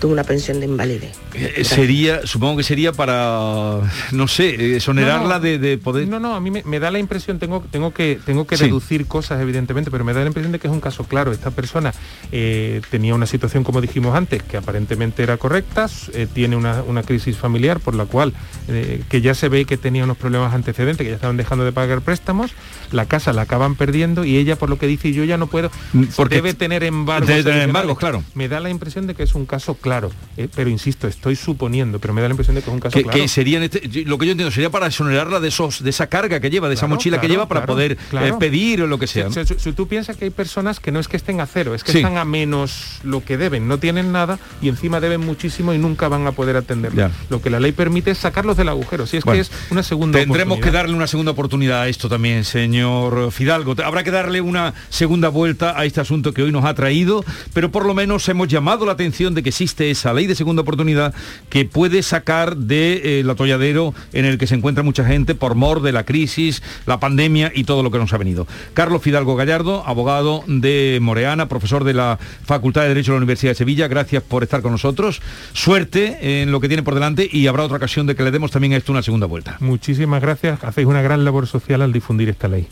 tengo 0.00 0.12
una 0.12 0.24
pensión 0.24 0.60
de 0.60 0.66
invalidez. 0.66 1.16
Eh, 1.34 1.64
Sería, 1.64 2.26
supongo 2.26 2.58
que 2.58 2.62
sería 2.62 2.92
para, 2.92 3.78
no 4.12 4.28
sé, 4.28 4.48
eh, 4.50 4.76
exonerarla 4.76 5.22
No, 5.28 5.34
no. 5.34 5.40
De, 5.40 5.58
de 5.58 5.78
poder... 5.78 6.08
No, 6.08 6.20
no, 6.20 6.34
a 6.34 6.40
mí 6.40 6.50
me, 6.50 6.62
me 6.64 6.78
da 6.80 6.90
la 6.90 6.98
impresión, 6.98 7.38
tengo, 7.38 7.64
tengo 7.70 7.92
que, 7.92 8.18
tengo 8.24 8.46
que 8.46 8.56
Sí. 8.56 8.64
deducir 8.64 9.06
cosas 9.06 9.40
evidentemente, 9.40 9.90
pero 9.90 10.04
me 10.04 10.12
da 10.12 10.20
la 10.20 10.26
impresión 10.26 10.52
de 10.52 10.58
que 10.58 10.66
es 10.68 10.72
un 10.72 10.80
caso 10.80 11.04
claro. 11.04 11.32
Esta 11.32 11.50
persona 11.50 11.92
eh, 12.32 12.80
tenía 12.90 13.14
una 13.14 13.26
situación, 13.26 13.64
como 13.64 13.80
dijimos 13.80 14.14
antes, 14.14 14.42
que 14.42 14.56
aparentemente 14.56 15.22
era 15.22 15.36
correcta, 15.36 15.86
eh, 16.14 16.26
tiene 16.32 16.56
una, 16.56 16.82
una 16.82 17.02
crisis 17.02 17.36
familiar 17.36 17.80
por 17.80 17.94
la 17.94 18.04
cual, 18.06 18.32
eh, 18.68 19.02
que 19.08 19.20
ya 19.20 19.34
se 19.34 19.48
ve 19.48 19.64
que 19.64 19.76
tenía 19.76 20.04
unos 20.04 20.16
problemas 20.16 20.54
antecedentes, 20.54 21.04
que 21.04 21.10
ya 21.10 21.16
estaban 21.16 21.36
dejando 21.36 21.64
de 21.64 21.72
pagar 21.72 22.00
préstamos, 22.00 22.52
la 22.92 23.06
casa 23.06 23.32
la 23.32 23.42
acaban 23.42 23.74
perdiendo 23.74 24.24
y 24.24 24.36
ella, 24.36 24.56
por 24.56 24.70
lo 24.70 24.78
que 24.78 24.86
dice, 24.86 25.12
yo 25.12 25.24
ya 25.24 25.36
no 25.36 25.46
puedo, 25.46 25.70
porque 26.16 26.36
debe 26.36 26.54
tener 26.54 26.82
embargos. 26.84 27.28
debe 27.28 27.42
tener 27.42 27.62
adicionales. 27.62 27.68
embargos, 27.68 27.98
claro. 27.98 28.24
Me 28.34 28.48
da 28.48 28.60
la 28.60 28.70
impresión 28.70 29.06
de 29.06 29.14
que 29.14 29.22
es 29.22 29.34
un 29.34 29.46
caso 29.46 29.74
claro, 29.74 29.87
eh, 30.36 30.48
pero 30.54 30.70
insisto, 30.70 31.08
estoy 31.08 31.36
suponiendo, 31.36 31.98
pero 31.98 32.14
me 32.14 32.20
da 32.20 32.28
la 32.28 32.32
impresión 32.32 32.54
de 32.54 32.62
que 32.62 32.68
es 32.70 32.74
un 32.74 32.80
caso 32.80 32.96
que, 32.96 33.02
claro. 33.04 33.18
que 33.18 33.28
sería 33.28 33.62
este- 33.64 34.04
lo 34.04 34.18
que 34.18 34.26
yo 34.26 34.32
entiendo 34.32 34.50
sería 34.52 34.70
para 34.70 34.86
exonerarla 34.86 35.40
de 35.40 35.48
esos 35.48 35.82
de 35.82 35.90
esa 35.90 36.06
carga 36.08 36.40
que 36.40 36.50
lleva 36.50 36.68
de 36.68 36.74
esa 36.74 36.82
Claro, 36.86 36.94
mochila 36.96 37.16
que 37.16 37.26
claro, 37.26 37.32
lleva 37.34 37.48
para 37.48 37.60
claro, 37.62 37.74
poder 37.74 37.96
claro. 38.10 38.26
eh, 38.26 38.34
pedir 38.38 38.82
o 38.82 38.86
lo 38.86 38.98
que 38.98 39.06
sea 39.06 39.30
Si, 39.30 39.38
¿no? 39.40 39.44
si- 39.46 39.58
si 39.58 39.72
tú 39.72 39.88
piensas 39.88 40.16
que 40.16 40.24
hay 40.26 40.30
personas 40.30 40.80
que 40.80 40.92
no 40.92 41.00
es 41.00 41.08
que 41.08 41.16
estén 41.16 41.40
a 41.40 41.46
cero, 41.46 41.74
es 41.74 41.82
que 41.84 41.92
Sí. 41.92 41.98
están 41.98 42.16
a 42.18 42.24
menos 42.24 42.98
lo 43.04 43.24
que 43.24 43.36
deben, 43.36 43.66
no 43.68 43.78
tienen 43.78 44.12
nada 44.12 44.38
y 44.62 44.68
encima 44.68 45.00
deben 45.00 45.20
muchísimo 45.20 45.72
y 45.74 45.78
nunca 45.78 46.08
van 46.08 46.26
a 46.26 46.32
poder 46.32 46.56
atenderlo. 46.56 46.98
Ya. 46.98 47.10
Lo 47.30 47.40
que 47.42 47.50
la 47.50 47.60
ley 47.60 47.72
permite 47.72 48.10
es 48.12 48.18
sacarlos 48.18 48.56
del 48.56 48.68
agujero, 48.68 49.06
si 49.06 49.16
es 49.16 49.24
Bueno, 49.24 49.36
que 49.36 49.40
es 49.42 49.50
una 49.70 49.82
segunda 49.82 50.18
Tendremos 50.18 50.60
que 50.60 50.70
darle 50.70 50.94
una 50.94 51.06
segunda 51.06 51.32
oportunidad 51.32 51.82
a 51.82 51.88
esto 51.88 52.08
también, 52.08 52.44
señor 52.44 53.30
Fidalgo. 53.32 53.74
Habrá 53.84 54.04
que 54.04 54.10
darle 54.10 54.40
una 54.40 54.74
segunda 54.88 55.28
vuelta 55.28 55.78
a 55.78 55.84
este 55.84 56.00
asunto 56.00 56.32
que 56.34 56.42
hoy 56.42 56.52
nos 56.52 56.64
ha 56.64 56.74
traído, 56.74 57.24
pero 57.54 57.70
por 57.70 57.86
lo 57.86 57.94
menos 57.94 58.28
hemos 58.28 58.48
llamado 58.48 58.84
la 58.86 58.92
atención 58.92 59.34
de 59.34 59.42
que 59.42 59.48
existe 59.50 59.77
esa 59.80 60.12
ley 60.12 60.26
de 60.26 60.34
segunda 60.34 60.62
oportunidad 60.62 61.14
que 61.48 61.64
puede 61.64 62.02
sacar 62.02 62.56
del 62.56 63.28
atolladero 63.28 63.94
en 64.12 64.24
el 64.24 64.38
que 64.38 64.46
se 64.46 64.54
encuentra 64.54 64.82
mucha 64.82 65.04
gente 65.04 65.34
por 65.34 65.54
mor 65.54 65.82
de 65.82 65.92
la 65.92 66.04
crisis, 66.04 66.62
la 66.86 67.00
pandemia 67.00 67.52
y 67.54 67.64
todo 67.64 67.82
lo 67.82 67.90
que 67.90 67.98
nos 67.98 68.12
ha 68.12 68.18
venido. 68.18 68.46
Carlos 68.74 69.02
Fidalgo 69.02 69.36
Gallardo, 69.36 69.84
abogado 69.86 70.44
de 70.46 70.98
Moreana, 71.00 71.48
profesor 71.48 71.84
de 71.84 71.94
la 71.94 72.18
Facultad 72.44 72.82
de 72.82 72.88
Derecho 72.88 73.12
de 73.12 73.16
la 73.16 73.18
Universidad 73.18 73.52
de 73.52 73.56
Sevilla, 73.56 73.88
gracias 73.88 74.22
por 74.22 74.42
estar 74.42 74.62
con 74.62 74.72
nosotros. 74.72 75.20
Suerte 75.52 76.42
en 76.42 76.52
lo 76.52 76.60
que 76.60 76.68
tiene 76.68 76.82
por 76.82 76.94
delante 76.94 77.28
y 77.30 77.46
habrá 77.46 77.64
otra 77.64 77.76
ocasión 77.76 78.06
de 78.06 78.14
que 78.14 78.22
le 78.22 78.30
demos 78.30 78.50
también 78.50 78.72
a 78.72 78.76
esto 78.76 78.92
una 78.92 79.02
segunda 79.02 79.26
vuelta. 79.26 79.56
Muchísimas 79.60 80.20
gracias, 80.20 80.62
hacéis 80.64 80.86
una 80.86 81.02
gran 81.02 81.24
labor 81.24 81.46
social 81.46 81.82
al 81.82 81.92
difundir 81.92 82.28
esta 82.28 82.48
ley. 82.48 82.66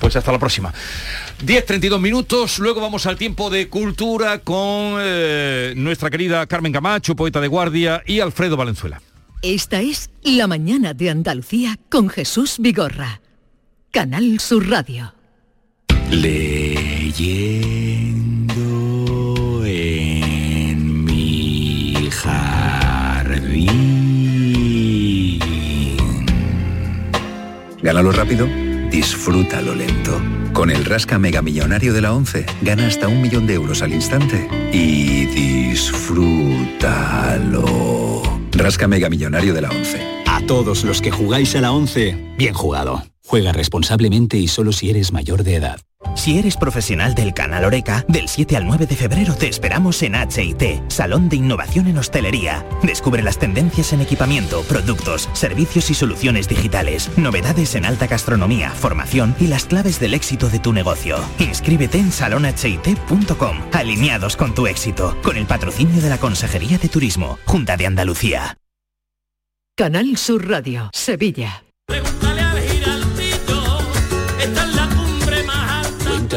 Pues 0.00 0.16
hasta 0.16 0.32
la 0.32 0.38
próxima. 0.38 0.72
10.32 1.44 2.00
minutos, 2.00 2.58
luego 2.58 2.80
vamos 2.80 3.06
al 3.06 3.16
tiempo 3.16 3.50
de 3.50 3.68
cultura 3.68 4.38
con 4.40 4.96
eh, 5.00 5.74
nuestra 5.76 6.10
querida 6.10 6.35
Carmen 6.44 6.72
Camacho, 6.72 7.16
poeta 7.16 7.40
de 7.40 7.48
guardia, 7.48 8.02
y 8.04 8.20
Alfredo 8.20 8.58
Valenzuela. 8.58 9.00
Esta 9.40 9.80
es 9.80 10.10
La 10.22 10.46
mañana 10.46 10.92
de 10.92 11.08
Andalucía 11.08 11.78
con 11.88 12.10
Jesús 12.10 12.56
Vigorra. 12.58 13.20
Canal 13.90 14.40
Sur 14.40 14.68
Radio. 14.68 15.14
Leyendo 16.10 17.24
en 19.64 21.04
mi 21.04 22.10
jardín. 22.10 23.76
Gánalo 27.82 28.12
rápido, 28.12 28.46
disfrútalo 28.90 29.74
lento. 29.74 30.20
Con 30.52 30.70
el 30.70 30.84
Rasca 30.84 31.18
Mega 31.18 31.42
Millonario 31.42 31.92
de 31.92 32.00
la 32.00 32.14
11, 32.14 32.46
gana 32.62 32.86
hasta 32.86 33.08
un 33.08 33.20
millón 33.22 33.46
de 33.46 33.54
euros 33.54 33.82
al 33.82 33.92
instante 33.92 34.48
y 34.72 35.26
disfrútalo. 35.76 37.66
Rasca 38.52 38.88
Mega 38.88 39.10
Millonario 39.10 39.52
de 39.52 39.60
la 39.60 39.68
11. 39.68 40.22
A 40.26 40.40
todos 40.46 40.84
los 40.84 41.02
que 41.02 41.10
jugáis 41.10 41.54
a 41.54 41.60
la 41.60 41.72
11, 41.72 42.16
bien 42.38 42.54
jugado. 42.54 43.02
Juega 43.26 43.52
responsablemente 43.52 44.38
y 44.38 44.46
solo 44.46 44.72
si 44.72 44.88
eres 44.88 45.12
mayor 45.12 45.42
de 45.42 45.56
edad. 45.56 45.80
Si 46.14 46.38
eres 46.38 46.56
profesional 46.56 47.16
del 47.16 47.34
canal 47.34 47.64
Oreca, 47.64 48.04
del 48.06 48.28
7 48.28 48.56
al 48.56 48.66
9 48.66 48.86
de 48.86 48.94
febrero 48.94 49.34
te 49.34 49.48
esperamos 49.48 50.00
en 50.02 50.14
HIT, 50.14 50.88
Salón 50.88 51.28
de 51.28 51.36
Innovación 51.36 51.88
en 51.88 51.98
Hostelería. 51.98 52.64
Descubre 52.84 53.24
las 53.24 53.38
tendencias 53.38 53.92
en 53.92 54.00
equipamiento, 54.00 54.62
productos, 54.62 55.28
servicios 55.32 55.90
y 55.90 55.94
soluciones 55.94 56.48
digitales, 56.48 57.10
novedades 57.16 57.74
en 57.74 57.84
alta 57.84 58.06
gastronomía, 58.06 58.70
formación 58.70 59.34
y 59.40 59.48
las 59.48 59.64
claves 59.64 59.98
del 59.98 60.14
éxito 60.14 60.48
de 60.48 60.60
tu 60.60 60.72
negocio. 60.72 61.18
Inscríbete 61.40 61.98
en 61.98 62.12
salonhit.com, 62.12 63.56
alineados 63.72 64.36
con 64.36 64.54
tu 64.54 64.68
éxito, 64.68 65.16
con 65.24 65.36
el 65.36 65.46
patrocinio 65.46 66.00
de 66.00 66.10
la 66.10 66.18
Consejería 66.18 66.78
de 66.78 66.88
Turismo, 66.88 67.38
Junta 67.44 67.76
de 67.76 67.86
Andalucía. 67.86 68.58
Canal 69.76 70.16
Sur 70.16 70.48
Radio, 70.48 70.90
Sevilla. 70.92 71.64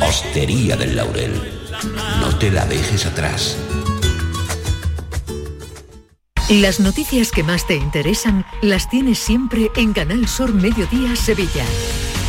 Hostería 0.00 0.76
del 0.76 0.96
Laurel, 0.96 1.32
no 2.20 2.36
te 2.38 2.50
la 2.50 2.66
dejes 2.66 3.06
atrás. 3.06 3.56
Las 6.48 6.78
noticias 6.78 7.32
que 7.32 7.42
más 7.42 7.66
te 7.66 7.74
interesan 7.74 8.46
las 8.62 8.88
tienes 8.88 9.18
siempre 9.18 9.70
en 9.74 9.92
Canal 9.92 10.28
Sur 10.28 10.54
Mediodía 10.54 11.16
Sevilla. 11.16 11.64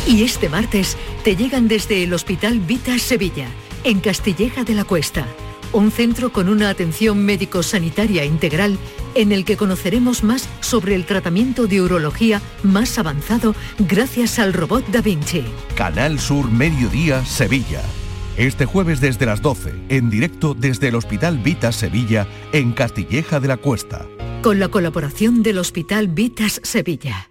Y 0.08 0.24
este 0.24 0.48
martes 0.48 0.96
te 1.22 1.36
llegan 1.36 1.68
desde 1.68 2.02
el 2.02 2.12
Hospital 2.12 2.58
Vita 2.58 2.98
Sevilla, 2.98 3.46
en 3.84 4.00
Castilleja 4.00 4.64
de 4.64 4.74
la 4.74 4.84
Cuesta, 4.84 5.24
un 5.72 5.92
centro 5.92 6.32
con 6.32 6.48
una 6.48 6.68
atención 6.68 7.24
médico-sanitaria 7.24 8.24
integral 8.24 8.76
en 9.14 9.32
el 9.32 9.44
que 9.44 9.56
conoceremos 9.56 10.24
más 10.24 10.48
sobre 10.60 10.94
el 10.94 11.04
tratamiento 11.04 11.66
de 11.66 11.80
urología 11.80 12.40
más 12.62 12.98
avanzado 12.98 13.54
gracias 13.78 14.38
al 14.38 14.52
robot 14.52 14.86
Da 14.88 15.00
Vinci. 15.00 15.44
Canal 15.74 16.18
Sur 16.18 16.50
Mediodía 16.50 17.24
Sevilla. 17.24 17.82
Este 18.36 18.66
jueves 18.66 19.00
desde 19.00 19.26
las 19.26 19.42
12, 19.42 19.74
en 19.88 20.10
directo 20.10 20.54
desde 20.54 20.88
el 20.88 20.94
Hospital 20.94 21.38
Vitas 21.38 21.74
Sevilla, 21.74 22.28
en 22.52 22.72
Castilleja 22.72 23.40
de 23.40 23.48
la 23.48 23.56
Cuesta. 23.56 24.06
Con 24.42 24.60
la 24.60 24.68
colaboración 24.68 25.42
del 25.42 25.58
Hospital 25.58 26.06
Vitas 26.06 26.60
Sevilla. 26.62 27.30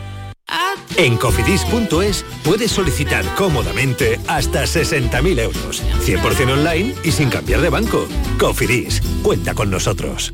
En 1.01 1.17
cofidis.es 1.17 2.23
puedes 2.43 2.71
solicitar 2.71 3.25
cómodamente 3.33 4.19
hasta 4.27 4.65
60.000 4.65 5.39
euros, 5.39 5.81
100% 6.05 6.51
online 6.51 6.93
y 7.03 7.11
sin 7.11 7.27
cambiar 7.27 7.61
de 7.61 7.69
banco. 7.69 8.07
Cofidis, 8.37 9.01
cuenta 9.23 9.55
con 9.55 9.71
nosotros. 9.71 10.31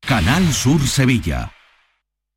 Canal 0.00 0.50
Sur 0.54 0.80
Sevilla. 0.88 1.52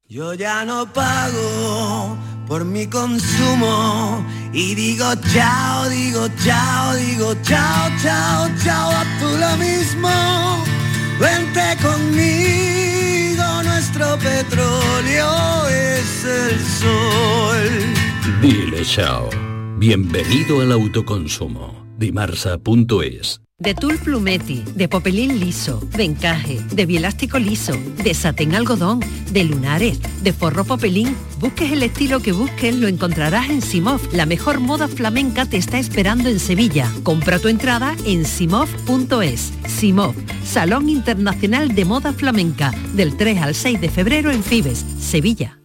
Yo 0.09 0.33
ya 0.33 0.65
no 0.65 0.91
pago 0.91 2.17
por 2.49 2.65
mi 2.65 2.87
consumo 2.87 4.25
y 4.51 4.75
digo 4.75 5.05
chao, 5.33 5.87
digo 5.87 6.27
chao, 6.43 6.95
digo 6.95 7.33
chao, 7.43 7.89
chao, 8.03 8.49
chao, 8.61 8.91
a 8.91 9.05
tú 9.21 9.37
lo 9.37 9.55
mismo. 9.55 10.65
Vente 11.17 11.77
conmigo, 11.81 12.94
nuestro 13.97 14.17
petróleo 14.17 15.67
es 15.69 16.25
el 16.25 16.59
sol. 16.59 18.41
Dile 18.41 18.83
chao. 18.83 19.29
Bienvenido 19.77 20.61
al 20.61 20.71
autoconsumo. 20.71 21.85
Dimarsa.es 21.97 23.44
De 23.57 23.73
tul 23.73 23.97
plumeti, 23.97 24.65
de 24.75 24.89
popelín 24.89 25.39
liso, 25.39 25.79
de 25.95 26.03
encaje, 26.03 26.59
de 26.73 26.85
bielástico 26.85 27.39
liso, 27.39 27.71
de 28.03 28.13
satén 28.13 28.53
algodón, 28.53 28.99
de 29.31 29.45
lunares, 29.45 29.97
de 30.21 30.33
forro 30.33 30.65
popelín. 30.65 31.15
Busques 31.39 31.71
el 31.71 31.81
estilo 31.81 32.19
que 32.19 32.33
busques, 32.33 32.75
lo 32.75 32.89
encontrarás 32.89 33.49
en 33.49 33.61
Simov. 33.61 34.01
La 34.11 34.25
mejor 34.25 34.59
moda 34.59 34.89
flamenca 34.89 35.45
te 35.45 35.55
está 35.55 35.79
esperando 35.79 36.27
en 36.27 36.41
Sevilla. 36.41 36.91
Compra 37.03 37.39
tu 37.39 37.47
entrada 37.47 37.95
en 38.05 38.25
simov.es. 38.25 39.53
Simov, 39.69 40.15
Salón 40.45 40.89
Internacional 40.89 41.73
de 41.73 41.85
Moda 41.85 42.11
Flamenca, 42.11 42.71
del 42.93 43.15
3 43.15 43.41
al 43.41 43.55
6 43.55 43.79
de 43.79 43.89
febrero 43.89 44.31
en 44.31 44.43
Fibes, 44.43 44.85
Sevilla. 44.99 45.64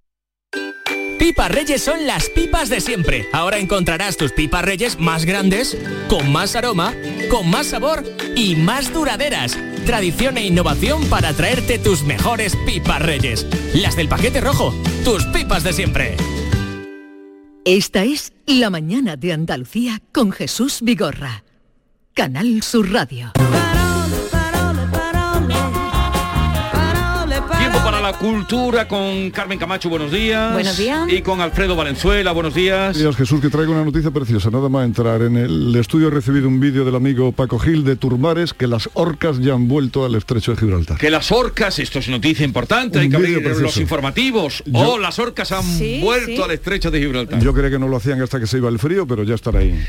Pipas 1.21 1.51
Reyes 1.51 1.83
son 1.83 2.07
las 2.07 2.29
pipas 2.29 2.67
de 2.67 2.81
siempre. 2.81 3.27
Ahora 3.31 3.59
encontrarás 3.59 4.17
tus 4.17 4.31
pipas 4.31 4.65
Reyes 4.65 4.97
más 4.97 5.23
grandes, 5.23 5.77
con 6.09 6.31
más 6.31 6.55
aroma, 6.55 6.95
con 7.29 7.47
más 7.47 7.67
sabor 7.67 8.03
y 8.35 8.55
más 8.55 8.91
duraderas. 8.91 9.55
Tradición 9.85 10.39
e 10.39 10.47
innovación 10.47 11.05
para 11.11 11.31
traerte 11.33 11.77
tus 11.77 12.01
mejores 12.01 12.57
pipas 12.65 13.03
Reyes. 13.03 13.45
Las 13.75 13.95
del 13.95 14.09
paquete 14.09 14.41
rojo, 14.41 14.73
tus 15.05 15.23
pipas 15.25 15.63
de 15.63 15.73
siempre. 15.73 16.17
Esta 17.65 18.03
es 18.03 18.33
La 18.47 18.71
mañana 18.71 19.15
de 19.15 19.31
Andalucía 19.31 20.01
con 20.11 20.31
Jesús 20.31 20.79
Vigorra. 20.81 21.43
Canal 22.15 22.63
Sur 22.63 22.91
Radio. 22.91 23.31
La 28.11 28.17
cultura 28.17 28.87
con 28.87 29.29
Carmen 29.31 29.57
Camacho, 29.57 29.87
buenos 29.89 30.11
días. 30.11 30.51
Buenos 30.53 30.77
días. 30.77 31.09
Y 31.11 31.21
con 31.21 31.39
Alfredo 31.39 31.75
Valenzuela, 31.77 32.31
buenos 32.33 32.53
días. 32.53 32.97
Días 32.97 33.15
Jesús, 33.15 33.39
que 33.39 33.49
traigo 33.49 33.71
una 33.71 33.85
noticia 33.85 34.11
preciosa. 34.11 34.49
Nada 34.49 34.67
más 34.69 34.85
entrar 34.85 35.21
en 35.21 35.37
el 35.37 35.73
estudio 35.77 36.07
he 36.09 36.11
recibido 36.11 36.47
un 36.49 36.59
vídeo 36.59 36.83
del 36.83 36.95
amigo 36.95 37.31
Paco 37.31 37.57
Gil 37.57 37.83
de 37.85 37.95
Turmares 37.95 38.53
que 38.53 38.67
las 38.67 38.89
orcas 38.95 39.39
ya 39.39 39.53
han 39.53 39.67
vuelto 39.69 40.03
al 40.05 40.15
estrecho 40.15 40.51
de 40.51 40.57
Gibraltar. 40.57 40.97
Que 40.97 41.09
las 41.09 41.31
orcas, 41.31 41.79
esto 41.79 41.99
es 41.99 42.09
noticia 42.09 42.43
importante, 42.45 42.97
Un 42.97 43.03
hay 43.05 43.09
que 43.09 43.17
vídeo 43.17 43.35
abrir 43.37 43.47
los 43.49 43.57
precioso. 43.61 43.81
informativos. 43.81 44.63
Yo- 44.65 44.93
oh, 44.93 44.97
las 44.99 45.17
orcas 45.19 45.51
han 45.53 45.63
Sí, 45.63 45.99
vuelto 46.01 46.31
sí. 46.35 46.41
al 46.41 46.51
estrecho 46.51 46.91
de 46.91 46.99
Gibraltar. 46.99 47.39
Yo 47.41 47.53
creía 47.53 47.69
que 47.71 47.79
no 47.79 47.87
lo 47.87 47.95
hacían 47.97 48.21
hasta 48.21 48.39
que 48.39 48.47
se 48.47 48.57
iba 48.57 48.67
el 48.69 48.77
frío, 48.79 49.07
pero 49.07 49.23
ya 49.23 49.35
están 49.35 49.55
ahí 49.55 49.79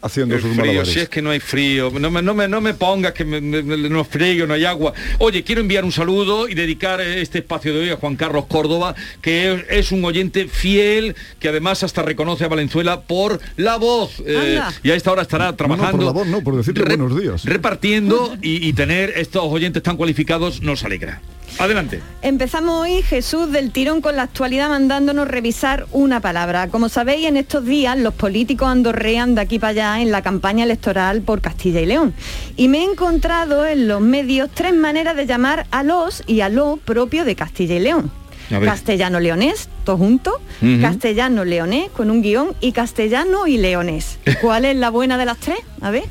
haciendo 0.00 0.34
El 0.36 0.40
sus 0.42 0.50
frío, 0.52 0.64
malabares. 0.66 0.92
si 0.92 1.00
es 1.00 1.08
que 1.08 1.20
no 1.22 1.30
hay 1.30 1.40
frío, 1.40 1.90
no 1.98 2.10
me, 2.10 2.22
no 2.22 2.34
me, 2.34 2.46
no 2.48 2.60
me 2.60 2.74
pongas 2.74 3.12
que 3.12 3.24
me- 3.24 3.40
me- 3.40 3.62
me- 3.62 3.88
no 3.88 4.00
es 4.00 4.08
frío, 4.08 4.46
no 4.46 4.54
hay 4.54 4.64
agua. 4.64 4.92
Oye, 5.18 5.42
quiero 5.42 5.60
enviar 5.60 5.84
un 5.84 5.92
saludo 5.92 6.48
y 6.48 6.54
dedicar 6.54 7.00
este 7.00 7.38
espacio 7.38 7.72
de 7.74 7.80
hoy 7.80 7.90
a 7.90 7.96
Juan 7.96 8.16
Carlos 8.16 8.46
Córdoba, 8.46 8.94
que 9.22 9.52
es, 9.52 9.64
es 9.70 9.92
un 9.92 10.04
oyente 10.04 10.46
fiel, 10.48 11.16
que 11.40 11.48
además 11.48 11.82
hasta 11.82 12.02
reconoce 12.02 12.44
a 12.44 12.48
Valenzuela 12.48 13.00
por 13.00 13.40
la 13.56 13.76
voz. 13.76 14.22
eh, 14.24 14.60
y 14.82 14.90
a 14.90 14.94
esta 14.94 15.10
hora 15.12 15.22
estará 15.22 15.54
trabajando. 15.56 15.96
por 15.96 16.04
la 16.06 16.12
voz, 16.12 16.26
no, 16.26 16.42
por 16.42 16.56
decirte 16.56 16.80
re- 16.82 16.96
buenos 16.96 17.20
días. 17.20 17.44
Repartiendo 17.44 18.36
y, 18.42 18.66
y 18.68 18.72
tener 18.72 19.14
estos 19.16 19.42
oyentes 19.44 19.82
tan 19.82 19.96
cualificados 19.96 20.62
nos 20.62 20.84
alegra. 20.84 21.20
Adelante. 21.58 22.00
Empezamos 22.22 22.82
hoy, 22.82 23.02
Jesús, 23.02 23.50
del 23.50 23.72
tirón 23.72 24.00
con 24.00 24.16
la 24.16 24.22
actualidad 24.22 24.68
mandándonos 24.68 25.26
revisar 25.26 25.86
una 25.92 26.20
palabra. 26.20 26.68
Como 26.68 26.88
sabéis, 26.88 27.26
en 27.26 27.36
estos 27.36 27.64
días 27.64 27.98
los 27.98 28.14
políticos 28.14 28.68
andorrean 28.68 29.34
de 29.34 29.40
aquí 29.40 29.58
para 29.58 29.70
allá 29.70 30.00
en 30.00 30.10
la 30.10 30.22
campaña 30.22 30.64
electoral 30.64 31.22
por 31.22 31.40
Castilla 31.40 31.80
y 31.80 31.86
León. 31.86 32.14
Y 32.56 32.68
me 32.68 32.78
he 32.78 32.84
encontrado 32.84 33.66
en 33.66 33.88
los 33.88 34.00
medios 34.00 34.50
tres 34.52 34.74
maneras 34.74 35.16
de 35.16 35.26
llamar 35.26 35.66
a 35.70 35.82
los 35.82 36.22
y 36.26 36.40
a 36.40 36.48
lo 36.48 36.76
propio 36.76 37.24
de 37.24 37.34
Castilla 37.34 37.76
y 37.76 37.80
León. 37.80 38.10
Castellano-leonés, 38.48 39.68
todo 39.84 39.98
junto, 39.98 40.40
castellano-leonés 40.80 41.90
con 41.90 42.10
un 42.10 42.22
guion 42.22 42.54
y 42.60 42.72
castellano 42.72 43.46
y 43.46 43.58
leonés. 43.58 44.18
¿Cuál 44.40 44.64
es 44.64 44.76
la 44.76 44.90
buena 44.90 45.18
de 45.18 45.26
las 45.26 45.36
tres? 45.38 45.58
A 45.82 45.90
ver, 45.90 46.04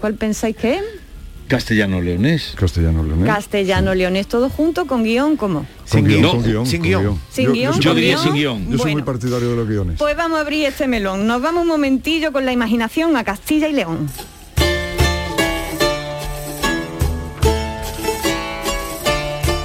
¿cuál 0.00 0.14
pensáis 0.14 0.56
que 0.56 0.74
es? 0.74 0.82
Castellano 1.48 2.00
leonés. 2.02 2.52
Castellano 2.56 3.02
leonés. 3.02 3.26
Castellano-leonés 3.26 4.26
todo 4.26 4.50
junto 4.50 4.86
con 4.86 5.02
guion, 5.02 5.36
¿cómo? 5.38 5.64
Con 5.90 6.04
guion, 6.04 6.20
No, 6.22 6.30
con 6.32 6.42
guion, 6.44 6.66
sin 6.66 6.82
guion. 6.82 7.18
Sin 7.30 7.46
Yo- 7.46 7.52
guion, 7.52 7.72
Yo, 7.80 7.90
con 7.90 7.98
soy- 8.22 8.32
guion. 8.38 8.64
Yo 8.70 8.76
soy 8.78 8.84
muy 8.86 8.92
Bueno. 8.92 9.04
partidario 9.06 9.48
de 9.50 9.56
los 9.56 9.66
guiones. 9.68 9.96
Pues 9.98 10.14
vamos 10.14 10.36
a 10.38 10.42
abrir 10.42 10.66
este 10.66 10.86
melón. 10.86 11.26
Nos 11.26 11.40
vamos 11.40 11.62
un 11.62 11.68
momentillo 11.68 12.32
con 12.32 12.44
la 12.44 12.52
imaginación 12.52 13.16
a 13.16 13.24
Castilla 13.24 13.66
y 13.68 13.72
León. 13.72 14.08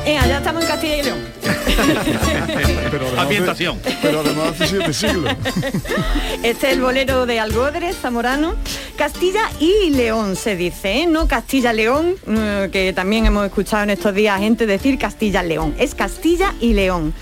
Ea, 0.05 0.27
ya 0.27 0.38
estamos 0.38 0.61
en 0.63 0.67
Castilla 0.67 0.97
y 0.97 1.03
León. 1.03 1.19
Pero 1.66 3.07
además 3.07 3.14
de- 3.14 3.20
Ambientación. 3.22 3.80
Pero 4.01 4.20
además 4.22 4.49
hace 4.49 4.68
siete 4.68 4.93
siglos. 4.93 5.34
Este 6.43 6.68
es 6.68 6.74
el 6.74 6.82
bolero 6.82 7.26
de 7.26 7.39
Algodres, 7.39 7.95
Zamorano. 7.97 8.55
Castilla 8.97 9.49
y 9.59 9.91
León 9.91 10.36
se 10.36 10.55
dice, 10.55 11.01
¿eh? 11.01 11.05
no 11.07 11.28
Castilla-León, 11.28 12.16
eh, 12.28 12.70
que 12.72 12.91
también 12.93 13.26
hemos 13.26 13.45
escuchado 13.45 13.84
en 13.84 13.91
estos 13.91 14.14
días 14.14 14.39
gente 14.39 14.66
decir 14.66 14.97
Castilla-León. 14.97 15.76
Es 15.80 15.95
Castilla 15.95 16.53
y 16.59 16.74
León. 16.74 17.14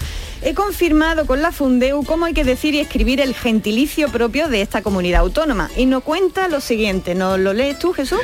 He 0.43 0.55
confirmado 0.55 1.27
con 1.27 1.43
la 1.43 1.51
Fundeu 1.51 2.03
cómo 2.03 2.25
hay 2.25 2.33
que 2.33 2.43
decir 2.43 2.73
y 2.73 2.79
escribir 2.79 3.21
el 3.21 3.35
gentilicio 3.35 4.09
propio 4.09 4.47
de 4.47 4.63
esta 4.63 4.81
comunidad 4.81 5.21
autónoma. 5.21 5.69
Y 5.77 5.85
nos 5.85 6.01
cuenta 6.03 6.47
lo 6.47 6.61
siguiente, 6.61 7.13
¿nos 7.13 7.39
lo 7.39 7.53
lees 7.53 7.77
tú, 7.77 7.93
Jesús? 7.93 8.19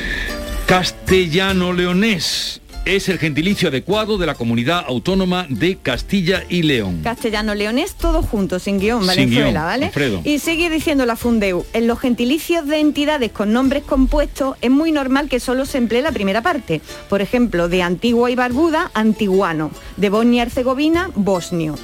Castellano 0.66 1.74
leonés 1.74 2.60
es 2.96 3.10
el 3.10 3.20
gentilicio 3.20 3.68
adecuado 3.68 4.18
de 4.18 4.26
la 4.26 4.36
comunidad 4.36 4.86
autónoma 4.88 5.46
de 5.50 5.76
Castilla 5.76 6.44
y 6.48 6.64
León. 6.64 7.02
Castellano 7.04 7.54
leonés, 7.54 7.96
todo 7.96 8.22
junto, 8.22 8.60
sin 8.60 8.80
guion, 8.80 9.00
Sin 9.00 9.08
Valenzuela, 9.08 9.50
guion, 9.50 9.64
¿vale? 9.64 9.86
Alfredo. 9.88 10.22
Y 10.24 10.40
sigue 10.40 10.70
diciendo 10.70 11.06
la 11.06 11.18
Fundeu, 11.18 11.66
en 11.74 11.86
los 11.86 12.00
gentilicios 12.00 12.66
de 12.66 12.80
entidades 12.80 13.32
con 13.34 13.52
nombres 13.52 13.84
compuestos 13.84 14.56
es 14.62 14.72
muy 14.72 14.94
normal 14.94 15.28
que 15.28 15.42
solo 15.42 15.66
se 15.66 15.80
emplee 15.80 16.02
la 16.02 16.14
primera 16.14 16.42
parte. 16.42 16.82
Por 17.10 17.22
ejemplo, 17.22 17.68
de 17.68 17.82
Antigua 17.84 18.32
y 18.32 18.36
Barbuda, 18.36 18.90
antiguano. 18.94 19.72
De 19.98 20.10
Bosnia 20.10 20.44
y 20.44 20.46
Herzegovina, 20.46 21.10
bosnio. 21.14 21.76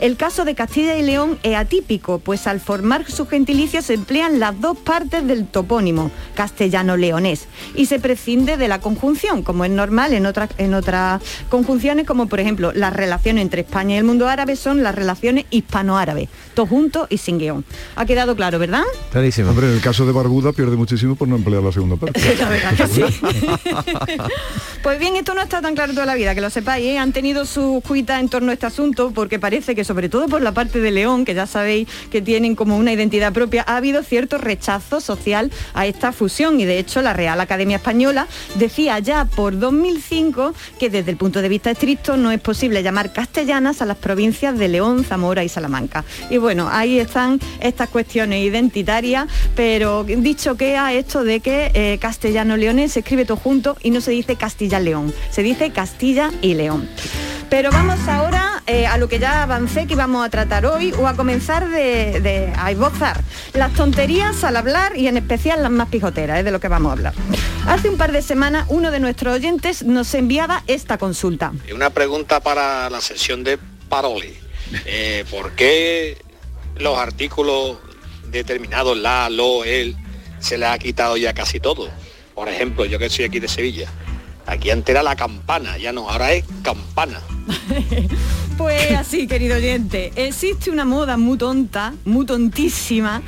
El 0.00 0.16
caso 0.16 0.44
de 0.44 0.54
Castilla 0.54 0.96
y 0.96 1.02
León 1.02 1.38
es 1.42 1.56
atípico, 1.56 2.18
pues 2.18 2.46
al 2.46 2.60
formar 2.60 3.10
su 3.10 3.26
gentilicio 3.26 3.82
se 3.82 3.94
emplean 3.94 4.40
las 4.40 4.60
dos 4.60 4.78
partes 4.78 5.26
del 5.26 5.46
topónimo, 5.46 6.10
castellano-leonés, 6.34 7.46
y 7.74 7.86
se 7.86 8.00
prescinde 8.00 8.56
de 8.56 8.68
la 8.68 8.80
conjunción, 8.80 9.42
como 9.42 9.64
es 9.64 9.70
normal 9.70 10.12
en 10.12 10.26
otras, 10.26 11.20
conjunciones, 11.48 12.06
como 12.06 12.26
por 12.26 12.40
ejemplo 12.40 12.72
las 12.72 12.92
relaciones 12.92 13.42
entre 13.42 13.62
España 13.62 13.94
y 13.94 13.98
el 13.98 14.04
mundo 14.04 14.28
árabe 14.28 14.56
son 14.56 14.82
las 14.82 14.94
relaciones 14.94 15.44
hispano-árabes, 15.50 16.28
todo 16.60 16.66
junto 16.66 17.06
y 17.08 17.16
sin 17.16 17.38
guion. 17.38 17.64
Ha 17.96 18.04
quedado 18.04 18.36
claro, 18.36 18.58
¿verdad? 18.58 18.82
Clarísimo. 19.12 19.50
Hombre, 19.50 19.68
en 19.68 19.74
el 19.74 19.80
caso 19.80 20.04
de 20.04 20.12
Barbuda 20.12 20.52
pierde 20.52 20.76
muchísimo 20.76 21.16
por 21.16 21.26
no 21.26 21.36
emplear 21.36 21.62
la 21.62 21.72
segunda 21.72 21.96
parte. 21.96 22.20
La 22.38 22.48
verdad 22.48 22.74
que 22.76 22.86
sí. 22.86 23.02
Pues 24.82 24.98
bien, 24.98 25.14
esto 25.16 25.34
no 25.34 25.42
está 25.42 25.60
tan 25.60 25.74
claro 25.74 25.92
toda 25.92 26.06
la 26.06 26.14
vida, 26.14 26.34
que 26.34 26.40
lo 26.40 26.48
sepáis, 26.48 26.86
¿eh? 26.86 26.98
han 26.98 27.12
tenido 27.12 27.44
sus 27.44 27.82
cuitas 27.82 28.18
en 28.18 28.30
torno 28.30 28.50
a 28.50 28.54
este 28.54 28.64
asunto 28.64 29.12
porque 29.14 29.38
parece 29.38 29.74
que 29.74 29.84
sobre 29.84 30.08
todo 30.08 30.26
por 30.26 30.40
la 30.40 30.52
parte 30.52 30.80
de 30.80 30.90
León, 30.90 31.26
que 31.26 31.34
ya 31.34 31.46
sabéis 31.46 31.86
que 32.10 32.22
tienen 32.22 32.56
como 32.56 32.78
una 32.78 32.90
identidad 32.90 33.30
propia, 33.34 33.62
ha 33.68 33.76
habido 33.76 34.02
cierto 34.02 34.38
rechazo 34.38 35.02
social 35.02 35.50
a 35.74 35.86
esta 35.86 36.12
fusión 36.12 36.60
y 36.60 36.64
de 36.64 36.78
hecho 36.78 37.02
la 37.02 37.12
Real 37.12 37.38
Academia 37.42 37.76
Española 37.76 38.26
decía 38.54 38.98
ya 39.00 39.26
por 39.26 39.58
2005 39.58 40.54
que 40.78 40.88
desde 40.88 41.10
el 41.10 41.18
punto 41.18 41.42
de 41.42 41.50
vista 41.50 41.70
estricto 41.70 42.16
no 42.16 42.30
es 42.30 42.40
posible 42.40 42.82
llamar 42.82 43.12
castellanas 43.12 43.82
a 43.82 43.86
las 43.86 43.98
provincias 43.98 44.58
de 44.58 44.68
León, 44.68 45.04
Zamora 45.04 45.44
y 45.44 45.50
Salamanca. 45.50 46.06
Y 46.30 46.38
bueno, 46.38 46.49
ahí 46.70 46.98
están 46.98 47.38
estas 47.60 47.88
cuestiones 47.88 48.42
identitarias, 48.44 49.26
pero 49.54 50.04
dicho 50.04 50.56
queda 50.56 50.92
esto 50.92 51.22
de 51.24 51.40
que 51.40 51.70
eh, 51.74 51.98
castellano-leonés 52.00 52.92
se 52.92 53.00
escribe 53.00 53.24
todo 53.24 53.36
junto 53.36 53.76
y 53.82 53.90
no 53.90 54.00
se 54.00 54.10
dice 54.10 54.36
Castilla-León, 54.36 55.14
se 55.30 55.42
dice 55.42 55.70
Castilla 55.70 56.30
y 56.42 56.54
León. 56.54 56.88
Pero 57.48 57.70
vamos 57.72 57.98
ahora 58.06 58.62
eh, 58.68 58.86
a 58.86 58.96
lo 58.96 59.08
que 59.08 59.18
ya 59.18 59.42
avancé 59.42 59.86
que 59.86 59.94
íbamos 59.94 60.24
a 60.24 60.30
tratar 60.30 60.66
hoy 60.66 60.92
o 60.92 61.08
a 61.08 61.16
comenzar 61.16 61.68
de, 61.68 62.20
de- 62.20 62.52
a 62.56 62.70
esbozar 62.70 63.20
las 63.54 63.72
tonterías 63.74 64.44
al 64.44 64.56
hablar 64.56 64.96
y 64.96 65.08
en 65.08 65.16
especial 65.16 65.60
las 65.62 65.70
más 65.72 65.88
pijoteras, 65.88 66.38
es 66.38 66.44
de 66.44 66.52
lo 66.52 66.60
que 66.60 66.68
vamos 66.68 66.90
a 66.90 66.92
hablar. 66.92 67.14
Hace 67.66 67.88
un 67.88 67.96
par 67.96 68.12
de 68.12 68.22
semanas 68.22 68.66
uno 68.68 68.90
de 68.92 69.00
nuestros 69.00 69.34
oyentes 69.34 69.82
nos 69.84 70.14
enviaba 70.14 70.62
esta 70.68 70.96
consulta. 70.96 71.52
Una 71.74 71.90
pregunta 71.90 72.38
para 72.40 72.88
la 72.88 73.00
sesión 73.00 73.42
de 73.42 73.58
Paroli. 73.88 74.32
Eh, 74.86 75.24
¿Por 75.28 75.50
qué 75.52 76.16
los 76.80 76.98
artículos 76.98 77.78
determinados, 78.28 78.96
la, 78.96 79.28
lo, 79.30 79.64
el, 79.64 79.96
se 80.38 80.58
le 80.58 80.66
ha 80.66 80.78
quitado 80.78 81.16
ya 81.16 81.32
casi 81.32 81.60
todo? 81.60 81.88
Por 82.34 82.48
ejemplo, 82.48 82.84
yo 82.84 82.98
que 82.98 83.10
soy 83.10 83.26
aquí 83.26 83.40
de 83.40 83.48
Sevilla, 83.48 83.90
aquí 84.46 84.70
antes 84.70 84.92
era 84.92 85.02
la 85.02 85.16
campana, 85.16 85.76
ya 85.78 85.92
no, 85.92 86.08
ahora 86.08 86.32
es 86.32 86.44
campana. 86.62 87.20
Pues 88.60 88.92
así, 88.92 89.26
querido 89.26 89.56
oyente, 89.56 90.12
existe 90.16 90.70
una 90.70 90.84
moda 90.84 91.16
muy 91.16 91.38
tonta, 91.38 91.94
muy 92.04 92.26
tontísima, 92.26 93.22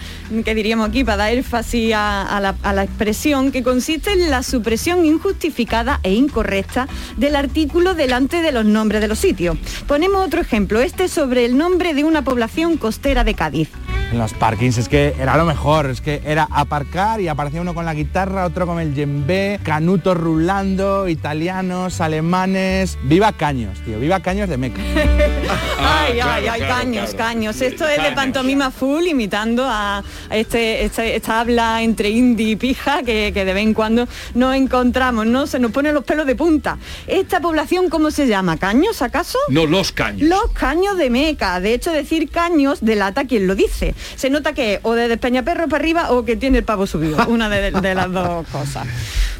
que 0.44 0.54
diríamos 0.54 0.90
aquí 0.90 1.04
para 1.04 1.16
dar 1.16 1.32
énfasis 1.32 1.94
a, 1.96 2.38
la, 2.42 2.54
a 2.62 2.74
la 2.74 2.84
expresión, 2.84 3.50
que 3.50 3.62
consiste 3.62 4.12
en 4.12 4.30
la 4.30 4.42
supresión 4.42 5.06
injustificada 5.06 6.00
e 6.02 6.12
incorrecta 6.12 6.86
del 7.16 7.34
artículo 7.34 7.94
delante 7.94 8.42
de 8.42 8.52
los 8.52 8.66
nombres 8.66 9.00
de 9.00 9.08
los 9.08 9.20
sitios. 9.20 9.56
Ponemos 9.86 10.22
otro 10.22 10.42
ejemplo, 10.42 10.80
este 10.80 11.08
sobre 11.08 11.46
el 11.46 11.56
nombre 11.56 11.94
de 11.94 12.04
una 12.04 12.22
población 12.22 12.76
costera 12.76 13.24
de 13.24 13.32
Cádiz. 13.32 13.70
En 14.12 14.18
los 14.18 14.34
parkings, 14.34 14.78
es 14.78 14.88
que 14.88 15.14
era 15.18 15.36
lo 15.36 15.44
mejor, 15.44 15.86
es 15.86 16.00
que 16.00 16.20
era 16.24 16.46
aparcar 16.50 17.20
y 17.20 17.28
aparecía 17.28 17.60
uno 17.60 17.74
con 17.74 17.84
la 17.84 17.94
guitarra, 17.94 18.44
otro 18.44 18.66
con 18.66 18.78
el 18.78 18.94
djembe, 18.94 19.58
canutos 19.62 20.16
rulando, 20.16 21.08
italianos, 21.08 22.00
alemanes, 22.00 22.98
viva 23.04 23.32
Caños, 23.32 23.78
tío, 23.84 23.98
viva 23.98 24.20
Caños 24.20 24.48
de 24.48 24.58
Meca. 24.58 24.82
ay, 25.78 26.20
ay, 26.20 26.46
ay, 26.46 26.60
caños, 26.60 27.14
caños. 27.14 27.60
Esto 27.60 27.88
es 27.88 28.02
de 28.02 28.12
pantomima 28.12 28.70
full 28.70 29.06
imitando 29.06 29.64
a 29.66 30.04
este, 30.30 30.84
este, 30.84 31.16
esta 31.16 31.40
habla 31.40 31.82
entre 31.82 32.10
indie 32.10 32.50
y 32.50 32.56
pija 32.56 33.02
que, 33.02 33.32
que 33.32 33.44
de 33.44 33.54
vez 33.54 33.62
en 33.62 33.74
cuando 33.74 34.06
nos 34.34 34.54
encontramos, 34.54 35.26
¿no? 35.26 35.46
Se 35.46 35.58
nos 35.58 35.70
ponen 35.70 35.94
los 35.94 36.04
pelos 36.04 36.26
de 36.26 36.36
punta. 36.36 36.76
¿Esta 37.06 37.40
población 37.40 37.88
cómo 37.88 38.10
se 38.10 38.26
llama? 38.26 38.58
¿Caños 38.58 39.00
acaso? 39.00 39.38
No, 39.48 39.64
los 39.64 39.92
caños. 39.92 40.28
Los 40.28 40.50
caños 40.52 40.98
de 40.98 41.08
Meca. 41.08 41.60
De 41.60 41.72
hecho, 41.72 41.92
decir 41.92 42.28
caños 42.30 42.78
delata 42.82 43.24
quien 43.24 43.46
lo 43.46 43.54
dice. 43.54 43.94
Se 44.16 44.30
nota 44.30 44.52
que 44.52 44.80
o 44.82 44.94
de 44.94 45.08
Despeñaperro 45.08 45.68
para 45.68 45.82
arriba 45.82 46.10
o 46.10 46.24
que 46.24 46.36
tiene 46.36 46.58
el 46.58 46.64
pavo 46.64 46.86
subido. 46.86 47.24
Una 47.28 47.48
de, 47.48 47.70
de 47.70 47.94
las 47.94 48.10
dos 48.10 48.46
cosas. 48.48 48.86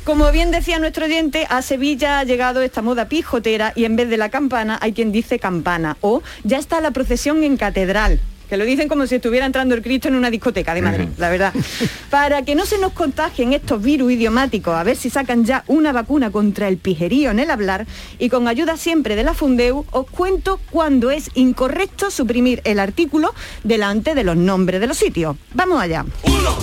Como 0.04 0.30
bien 0.32 0.50
decía 0.50 0.78
nuestro 0.78 1.04
oyente, 1.04 1.46
a 1.48 1.62
Sevilla 1.62 2.18
ha 2.18 2.24
llegado 2.24 2.60
esta 2.60 2.82
moda 2.82 3.08
pijotera 3.08 3.72
y 3.76 3.84
en 3.84 3.96
vez 3.96 4.08
de 4.08 4.16
la 4.16 4.30
campana 4.30 4.78
hay 4.80 4.92
quien 4.92 5.12
dice 5.12 5.38
campana. 5.38 5.96
O 6.00 6.22
ya 6.42 6.58
está 6.58 6.80
la 6.80 6.90
procesión 6.90 7.44
en 7.44 7.56
catedral 7.56 8.20
que 8.52 8.58
lo 8.58 8.66
dicen 8.66 8.86
como 8.86 9.06
si 9.06 9.14
estuviera 9.14 9.46
entrando 9.46 9.74
el 9.74 9.80
Cristo 9.80 10.08
en 10.08 10.14
una 10.14 10.28
discoteca 10.28 10.74
de 10.74 10.82
Madrid, 10.82 11.08
la 11.16 11.30
verdad. 11.30 11.54
Para 12.10 12.42
que 12.42 12.54
no 12.54 12.66
se 12.66 12.76
nos 12.76 12.92
contagien 12.92 13.54
estos 13.54 13.80
virus 13.82 14.12
idiomáticos, 14.12 14.74
a 14.74 14.82
ver 14.82 14.94
si 14.94 15.08
sacan 15.08 15.46
ya 15.46 15.64
una 15.68 15.90
vacuna 15.90 16.30
contra 16.30 16.68
el 16.68 16.76
pijerío 16.76 17.30
en 17.30 17.38
el 17.38 17.50
hablar 17.50 17.86
y 18.18 18.28
con 18.28 18.46
ayuda 18.48 18.76
siempre 18.76 19.16
de 19.16 19.22
la 19.22 19.32
Fundeu, 19.32 19.86
os 19.90 20.06
cuento 20.10 20.60
cuándo 20.70 21.10
es 21.10 21.30
incorrecto 21.32 22.10
suprimir 22.10 22.60
el 22.64 22.78
artículo 22.78 23.34
delante 23.64 24.14
de 24.14 24.22
los 24.22 24.36
nombres 24.36 24.82
de 24.82 24.86
los 24.86 24.98
sitios. 24.98 25.34
Vamos 25.54 25.80
allá. 25.80 26.04
Uno, 26.24 26.54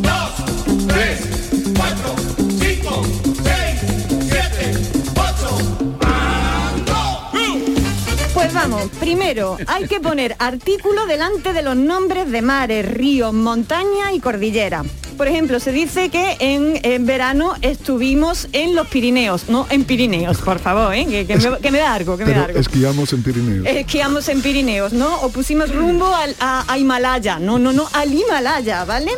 dos, 0.00 0.86
tres, 0.88 1.50
cuatro, 1.76 2.14
vamos, 8.68 8.88
primero 8.98 9.58
hay 9.66 9.86
que 9.86 10.00
poner 10.00 10.36
artículo 10.38 11.04
delante 11.06 11.52
de 11.52 11.62
los 11.62 11.76
nombres 11.76 12.30
de 12.30 12.40
mares, 12.40 12.86
ríos, 12.90 13.32
montañas 13.34 14.14
y 14.14 14.20
cordillera. 14.20 14.82
Por 15.18 15.28
ejemplo, 15.28 15.60
se 15.60 15.70
dice 15.70 16.08
que 16.08 16.36
en, 16.40 16.80
en 16.82 17.04
verano 17.06 17.54
estuvimos 17.60 18.48
en 18.52 18.74
los 18.74 18.88
Pirineos, 18.88 19.48
no 19.48 19.66
en 19.70 19.84
Pirineos, 19.84 20.38
por 20.38 20.58
favor, 20.58 20.94
¿eh? 20.94 21.06
que, 21.06 21.26
que 21.26 21.36
me, 21.36 21.58
que 21.58 21.70
me 21.70 21.78
da 21.78 21.94
algo, 21.94 22.16
que 22.16 22.24
me 22.24 22.32
da 22.32 22.44
algo. 22.46 22.58
esquiamos 22.58 23.12
en 23.12 23.22
Pirineos. 23.22 23.66
Esquiamos 23.66 24.28
en 24.28 24.40
Pirineos, 24.42 24.92
¿no? 24.92 25.20
O 25.20 25.28
pusimos 25.28 25.72
rumbo 25.72 26.06
al, 26.06 26.34
a, 26.40 26.64
a 26.66 26.78
Himalaya. 26.78 27.38
No, 27.38 27.58
no, 27.58 27.72
no, 27.72 27.86
al 27.92 28.12
Himalaya, 28.12 28.84
¿vale? 28.84 29.12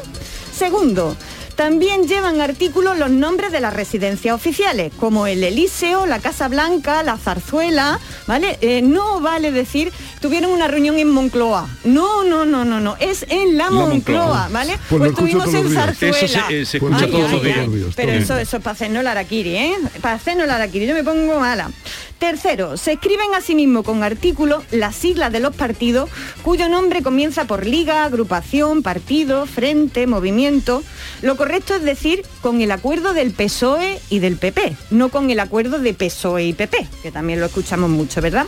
Segundo, 0.55 1.16
también 1.57 2.07
llevan 2.07 2.40
artículos 2.40 2.98
los 2.98 3.11
nombres 3.11 3.50
de 3.50 3.61
las 3.61 3.74
residencias 3.74 4.34
oficiales, 4.34 4.92
como 5.00 5.26
el 5.26 5.42
Elíseo, 5.42 6.07
la 6.07 6.20
Casa 6.20 6.48
Blanca, 6.48 7.02
la 7.02 7.16
Zarzuela, 7.16 7.98
¿vale? 8.26 8.59
Eh, 8.61 8.82
no 8.82 9.20
vale 9.20 9.50
decir, 9.50 9.90
tuvieron 10.26 10.50
una 10.50 10.66
reunión 10.68 10.98
en 10.98 11.08
Moncloa. 11.10 11.68
No, 11.84 12.24
no, 12.24 12.44
no, 12.44 12.64
no, 12.64 12.80
no, 12.80 12.96
es 12.98 13.24
en 13.28 13.56
la, 13.56 13.70
Moncloa, 13.70 13.88
Moncloa. 13.94 14.48
¿vale? 14.50 14.78
Pues 14.88 15.10
estuvimos 15.10 15.44
todos 15.44 15.54
en. 15.66 15.72
Zarzuela. 15.72 16.18
Eso 16.18 16.26
se- 16.48 16.60
eh, 16.60 16.66
se 16.66 16.76
escucha 16.78 17.04
Ay, 17.04 17.10
todos 17.10 17.26
ay, 17.26 17.32
los 17.32 17.42
días. 17.44 17.58
ay. 17.60 17.86
Pero 17.94 18.12
eso, 18.12 18.36
es 18.38 18.48
para 18.50 18.70
hacernos 18.72 19.04
la 19.04 19.12
araquiri, 19.12 19.56
¿eh? 19.56 19.74
Para 20.00 20.16
hacernos 20.16 20.46
la 20.46 20.56
araquiri, 20.56 20.86
yo 20.86 20.94
me 20.94 21.04
pongo 21.04 21.38
mala. 21.38 21.70
Tercero, 22.18 22.78
se 22.78 22.92
escriben 22.92 23.34
a 23.36 23.42
sí 23.42 23.54
mismo 23.54 23.82
con 23.82 24.02
artículos 24.02 24.64
las 24.70 24.96
siglas 24.96 25.30
de 25.32 25.38
los 25.40 25.54
partidos 25.54 26.08
cuyo 26.42 26.66
nombre 26.68 27.02
comienza 27.02 27.44
por 27.44 27.66
liga, 27.66 28.04
agrupación, 28.04 28.82
partido, 28.82 29.44
frente, 29.46 30.06
movimiento. 30.06 30.82
Lo 31.20 31.36
correcto 31.36 31.74
es 31.74 31.82
decir 31.82 32.22
con 32.40 32.62
el 32.62 32.70
acuerdo 32.70 33.12
del 33.12 33.32
PSOE 33.32 34.00
y 34.08 34.20
del 34.20 34.36
PP, 34.38 34.76
no 34.90 35.10
con 35.10 35.30
el 35.30 35.40
acuerdo 35.40 35.78
de 35.78 35.92
PSOE 35.92 36.46
y 36.46 36.52
PP, 36.54 36.88
que 37.02 37.12
también 37.12 37.38
lo 37.38 37.46
escuchamos 37.46 37.90
mucho, 37.90 38.22
¿verdad? 38.22 38.46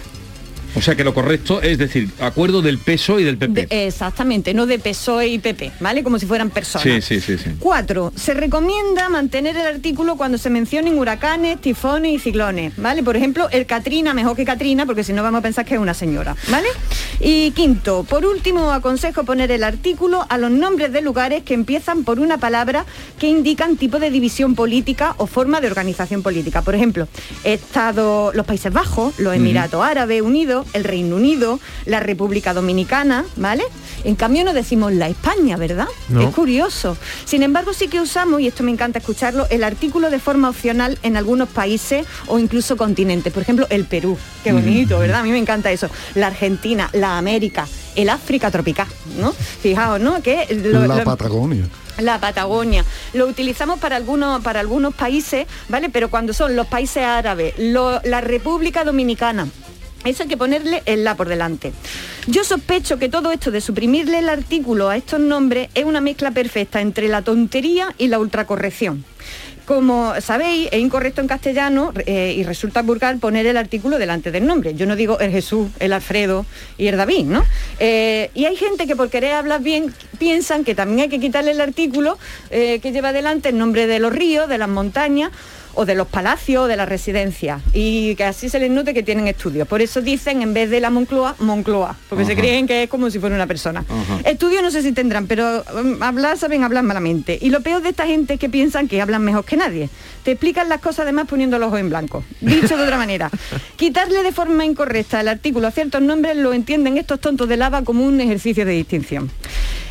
O 0.79 0.83
sea 0.83 0.95
que 0.95 1.03
lo 1.03 1.13
correcto 1.13 1.61
es 1.61 1.77
decir, 1.77 2.09
acuerdo 2.21 2.63
del 2.63 2.79
peso 2.79 3.19
y 3.19 3.25
del 3.25 3.37
PP. 3.37 3.67
De- 3.67 3.87
exactamente, 3.87 4.55
no 4.55 4.67
de 4.67 4.79
PSOE 4.79 5.27
y 5.29 5.39
PP, 5.41 5.73
¿vale? 5.81 6.05
Como 6.05 6.19
si 6.19 6.27
fueran 6.27 6.51
personas. 6.51 6.85
sí, 6.85 7.03
sí, 7.03 7.21
sí, 7.21 7.37
sí. 7.37 7.51
Cuatro, 7.59 8.13
se 8.15 8.33
recomienda 8.35 9.09
mantener 9.09 9.57
el 9.57 9.67
artículo 9.67 10.17
cuando 10.17 10.39
se 10.39 10.51
mencionen 10.51 10.97
huracanes, 10.99 11.61
tifones 11.61 12.13
y 12.13 12.19
ciclones, 12.21 12.75
¿vale? 12.77 13.03
Por 13.03 13.17
ejemplo, 13.17 13.49
el 13.51 13.67
Katrina 13.67 14.15
mejor 14.15 14.37
que 14.37 14.45
Katrina, 14.45 14.87
porque 14.87 15.03
si 15.03 15.13
no 15.13 15.23
vamos 15.23 15.41
a 15.41 15.43
pensar 15.43 15.65
que 15.65 15.75
es 15.75 15.81
una 15.81 15.95
señora, 15.95 16.37
¿vale? 16.49 16.69
Y 17.21 17.51
quinto, 17.51 18.05
por 18.09 18.25
último, 18.25 18.71
aconsejo 18.71 19.25
poner 19.25 19.51
el 19.51 19.65
artículo 19.65 20.25
a 20.29 20.39
los 20.39 20.53
nombres 20.53 20.93
de 20.93 21.01
lugares 21.03 21.43
que 21.43 21.55
empiezan 21.55 22.05
por 22.05 22.21
una 22.21 22.39
palabra 22.39 22.85
que 23.19 23.27
indican 23.27 23.77
tipo 23.77 23.99
de 23.99 24.11
división 24.11 24.55
política 24.55 25.15
o 25.19 25.27
forma 25.27 25.61
de 25.61 25.67
organización 25.67 26.23
política. 26.23 26.63
Por 26.63 26.77
ejemplo, 26.77 27.09
Estado, 27.43 28.31
los 28.35 28.47
Países 28.47 28.73
Bajos, 28.73 29.19
los 29.19 29.35
Emiratos 29.35 29.85
Árabes 29.85 30.23
Unidos, 30.23 30.67
el 30.73 30.85
Reino 30.85 31.17
Unido, 31.17 31.61
la 31.87 32.01
República 32.01 32.55
Dominicana, 32.55 33.25
¿vale? 33.37 33.65
En 34.05 34.15
cambio 34.15 34.45
no 34.45 34.53
decimos 34.53 34.93
la 34.93 35.09
España, 35.09 35.57
¿verdad? 35.57 35.89
No. 36.09 36.21
Es 36.23 36.35
curioso. 36.35 36.97
Sin 37.25 37.43
embargo, 37.43 37.73
sí 37.73 37.89
que 37.89 38.01
usamos, 38.01 38.41
y 38.41 38.47
esto 38.47 38.63
me 38.63 38.71
encanta 38.71 38.99
escucharlo, 39.01 39.47
el 39.51 39.65
artículo 39.65 40.11
de 40.11 40.19
forma 40.19 40.49
opcional 40.49 40.99
en 41.03 41.17
algunos 41.17 41.49
países 41.49 42.07
o 42.29 42.39
incluso 42.39 42.77
continentes. 42.77 43.33
Por 43.33 43.43
ejemplo, 43.43 43.67
el 43.71 43.85
Perú. 43.85 44.17
Qué 44.45 44.53
bonito, 44.53 44.99
¿verdad? 44.99 45.21
A 45.21 45.23
mí 45.25 45.31
me 45.31 45.39
encanta 45.39 45.71
eso. 45.73 45.89
La 46.15 46.29
Argentina, 46.29 46.89
la 46.93 47.19
América, 47.19 47.67
el 47.97 48.09
África 48.09 48.51
tropical, 48.51 48.87
¿no? 49.19 49.33
Fijaos, 49.33 50.01
¿no? 50.01 50.23
Que 50.23 50.47
lo- 50.63 50.87
la 50.87 50.97
lo- 50.99 51.05
Patagonia. 51.05 51.67
la 51.99 52.21
Patagonia. 52.21 52.85
Lo 53.15 53.27
utilizamos 53.27 53.81
para 53.81 53.97
algunos, 53.97 54.41
para 54.43 54.61
algunos 54.61 54.95
países, 54.95 55.47
¿vale? 55.69 55.91
Pero 55.91 56.09
cuando 56.09 56.33
son 56.33 56.55
los 56.55 56.69
países 56.69 57.03
árabes, 57.03 57.55
lo- 57.59 58.01
la 58.05 58.21
República 58.21 58.85
Dominicana. 58.85 59.49
Eso 60.05 60.23
hay 60.23 60.29
que 60.29 60.37
ponerle 60.37 60.83
el 60.87 61.05
la 61.05 61.17
por 61.17 61.29
delante. 61.29 61.73
Yo 62.27 62.45
sospecho 62.45 62.99
que 62.99 63.09
todo 63.09 63.33
esto 63.33 63.51
de 63.51 63.61
suprimirle 63.61 64.21
el 64.21 64.29
artículo 64.29 64.89
a 64.89 64.97
estos 64.97 65.21
nombres 65.21 65.71
es 65.75 65.85
una 65.85 66.01
mezcla 66.01 66.31
perfecta 66.31 66.81
entre 66.81 67.09
la 67.09 67.23
tontería 67.23 67.95
y 67.99 68.09
la 68.09 68.19
ultracorrección. 68.19 69.05
Como 69.69 70.19
sabéis, 70.23 70.69
es 70.73 70.81
incorrecto 70.81 71.21
en 71.21 71.27
castellano 71.27 71.93
eh, 72.07 72.35
y 72.35 72.43
resulta 72.43 72.81
vulgar 72.81 73.19
poner 73.19 73.45
el 73.45 73.59
artículo 73.59 73.99
delante 73.99 74.31
del 74.31 74.47
nombre. 74.47 74.73
Yo 74.75 74.87
no 74.87 74.97
digo 74.97 75.19
el 75.19 75.31
Jesús, 75.31 75.69
el 75.79 75.93
Alfredo 75.93 76.47
y 76.79 76.87
el 76.87 76.97
David, 76.97 77.27
¿no? 77.27 77.45
Eh, 77.79 78.31
y 78.33 78.47
hay 78.47 78.57
gente 78.57 78.87
que 78.87 78.97
por 78.97 79.11
querer 79.11 79.35
hablar 79.35 79.61
bien 79.61 79.93
piensan 80.19 80.65
que 80.65 80.75
también 80.75 81.01
hay 81.01 81.09
que 81.11 81.21
quitarle 81.21 81.51
el 81.51 81.61
artículo 81.61 82.17
eh, 82.51 82.79
que 82.81 82.93
lleva 82.93 83.13
delante 83.13 83.51
el 83.51 83.59
nombre 83.59 83.87
de 83.87 83.99
los 83.99 84.11
ríos, 84.11 84.49
de 84.49 84.57
las 84.57 84.71
montañas 84.71 85.33
o 85.75 85.85
de 85.85 85.95
los 85.95 86.07
palacios 86.07 86.65
o 86.65 86.67
de 86.67 86.77
las 86.77 86.89
residencias 86.89 87.63
y 87.73 88.15
que 88.17 88.25
así 88.25 88.49
se 88.49 88.59
les 88.59 88.71
note 88.71 88.95
que 88.95 89.03
tienen 89.03 89.29
estudios. 89.29 89.67
Por 89.69 89.83
eso 89.83 90.01
dicen 90.01 90.43
en 90.43 90.55
vez 90.55 90.71
de 90.71 90.81
la 90.81 90.91
Moncloa, 90.91 91.37
Moncloa, 91.39 91.97
porque 92.09 92.25
se 92.25 92.37
creen 92.37 92.67
que 92.67 92.85
es 92.85 92.89
como 92.91 93.11
si 93.11 93.19
fuera 93.19 93.35
una 93.35 93.47
persona. 93.47 93.85
Estudios 94.25 94.63
no 94.63 94.71
sé 94.71 94.83
si 94.83 94.93
tendrán, 94.93 95.27
pero 95.27 95.65
um, 95.75 96.03
hablar 96.03 96.39
saben 96.39 96.65
hablar 96.65 96.85
malamente. 96.85 97.39
Y 97.41 97.51
lo 97.51 97.61
peor 97.61 97.83
de 97.83 97.91
esta 97.91 98.07
gente 98.07 98.35
es 98.35 98.41
que 98.41 98.49
piensan 98.49 98.89
que 98.89 99.01
hablan 99.01 99.23
mejor 99.23 99.45
que 99.45 99.57
nadie. 99.57 99.89
Te 100.25 100.33
explican 100.33 100.69
las 100.69 100.81
cosas 100.81 101.01
además 101.01 101.27
poniendo 101.29 101.59
los 101.59 101.69
ojos 101.69 101.81
en 101.81 101.89
blanco. 101.89 102.25
Dicho 102.41 102.77
de 102.77 102.83
otra 102.83 102.97
manera, 102.97 103.31
quitarle 103.77 104.23
de 104.23 104.33
forma 104.33 104.65
incorrecta 104.65 105.21
el 105.21 105.29
artículo 105.29 105.69
a 105.69 105.71
ciertos 105.71 106.03
nombres 106.03 106.37
lo 106.37 106.53
entienden 106.53 106.99
estos 106.99 107.21
tontos 107.21 107.49
de 107.49 107.57
lava 107.57 107.83
como 107.83 108.05
un 108.05 108.21
ejercicio 108.21 108.65
de 108.65 108.73
distinción. 108.73 109.31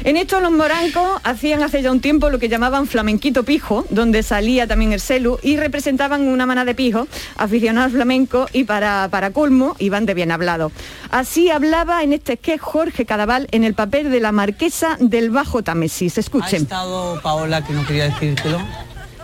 En 0.03 0.15
esto 0.15 0.39
los 0.39 0.51
morancos 0.51 1.19
hacían 1.23 1.63
hace 1.63 1.81
ya 1.81 1.91
un 1.91 2.01
tiempo 2.01 2.29
lo 2.29 2.37
que 2.39 2.49
llamaban 2.49 2.85
flamenquito 2.85 3.43
pijo, 3.43 3.85
donde 3.89 4.21
salía 4.21 4.67
también 4.67 4.93
el 4.93 4.99
celu 4.99 5.39
y 5.41 5.57
representaban 5.67 6.27
una 6.27 6.45
mana 6.45 6.65
de 6.65 6.73
pijo, 6.73 7.07
aficionados 7.35 7.87
al 7.87 7.91
flamenco 7.91 8.47
y 8.53 8.63
para, 8.63 9.07
para 9.11 9.31
colmo 9.31 9.75
iban 9.79 10.05
de 10.05 10.13
bien 10.13 10.31
hablado. 10.31 10.71
Así 11.11 11.49
hablaba 11.49 12.03
en 12.03 12.13
este 12.13 12.37
sketch 12.37 12.59
Jorge 12.59 13.05
Cadaval 13.05 13.47
en 13.51 13.63
el 13.63 13.73
papel 13.73 14.09
de 14.09 14.19
la 14.19 14.31
marquesa 14.31 14.97
del 14.99 15.29
Bajo 15.29 15.63
Támesis. 15.63 16.17
Escuchen. 16.17 16.63
estado 16.63 17.21
Paola, 17.21 17.63
que 17.63 17.73
no 17.73 17.85
quería 17.85 18.05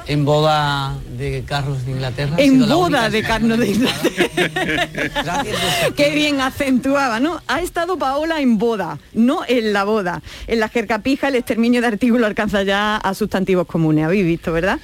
en 0.07 0.25
boda 0.25 0.95
de 1.17 1.43
Carlos 1.45 1.85
de 1.85 1.91
Inglaterra. 1.91 2.35
En 2.37 2.67
boda 2.67 3.09
de 3.09 3.23
Carlos 3.23 3.57
de 3.59 3.67
Inglaterra. 3.69 5.43
Qué 5.95 6.09
bien 6.11 6.41
acentuaba, 6.41 7.19
¿no? 7.19 7.41
Ha 7.47 7.61
estado 7.61 7.97
Paola 7.97 8.41
en 8.41 8.57
boda, 8.57 8.99
no 9.13 9.41
en 9.47 9.73
la 9.73 9.83
boda. 9.83 10.21
En 10.47 10.59
la 10.59 10.69
jercapija 10.69 11.29
el 11.29 11.35
exterminio 11.35 11.81
de 11.81 11.87
artículos 11.87 12.27
alcanza 12.27 12.63
ya 12.63 12.97
a 12.97 13.13
sustantivos 13.13 13.67
comunes, 13.67 14.05
habéis 14.05 14.25
visto, 14.25 14.51
¿verdad? 14.51 14.79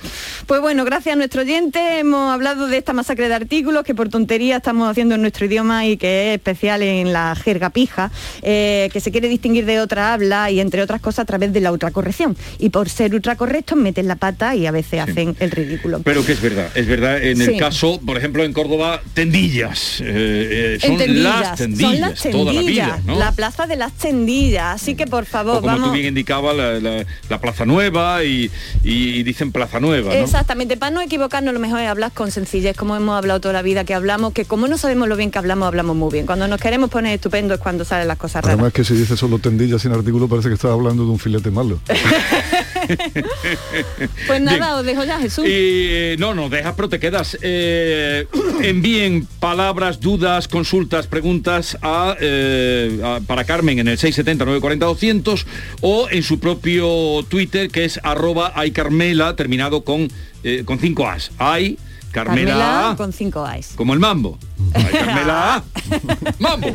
Pues 0.48 0.62
bueno, 0.62 0.86
gracias 0.86 1.14
a 1.14 1.16
nuestro 1.18 1.42
oyente 1.42 2.00
hemos 2.00 2.32
hablado 2.34 2.68
de 2.68 2.78
esta 2.78 2.94
masacre 2.94 3.28
de 3.28 3.36
artículos 3.36 3.84
que 3.84 3.96
por 3.96 4.10
tontería 4.10 4.58
estamos 4.58 4.90
haciendo 4.90 5.16
en 5.16 5.22
nuestro 5.22 5.46
idioma 5.46 5.86
y 5.86 5.98
que 5.98 6.30
es 6.30 6.38
especial 6.38 6.82
en 6.82 7.14
la 7.14 7.36
jerga 7.36 7.70
pija, 7.70 8.12
eh, 8.42 8.90
que 8.92 9.00
se 9.00 9.12
quiere 9.12 9.28
distinguir 9.28 9.66
de 9.66 9.80
otra 9.82 10.14
habla 10.14 10.50
y 10.52 10.60
entre 10.60 10.82
otras 10.82 11.02
cosas 11.02 11.20
a 11.20 11.26
través 11.26 11.54
de 11.54 11.62
la 11.62 11.72
ultracorrección. 11.72 12.38
Y 12.58 12.70
por 12.70 12.90
ser 12.90 13.14
ultracorrectos 13.14 13.78
meten 13.78 14.08
la 14.08 14.16
pata 14.16 14.56
y 14.56 14.66
a 14.66 14.72
veces 14.72 15.02
hacen 15.12 15.36
el 15.40 15.52
ridículo. 15.52 16.02
Pero 16.04 16.26
que 16.26 16.32
es 16.34 16.42
verdad, 16.42 16.70
es 16.76 16.88
verdad. 16.88 17.22
En 17.24 17.42
el 17.42 17.58
caso, 17.58 18.00
por 18.06 18.18
ejemplo, 18.18 18.44
en 18.44 18.54
Córdoba, 18.54 19.02
tendillas. 19.14 20.02
eh, 20.02 20.76
eh, 20.76 20.80
son, 20.82 20.98
Tendillas, 20.98 21.40
las 21.42 21.58
tendillas, 21.58 21.92
son 21.92 22.00
las 22.02 22.22
toda 22.24 22.46
la 22.54 22.62
vida, 22.62 22.62
tendillas, 22.62 23.06
¿no? 23.06 23.20
la 23.20 23.32
plaza 23.32 23.68
de 23.68 23.76
las 23.76 23.94
tendillas. 23.94 24.82
Así 24.82 24.96
que 24.96 25.08
por 25.08 25.26
favor, 25.26 25.58
o 25.58 25.62
como 25.62 25.74
vamos. 25.74 25.90
tú 25.90 25.94
bien 25.94 26.08
indicabas, 26.08 26.56
la, 26.56 26.80
la- 26.80 27.06
la 27.30 27.42
Plaza 27.42 27.66
Nueva 27.66 28.24
y, 28.24 28.50
y 28.84 29.24
dicen 29.24 29.52
Plaza 29.52 29.80
Nueva, 29.80 30.14
¿no? 30.14 30.20
Exactamente, 30.20 30.78
para 30.78 30.92
no 30.92 31.02
equivocarnos 31.02 31.54
lo 31.54 31.60
mejor 31.60 31.80
es 31.80 31.88
hablar 31.88 32.12
con 32.12 32.32
sencillez, 32.32 32.76
como 32.76 32.96
hemos 32.96 33.18
hablado 33.18 33.40
toda 33.40 33.54
la 33.54 33.62
vida 33.62 33.84
que 33.84 33.94
hablamos, 33.94 34.34
que 34.34 34.46
como 34.46 34.68
no 34.68 34.78
sabemos 34.78 35.08
lo 35.08 35.16
bien 35.16 35.32
que 35.32 35.38
hablamos, 35.40 35.68
hablamos 35.68 35.96
muy 35.96 36.12
bien. 36.12 36.26
Cuando 36.26 36.48
nos 36.48 36.60
queremos 36.60 36.90
poner 36.90 37.14
estupendo 37.16 37.54
es 37.54 37.60
cuando 37.60 37.86
salen 37.86 38.08
las 38.08 38.18
cosas 38.18 38.44
raras. 38.44 38.56
Además 38.56 38.74
que 38.74 38.84
si 38.84 38.94
dice 38.96 39.16
solo 39.16 39.40
tendillas 39.40 39.82
sin 39.82 39.92
artículo 39.92 40.28
parece 40.28 40.50
que 40.50 40.56
estás 40.56 40.72
hablando 40.72 41.04
de 41.06 41.12
un 41.12 41.20
filete 41.20 41.52
malo. 41.52 41.80
Pues 44.28 44.42
nada, 44.42 44.58
Bien. 44.58 44.70
os 44.80 44.86
dejo 44.86 45.04
ya, 45.04 45.20
Jesús. 45.20 45.46
Eh, 45.48 46.16
no, 46.20 46.34
no, 46.34 46.50
dejas, 46.50 46.74
pero 46.76 46.90
te 46.90 47.00
quedas. 47.00 47.38
Eh, 47.42 48.26
envíen 48.64 49.28
palabras, 49.40 50.00
dudas, 50.00 50.48
consultas, 50.48 51.08
preguntas 51.08 51.78
a, 51.82 52.16
eh, 52.20 53.00
a- 53.04 53.20
para 53.26 53.44
Carmen 53.44 53.80
en 53.80 53.88
el 53.88 53.98
670-940-200 53.98 55.46
o 55.82 56.08
en 56.10 56.24
su 56.24 56.40
propio 56.40 57.24
Twitter 57.28 57.70
que 57.70 57.86
es 57.86 58.00
arroba 58.04 58.54
aycarmela 58.56 59.36
terminado 59.36 59.84
con, 59.84 60.10
eh, 60.44 60.64
con 60.66 60.80
cinco 60.80 61.08
As. 61.08 61.32
Ay, 61.38 61.78
Carmela, 62.12 62.52
Carmela 62.54 62.94
con 62.98 63.14
cinco 63.14 63.46
A's. 63.46 63.74
como 63.76 63.94
el 63.94 64.00
mambo. 64.00 64.38
Ay, 64.74 64.86
Carmela. 64.92 65.64
Mambo. 66.40 66.68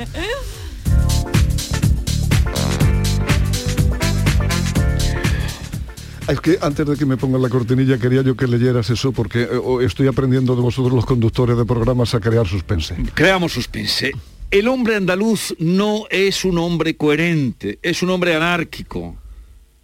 Es 6.26 6.40
que 6.40 6.58
antes 6.62 6.86
de 6.86 6.96
que 6.96 7.04
me 7.04 7.18
pongan 7.18 7.42
la 7.42 7.50
cortinilla 7.50 7.98
quería 7.98 8.22
yo 8.22 8.34
que 8.34 8.46
leyeras 8.46 8.88
eso 8.88 9.12
porque 9.12 9.42
eh, 9.42 9.84
estoy 9.84 10.06
aprendiendo 10.06 10.56
de 10.56 10.62
vosotros 10.62 10.94
los 10.94 11.04
conductores 11.04 11.56
de 11.56 11.66
programas 11.66 12.14
a 12.14 12.20
crear 12.20 12.46
suspense. 12.46 12.96
Creamos 13.12 13.52
suspense. 13.52 14.12
El 14.50 14.68
hombre 14.68 14.96
andaluz 14.96 15.54
no 15.58 16.04
es 16.10 16.44
un 16.44 16.58
hombre 16.58 16.96
coherente, 16.96 17.78
es 17.82 18.02
un 18.02 18.10
hombre 18.10 18.34
anárquico, 18.34 19.16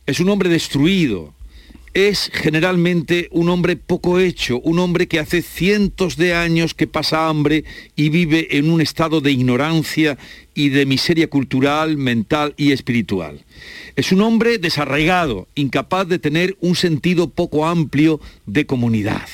es 0.06 0.20
un 0.20 0.30
hombre 0.30 0.48
destruido, 0.48 1.34
es 1.92 2.30
generalmente 2.32 3.28
un 3.32 3.48
hombre 3.48 3.76
poco 3.76 4.20
hecho, 4.20 4.60
un 4.60 4.78
hombre 4.78 5.08
que 5.08 5.18
hace 5.18 5.42
cientos 5.42 6.16
de 6.16 6.34
años 6.34 6.74
que 6.74 6.86
pasa 6.86 7.28
hambre 7.28 7.64
y 7.96 8.10
vive 8.10 8.56
en 8.58 8.70
un 8.70 8.80
estado 8.80 9.20
de 9.20 9.32
ignorancia 9.32 10.16
y 10.54 10.68
de 10.68 10.86
miseria 10.86 11.28
cultural, 11.28 11.96
mental 11.96 12.54
y 12.56 12.72
espiritual. 12.72 13.44
Es 13.96 14.12
un 14.12 14.20
hombre 14.20 14.58
desarraigado, 14.58 15.48
incapaz 15.54 16.06
de 16.06 16.18
tener 16.18 16.56
un 16.60 16.76
sentido 16.76 17.28
poco 17.30 17.66
amplio 17.66 18.20
de 18.46 18.66
comunidad. 18.66 19.28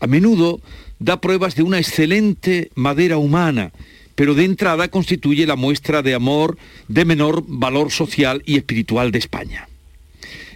A 0.00 0.06
menudo 0.06 0.60
da 0.98 1.20
pruebas 1.20 1.54
de 1.54 1.62
una 1.62 1.78
excelente 1.78 2.70
madera 2.74 3.18
humana, 3.18 3.72
pero 4.14 4.34
de 4.34 4.44
entrada 4.44 4.88
constituye 4.88 5.46
la 5.46 5.56
muestra 5.56 6.02
de 6.02 6.14
amor 6.14 6.58
de 6.88 7.04
menor 7.04 7.44
valor 7.46 7.92
social 7.92 8.42
y 8.44 8.56
espiritual 8.56 9.10
de 9.10 9.18
España. 9.20 9.67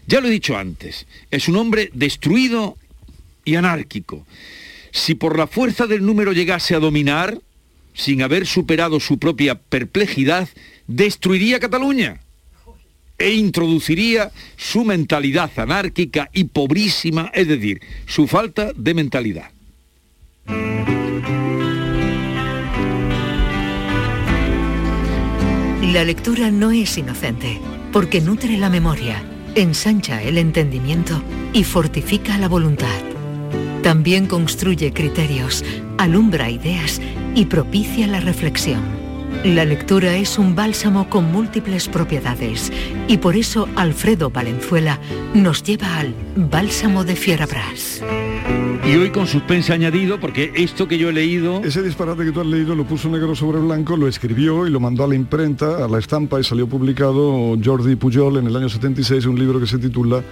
Ya 0.07 0.21
lo 0.21 0.29
he 0.29 0.31
dicho 0.31 0.57
antes, 0.57 1.07
es 1.31 1.49
un 1.49 1.57
hombre 1.57 1.91
destruido 1.95 2.77
y 3.45 3.55
anárquico. 3.55 4.27
Si 4.91 5.15
por 5.15 5.39
la 5.39 5.47
fuerza 5.47 5.87
del 5.87 6.05
número 6.05 6.33
llegase 6.33 6.75
a 6.75 6.81
dominar, 6.81 7.41
sin 7.95 8.23
haber 8.23 8.47
superado 8.47 9.01
su 9.01 9.19
propia 9.19 9.55
perplejidad, 9.55 10.49
destruiría 10.87 11.61
Cataluña 11.61 12.21
e 13.19 13.33
introduciría 13.33 14.33
su 14.57 14.85
mentalidad 14.85 15.51
anárquica 15.57 16.29
y 16.33 16.45
pobrísima, 16.45 17.31
es 17.35 17.47
decir, 17.47 17.81
su 18.07 18.27
falta 18.27 18.73
de 18.75 18.95
mentalidad. 18.95 19.51
La 25.93 26.05
lectura 26.05 26.51
no 26.51 26.71
es 26.71 26.97
inocente, 26.97 27.61
porque 27.93 28.21
nutre 28.21 28.57
la 28.57 28.71
memoria, 28.71 29.23
ensancha 29.55 30.23
el 30.23 30.39
entendimiento 30.39 31.23
y 31.53 31.65
fortifica 31.65 32.39
la 32.39 32.49
voluntad. 32.49 33.01
También 33.83 34.27
construye 34.27 34.93
criterios, 34.93 35.65
alumbra 35.99 36.51
ideas 36.51 37.01
y 37.35 37.47
propicia 37.47 38.07
la 38.07 38.21
reflexión. 38.21 39.02
La 39.45 39.65
lectura 39.65 40.17
es 40.17 40.39
un 40.39 40.55
bálsamo 40.55 41.11
con 41.11 41.33
múltiples 41.33 41.89
propiedades 41.89 42.73
y 43.09 43.19
por 43.19 43.35
eso 43.35 43.69
Alfredo 43.75 44.31
Valenzuela 44.31 45.01
nos 45.35 45.63
lleva 45.63 45.99
al 45.99 46.15
Bálsamo 46.37 47.05
de 47.05 47.17
Fierabras. 47.17 48.03
Y 48.85 48.97
hoy 48.97 49.11
con 49.11 49.27
suspense 49.27 49.73
añadido, 49.73 50.19
porque 50.21 50.53
esto 50.55 50.89
que 50.89 50.99
yo 50.99 51.09
he 51.09 51.13
leído... 51.13 51.63
Ese 51.65 51.83
disparate 51.83 52.25
que 52.25 52.33
tú 52.33 52.41
has 52.41 52.47
leído 52.47 52.75
lo 52.75 52.85
puso 52.85 53.09
negro 53.09 53.35
sobre 53.35 53.59
blanco, 53.59 53.97
lo 53.97 54.09
escribió 54.09 54.67
y 54.67 54.71
lo 54.71 54.81
mandó 54.81 55.05
a 55.05 55.09
la 55.09 55.15
imprenta, 55.15 55.85
a 55.85 55.89
la 55.89 55.99
estampa 55.99 56.41
y 56.41 56.45
salió 56.45 56.67
publicado 56.67 57.57
Jordi 57.63 57.97
Pujol 57.97 58.39
en 58.39 58.47
el 58.47 58.57
año 58.57 58.69
76, 58.69 59.27
un 59.27 59.39
libro 59.39 59.61
que 59.61 59.67
se 59.67 59.79
titula 59.79 60.23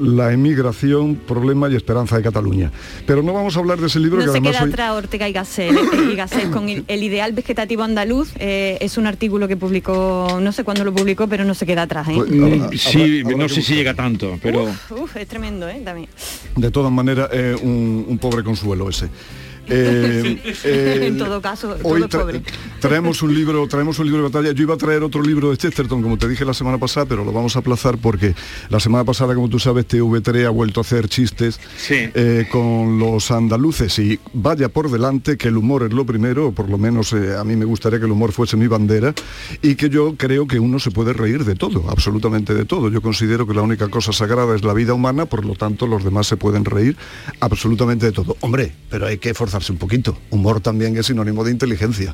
La 0.00 0.32
emigración, 0.32 1.14
problema 1.16 1.68
y 1.70 1.76
esperanza 1.76 2.16
de 2.16 2.22
Cataluña. 2.22 2.72
Pero 3.06 3.22
no 3.22 3.32
vamos 3.32 3.56
a 3.56 3.60
hablar 3.60 3.78
de 3.78 3.86
ese 3.86 4.00
libro 4.00 4.16
No 4.18 4.24
que 4.24 4.30
se 4.32 4.38
además 4.38 4.52
queda 4.52 4.64
hoy- 4.64 4.70
atrás 4.70 4.90
Ortega 4.92 5.28
y 5.28 5.32
Gasset, 5.32 5.70
eh, 5.72 6.08
y 6.12 6.16
Gasset 6.16 6.50
con 6.50 6.68
el, 6.68 6.84
el 6.88 7.02
ideal 7.02 7.32
vegetativo 7.32 7.82
andaluz. 7.84 8.30
eh, 8.36 8.76
es 8.80 8.98
un 8.98 9.06
artículo 9.06 9.46
que 9.46 9.56
publicó, 9.56 10.38
no 10.42 10.50
sé 10.52 10.64
cuándo 10.64 10.84
lo 10.84 10.92
publicó, 10.92 11.28
pero 11.28 11.44
no 11.44 11.54
se 11.54 11.64
queda 11.66 11.82
atrás. 11.82 12.08
¿eh? 12.08 12.14
Pues, 12.16 12.30
Mm, 12.30 12.72
sí, 12.76 13.22
no 13.36 13.48
sé 13.48 13.62
si 13.62 13.74
llega 13.74 13.94
tanto, 13.94 14.38
pero... 14.42 14.64
Uf, 14.64 14.92
uf, 14.92 15.16
es 15.16 15.28
tremendo, 15.28 15.68
¿eh? 15.68 15.80
También. 15.84 16.08
De 16.56 16.70
todas 16.70 16.90
maneras, 16.92 17.28
eh, 17.32 17.56
un, 17.62 18.04
un 18.08 18.18
pobre 18.18 18.42
consuelo 18.42 18.88
ese. 18.88 19.08
Eh, 19.68 20.40
eh, 20.64 20.98
en 21.06 21.18
todo 21.18 21.40
caso, 21.40 21.76
hoy 21.82 22.02
todo 22.02 22.04
es 22.04 22.10
tra- 22.10 22.20
pobre. 22.20 22.42
traemos 22.80 23.22
un 23.22 23.34
libro 23.34 23.66
traemos 23.68 23.98
un 23.98 24.06
libro 24.06 24.22
de 24.22 24.28
batalla. 24.28 24.52
Yo 24.52 24.62
iba 24.62 24.74
a 24.74 24.78
traer 24.78 25.02
otro 25.02 25.22
libro 25.22 25.50
de 25.50 25.56
Chesterton 25.56 26.02
como 26.02 26.18
te 26.18 26.28
dije 26.28 26.44
la 26.44 26.54
semana 26.54 26.78
pasada 26.78 27.06
pero 27.06 27.24
lo 27.24 27.32
vamos 27.32 27.56
a 27.56 27.60
aplazar 27.60 27.98
porque 27.98 28.34
la 28.68 28.80
semana 28.80 29.04
pasada 29.04 29.34
como 29.34 29.48
tú 29.48 29.58
sabes 29.58 29.86
TV3 29.88 30.46
ha 30.46 30.50
vuelto 30.50 30.80
a 30.80 30.82
hacer 30.82 31.08
chistes 31.08 31.58
eh, 31.90 32.46
con 32.50 32.98
los 32.98 33.30
andaluces. 33.30 33.98
Y 33.98 34.18
vaya 34.32 34.68
por 34.68 34.90
delante 34.90 35.36
que 35.36 35.48
el 35.48 35.56
humor 35.56 35.82
es 35.84 35.92
lo 35.92 36.04
primero 36.04 36.48
o 36.48 36.52
por 36.52 36.68
lo 36.68 36.78
menos 36.78 37.12
eh, 37.12 37.36
a 37.36 37.44
mí 37.44 37.56
me 37.56 37.64
gustaría 37.64 37.98
que 37.98 38.04
el 38.06 38.12
humor 38.12 38.32
fuese 38.32 38.56
mi 38.56 38.66
bandera 38.66 39.14
y 39.62 39.74
que 39.76 39.88
yo 39.88 40.14
creo 40.16 40.46
que 40.46 40.58
uno 40.58 40.78
se 40.78 40.90
puede 40.90 41.12
reír 41.12 41.44
de 41.44 41.54
todo 41.54 41.84
absolutamente 41.88 42.54
de 42.54 42.64
todo. 42.64 42.90
Yo 42.90 43.00
considero 43.00 43.46
que 43.46 43.54
la 43.54 43.62
única 43.62 43.88
cosa 43.88 44.12
sagrada 44.12 44.54
es 44.54 44.62
la 44.64 44.74
vida 44.74 44.94
humana 44.94 45.26
por 45.26 45.44
lo 45.44 45.54
tanto 45.54 45.86
los 45.86 46.04
demás 46.04 46.26
se 46.26 46.36
pueden 46.36 46.64
reír 46.64 46.96
absolutamente 47.40 48.06
de 48.06 48.12
todo. 48.12 48.36
Hombre 48.40 48.72
pero 48.90 49.06
hay 49.06 49.18
que 49.18 49.34
forzarse 49.54 49.72
un 49.72 49.78
poquito 49.78 50.16
humor 50.30 50.60
también 50.60 50.96
es 50.96 51.06
sinónimo 51.06 51.44
de 51.44 51.52
inteligencia 51.52 52.12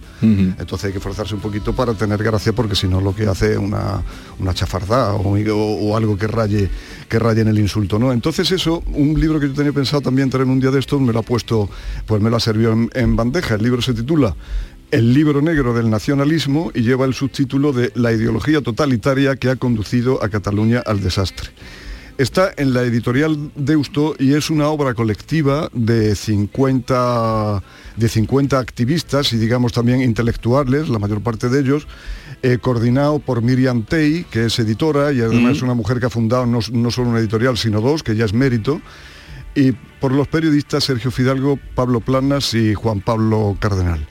entonces 0.59 0.85
hay 0.89 0.93
que 0.93 1.01
forzarse 1.01 1.35
un 1.35 1.41
poquito 1.41 1.75
para 1.75 1.95
tener 1.95 2.23
gracia 2.23 2.53
porque 2.53 2.75
si 2.75 2.87
no 2.87 3.01
lo 3.01 3.15
que 3.15 3.27
hace 3.27 3.53
es 3.53 3.59
una, 3.59 4.03
una 4.39 4.53
chafardada 4.53 5.15
o, 5.15 5.23
o- 5.23 5.91
o 5.91 5.97
algo 5.97 6.19
que 6.19 6.27
raye, 6.27 6.69
que 7.09 7.19
raye 7.19 7.41
en 7.41 7.49
el 7.49 7.59
insulto. 7.59 7.99
¿no? 7.99 8.13
Entonces 8.13 8.51
eso, 8.53 8.83
un 8.93 9.19
libro 9.19 9.41
que 9.41 9.49
yo 9.49 9.55
tenía 9.55 9.73
pensado 9.73 10.03
también 10.03 10.29
traer 10.29 10.47
un 10.49 10.61
día 10.61 10.71
de 10.71 10.79
estos, 10.81 11.01
me 11.01 11.13
lo 11.15 11.21
ha 11.21 11.23
puesto, 11.23 11.71
pues 12.07 12.21
me 12.21 12.29
lo 12.29 12.37
ha 12.37 12.41
servido 12.41 12.73
en, 12.73 12.91
en 12.95 13.17
bandeja. 13.17 13.55
El 13.55 13.63
libro 13.63 13.81
se 13.81 13.95
titula 13.95 14.35
El 14.91 15.15
libro 15.15 15.41
negro 15.41 15.73
del 15.73 15.89
nacionalismo 15.89 16.71
y 16.75 16.83
lleva 16.83 17.07
el 17.07 17.15
subtítulo 17.15 17.73
de 17.73 17.91
La 17.95 18.13
ideología 18.13 18.61
totalitaria 18.61 19.37
que 19.37 19.49
ha 19.49 19.57
conducido 19.57 20.23
a 20.23 20.29
Cataluña 20.29 20.83
al 20.85 21.01
desastre. 21.01 21.49
Está 22.21 22.53
en 22.59 22.75
la 22.75 22.83
editorial 22.83 23.51
Deusto 23.57 24.15
y 24.19 24.35
es 24.35 24.51
una 24.51 24.69
obra 24.69 24.93
colectiva 24.93 25.71
de 25.73 26.15
50, 26.15 27.63
de 27.97 28.09
50 28.11 28.59
activistas 28.59 29.33
y 29.33 29.39
digamos 29.39 29.73
también 29.73 30.03
intelectuales, 30.03 30.91
la 30.91 30.99
mayor 30.99 31.23
parte 31.23 31.49
de 31.49 31.61
ellos, 31.61 31.89
eh, 32.43 32.59
coordinado 32.61 33.21
por 33.21 33.41
Miriam 33.41 33.85
Tey, 33.85 34.25
que 34.31 34.45
es 34.45 34.59
editora 34.59 35.13
y 35.13 35.23
además 35.23 35.57
es 35.57 35.63
una 35.63 35.73
mujer 35.73 35.99
que 35.99 36.05
ha 36.05 36.11
fundado 36.11 36.45
no, 36.45 36.59
no 36.71 36.91
solo 36.91 37.09
una 37.09 37.21
editorial, 37.21 37.57
sino 37.57 37.81
dos, 37.81 38.03
que 38.03 38.15
ya 38.15 38.27
es 38.27 38.35
mérito, 38.35 38.83
y 39.55 39.73
por 39.73 40.13
los 40.13 40.29
periodistas 40.29 40.85
Sergio 40.85 41.11
Fidalgo, 41.11 41.59
Pablo 41.75 42.01
Planas 42.01 42.53
y 42.53 42.75
Juan 42.75 43.01
Pablo 43.01 43.57
Cardenal. 43.59 44.07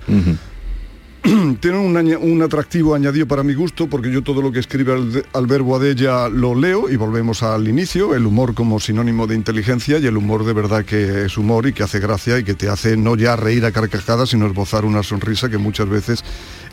Tiene 1.59 1.77
un, 1.77 1.97
un 1.97 2.41
atractivo 2.41 2.95
añadido 2.95 3.27
para 3.27 3.43
mi 3.43 3.53
gusto 3.53 3.87
porque 3.87 4.11
yo 4.11 4.23
todo 4.23 4.41
lo 4.41 4.51
que 4.51 4.59
escribe 4.59 4.93
al, 4.93 5.25
Alberto 5.33 5.75
Adella 5.75 6.29
lo 6.29 6.55
leo 6.55 6.89
y 6.89 6.95
volvemos 6.95 7.43
al 7.43 7.67
inicio, 7.67 8.15
el 8.15 8.25
humor 8.25 8.53
como 8.53 8.79
sinónimo 8.79 9.27
de 9.27 9.35
inteligencia 9.35 9.97
y 9.97 10.05
el 10.05 10.15
humor 10.15 10.45
de 10.45 10.53
verdad 10.53 10.85
que 10.85 11.25
es 11.25 11.37
humor 11.37 11.67
y 11.67 11.73
que 11.73 11.83
hace 11.83 11.99
gracia 11.99 12.39
y 12.39 12.43
que 12.43 12.53
te 12.53 12.69
hace 12.69 12.95
no 12.95 13.15
ya 13.15 13.35
reír 13.35 13.65
a 13.65 13.71
carcajadas 13.71 14.29
sino 14.29 14.47
esbozar 14.47 14.85
una 14.85 15.03
sonrisa 15.03 15.49
que 15.49 15.57
muchas 15.57 15.89
veces 15.89 16.23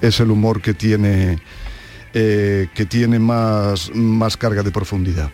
es 0.01 0.21
el 0.21 0.31
humor 0.31 0.61
que 0.61 0.75
tiene, 0.75 1.41
eh, 2.15 2.69
que 2.75 2.87
tiene 2.87 3.19
más, 3.19 3.91
más 3.95 4.37
carga 4.37 4.63
de 4.63 4.71
profundidad. 4.71 5.31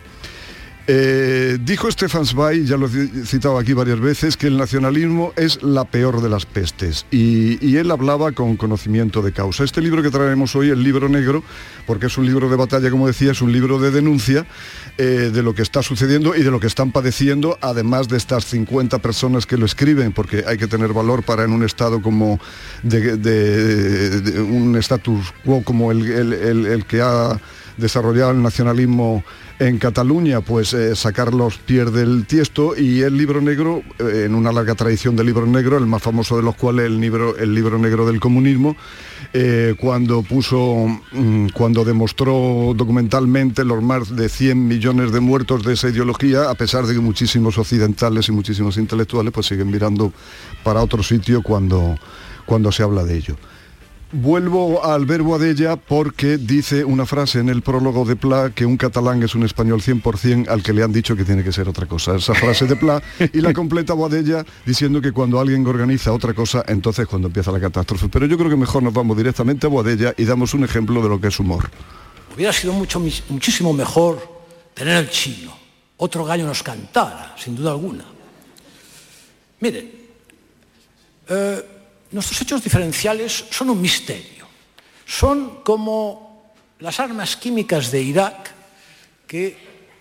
Eh, 0.85 1.57
dijo 1.61 1.89
Stefan 1.89 2.25
Zweig, 2.25 2.65
ya 2.65 2.75
lo 2.75 2.87
he 2.87 3.25
citado 3.25 3.57
aquí 3.57 3.71
varias 3.71 4.01
veces, 4.01 4.35
que 4.35 4.47
el 4.47 4.57
nacionalismo 4.57 5.31
es 5.37 5.63
la 5.63 5.85
peor 5.85 6.21
de 6.21 6.27
las 6.27 6.45
pestes 6.45 7.05
y, 7.09 7.77
él 7.77 7.89
hablaba 7.89 8.33
con 8.33 8.55
conocimiento 8.55 9.21
de 9.21 9.31
causa. 9.31 9.63
Este 9.63 9.81
libro 9.81 10.03
que 10.03 10.11
traemos 10.11 10.55
hoy, 10.55 10.69
el 10.69 10.83
libro 10.83 11.09
negro, 11.09 11.43
porque 11.87 12.05
es 12.05 12.17
un 12.17 12.25
libro 12.25 12.49
de 12.49 12.55
batalla, 12.55 12.91
como 12.91 13.07
decía, 13.07 13.31
es 13.31 13.41
un 13.41 13.51
libro 13.51 13.79
de 13.79 13.89
denuncia 13.89 14.45
eh, 14.97 15.31
de 15.33 15.41
lo 15.41 15.55
que 15.55 15.63
está 15.63 15.81
sucediendo 15.81 16.35
y 16.35 16.43
de 16.43 16.51
lo 16.51 16.59
que 16.59 16.67
están 16.67 16.91
padeciendo, 16.91 17.57
además 17.61 18.09
de 18.09 18.17
estas 18.17 18.45
50 18.45 18.99
personas 18.99 19.47
que 19.47 19.57
lo 19.57 19.65
escriben, 19.65 20.11
porque 20.11 20.43
hay 20.47 20.57
que 20.57 20.67
tener 20.67 20.93
valor 20.93 21.23
para 21.23 21.45
en 21.45 21.51
un 21.51 21.63
estado 21.63 22.01
como 22.01 22.39
de, 22.83 24.45
un 24.47 24.75
status 24.77 25.33
quo 25.43 25.63
como 25.63 25.91
el 25.91 26.85
que 26.87 27.01
ha 27.01 27.39
desarrollado 27.77 28.31
el 28.31 28.41
nacionalismo 28.41 29.23
en 29.67 29.77
Cataluña, 29.77 30.41
pues 30.41 30.73
eh, 30.73 30.95
sacar 30.95 31.33
los 31.33 31.57
pies 31.57 31.91
del 31.93 32.25
tiesto 32.25 32.75
y 32.77 33.01
el 33.01 33.17
libro 33.17 33.39
negro, 33.39 33.81
eh, 33.99 34.23
en 34.25 34.35
una 34.35 34.51
larga 34.51 34.75
tradición 34.75 35.15
de 35.15 35.23
libro 35.23 35.45
negro, 35.45 35.77
el 35.77 35.85
más 35.85 36.03
famoso 36.03 36.35
de 36.35 36.43
los 36.43 36.55
cuales 36.55 36.87
el 36.87 36.99
libro, 36.99 37.37
el 37.37 37.55
libro 37.55 37.77
negro 37.77 38.05
del 38.05 38.19
comunismo, 38.19 38.75
eh, 39.31 39.75
cuando 39.79 40.21
puso, 40.21 40.87
mm, 41.13 41.47
cuando 41.53 41.85
demostró 41.85 42.73
documentalmente 42.75 43.63
los 43.63 43.81
más 43.81 44.13
de 44.15 44.27
100 44.27 44.67
millones 44.67 45.11
de 45.13 45.21
muertos 45.21 45.63
de 45.63 45.73
esa 45.73 45.89
ideología, 45.89 46.49
a 46.49 46.55
pesar 46.55 46.85
de 46.85 46.93
que 46.93 46.99
muchísimos 46.99 47.57
occidentales 47.57 48.27
y 48.27 48.31
muchísimos 48.33 48.77
intelectuales 48.77 49.31
pues 49.31 49.47
siguen 49.47 49.71
mirando 49.71 50.11
para 50.63 50.81
otro 50.81 51.03
sitio 51.03 51.41
cuando, 51.41 51.97
cuando 52.45 52.71
se 52.71 52.83
habla 52.83 53.03
de 53.05 53.15
ello. 53.15 53.37
Vuelvo 54.15 54.85
al 54.85 55.07
verbo 55.07 55.33
Adella 55.33 55.75
porque 55.75 56.37
dice 56.37 56.85
una 56.85 57.03
frase 57.07 57.39
en 57.39 57.49
el 57.49 57.63
prólogo 57.63 58.05
de 58.05 58.15
Pla 58.15 58.51
que 58.53 58.63
un 58.63 58.77
catalán 58.77 59.23
es 59.23 59.33
un 59.33 59.41
español 59.41 59.81
100% 59.81 60.49
al 60.49 60.61
que 60.61 60.71
le 60.71 60.83
han 60.83 60.93
dicho 60.93 61.15
que 61.15 61.25
tiene 61.25 61.43
que 61.43 61.51
ser 61.51 61.67
otra 61.67 61.87
cosa. 61.87 62.15
Esa 62.15 62.35
frase 62.35 62.67
de 62.67 62.75
Pla 62.75 63.01
y 63.33 63.41
la 63.41 63.53
completa 63.53 63.95
Boadella 63.95 64.45
diciendo 64.67 65.01
que 65.01 65.11
cuando 65.11 65.39
alguien 65.39 65.65
organiza 65.65 66.13
otra 66.13 66.35
cosa, 66.35 66.63
entonces 66.67 67.07
cuando 67.07 67.27
empieza 67.29 67.51
la 67.51 67.59
catástrofe. 67.59 68.07
Pero 68.07 68.27
yo 68.27 68.37
creo 68.37 68.51
que 68.51 68.55
mejor 68.55 68.83
nos 68.83 68.93
vamos 68.93 69.17
directamente 69.17 69.65
a 69.65 69.71
Boadella 69.71 70.13
y 70.15 70.25
damos 70.25 70.53
un 70.53 70.63
ejemplo 70.63 71.01
de 71.01 71.09
lo 71.09 71.19
que 71.19 71.29
es 71.29 71.39
humor. 71.39 71.71
Hubiera 72.35 72.53
sido 72.53 72.73
mucho, 72.73 72.99
muchísimo 73.29 73.73
mejor 73.73 74.21
tener 74.75 74.97
el 74.97 75.09
chino. 75.09 75.57
Otro 75.97 76.23
gallo 76.23 76.45
nos 76.45 76.61
cantara, 76.61 77.35
sin 77.35 77.55
duda 77.55 77.71
alguna. 77.71 78.05
Miren, 79.59 79.91
eh, 81.29 81.72
nuestros 82.13 82.39
hechos 82.41 82.63
diferenciales 82.63 83.45
son 83.49 83.71
un 83.71 83.81
misterio. 83.81 84.47
Son 85.05 85.63
como 85.63 86.53
las 86.79 86.99
armas 86.99 87.35
químicas 87.35 87.91
de 87.91 88.01
Irak, 88.01 88.51
que 89.27 89.57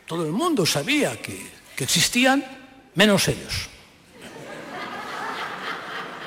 todo 0.06 0.24
el 0.24 0.32
mundo 0.32 0.66
sabía 0.66 1.20
que, 1.20 1.50
existían, 1.78 2.44
menos 2.94 3.26
ellos. 3.26 3.66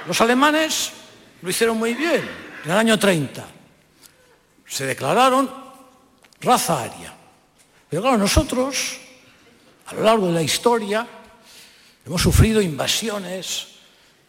Los 0.06 0.20
alemanes 0.20 0.92
lo 1.42 1.50
hicieron 1.50 1.78
muy 1.78 1.94
bien 1.94 2.28
en 2.66 2.72
el 2.72 2.78
año 2.78 3.00
30. 3.00 3.46
Se 4.68 4.86
declararon 4.86 5.50
raza 6.42 6.84
aria. 6.84 7.14
Pero 7.90 8.02
claro, 8.02 8.18
nosotros, 8.18 8.98
a 9.86 9.94
lo 9.94 10.04
largo 10.04 10.28
de 10.28 10.34
la 10.34 10.42
historia, 10.42 11.08
hemos 12.06 12.22
sufrido 12.22 12.62
invasiones 12.62 13.68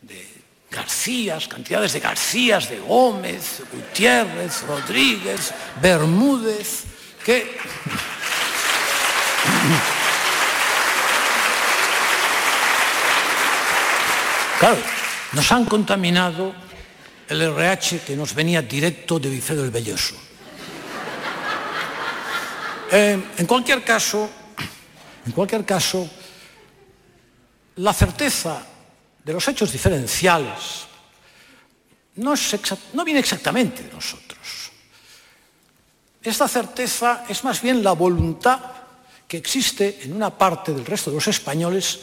de 0.03 0.36
Garcías, 0.71 1.49
cantidades 1.49 1.93
de 1.93 2.01
Garcías, 2.01 2.69
de 2.69 2.79
Gómez, 2.81 3.63
Gutiérrez, 3.73 4.63
Rodríguez, 4.63 5.53
Bermúdez, 5.81 6.85
que... 7.25 7.57
Claro, 14.59 14.79
nos 15.33 15.53
han 15.53 15.67
contaminado 15.67 16.55
el 17.29 17.43
RH 17.43 18.01
que 18.07 18.17
nos 18.17 18.35
venía 18.35 18.63
directo 18.63 19.19
de 19.19 19.29
Vicedo 19.29 19.65
el 19.65 19.71
Belloso. 19.71 20.15
Eh, 22.91 23.23
en 23.37 23.47
cualquier 23.47 23.85
caso, 23.85 24.31
en 25.27 25.33
cualquier 25.33 25.65
caso, 25.65 26.09
la 27.77 27.93
certeza 27.93 28.65
de 29.27 29.33
los 29.33 29.49
hechos 29.49 29.73
diferenciales, 29.73 30.87
no, 32.15 32.35
es 32.35 32.57
no 32.93 33.05
viene 33.05 33.19
exactamente 33.19 33.83
de 33.83 33.93
nosotros. 33.93 34.71
Esta 36.23 36.47
certeza 36.47 37.25
es 37.29 37.43
más 37.43 37.61
bien 37.61 37.83
la 37.83 37.91
voluntad 37.91 38.61
que 39.27 39.37
existe 39.37 39.99
en 40.05 40.13
una 40.13 40.31
parte 40.31 40.73
del 40.73 40.87
resto 40.87 41.11
de 41.11 41.17
los 41.17 41.27
españoles 41.27 41.99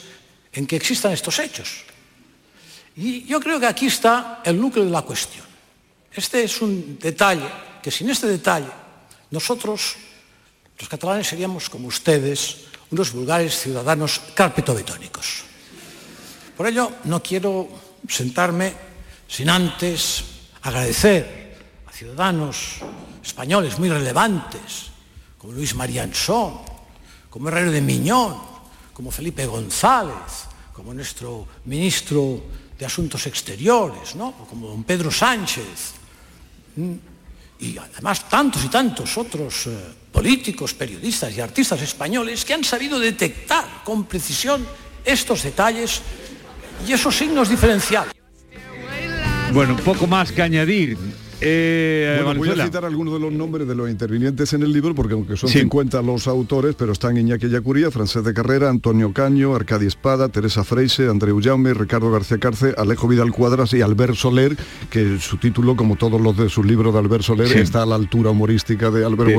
en 0.52 0.68
que 0.68 0.76
existan 0.76 1.14
estos 1.14 1.40
hechos. 1.40 1.86
Y 2.98 3.24
yo 3.24 3.40
creo 3.40 3.58
que 3.58 3.68
aquí 3.68 3.88
está 3.88 4.42
el 4.44 4.60
núcleo 4.60 4.84
de 4.84 4.92
la 4.92 5.04
cuestión. 5.04 5.46
Este 6.12 6.44
es 6.44 6.62
un 6.62 7.00
detalle, 7.00 7.48
que 7.82 7.90
sin 7.90 8.10
este 8.10 8.28
detalle 8.28 8.68
nosotros, 9.32 9.96
los 10.78 10.90
catalanes, 10.90 11.28
seríamos 11.28 11.70
como 11.70 11.88
ustedes, 11.88 12.66
unos 12.92 13.14
vulgares 13.14 13.62
ciudadanos 13.62 14.20
carpetobetónicos. 14.36 15.53
Por 16.56 16.68
ello, 16.68 16.92
no 17.06 17.22
quiero 17.22 17.68
sentarme 18.08 18.74
sin 19.28 19.50
antes 19.50 20.24
agradecer 20.62 21.58
a 21.88 21.92
ciudadanos 21.92 22.78
españoles 23.24 23.80
muy 23.80 23.90
relevantes, 23.90 24.94
como 25.38 25.54
Luis 25.54 25.74
María 25.76 26.04
Ansón, 26.04 26.62
como 27.30 27.50
Herrero 27.50 27.72
de 27.72 27.82
Miñón, 27.82 28.38
como 28.94 29.10
Felipe 29.10 29.46
González, 29.46 30.46
como 30.72 30.94
nuestro 30.94 31.48
ministro 31.66 32.44
de 32.78 32.86
Asuntos 32.86 33.26
Exteriores, 33.26 34.16
¿no? 34.16 34.34
como 34.50 34.68
don 34.68 34.84
Pedro 34.84 35.10
Sánchez, 35.10 35.94
y 37.60 37.78
además 37.78 38.30
tantos 38.30 38.64
y 38.66 38.68
tantos 38.68 39.18
otros 39.18 39.68
eh, 39.68 39.78
políticos, 40.12 40.74
periodistas 40.74 41.36
y 41.36 41.42
artistas 41.42 41.82
españoles 41.82 42.46
que 42.46 42.54
han 42.54 42.64
sabido 42.64 43.00
detectar 43.00 43.84
con 43.84 44.06
precisión 44.06 44.66
estos 45.06 45.44
detalles 45.44 46.02
y 46.88 46.94
esos 46.94 47.16
signos 47.16 47.50
diferenciales. 47.50 48.14
Bueno, 49.52 49.76
poco 49.78 50.08
más 50.08 50.32
que 50.32 50.42
añadir. 50.42 50.98
Eh, 51.44 52.22
voy 52.38 52.50
a 52.50 52.66
citar 52.66 52.86
algunos 52.86 53.14
de 53.14 53.20
los 53.20 53.32
nombres 53.32 53.68
de 53.68 53.76
los 53.76 53.90
intervinientes 53.90 54.54
en 54.54 54.64
el 54.64 54.72
libro, 54.72 54.96
porque 54.96 55.14
aunque 55.14 55.38
son 55.38 55.50
50 55.50 56.02
los 56.02 56.28
autores, 56.28 56.76
pero 56.76 56.92
están 56.92 57.18
Iñaki 57.18 57.50
Yacuría, 57.50 57.92
Francés 57.92 58.24
de 58.24 58.34
Carrera, 58.34 58.70
Antonio 58.70 59.12
Caño, 59.14 59.56
Arcadi 59.56 59.88
Espada, 59.88 60.30
Teresa 60.30 60.64
Freise, 60.64 61.10
Andreu 61.10 61.40
Jaume, 61.42 61.74
Ricardo 61.74 62.12
García 62.12 62.38
Carce, 62.38 62.74
Alejo 62.78 63.08
Vidal 63.08 63.32
Cuadras 63.32 63.74
y 63.74 63.82
Albert 63.82 64.16
Soler, 64.16 64.56
que 64.90 65.20
su 65.20 65.38
título, 65.38 65.76
como 65.76 65.96
todos 65.96 66.20
los 66.22 66.38
de 66.38 66.50
sus 66.50 66.66
libros 66.66 66.94
de 66.94 67.00
Albert 67.00 67.24
Soler, 67.24 67.58
está 67.58 67.84
a 67.84 67.86
la 67.86 67.96
altura 67.96 68.32
humorística 68.32 68.90
de 68.92 69.06
Albert 69.06 69.32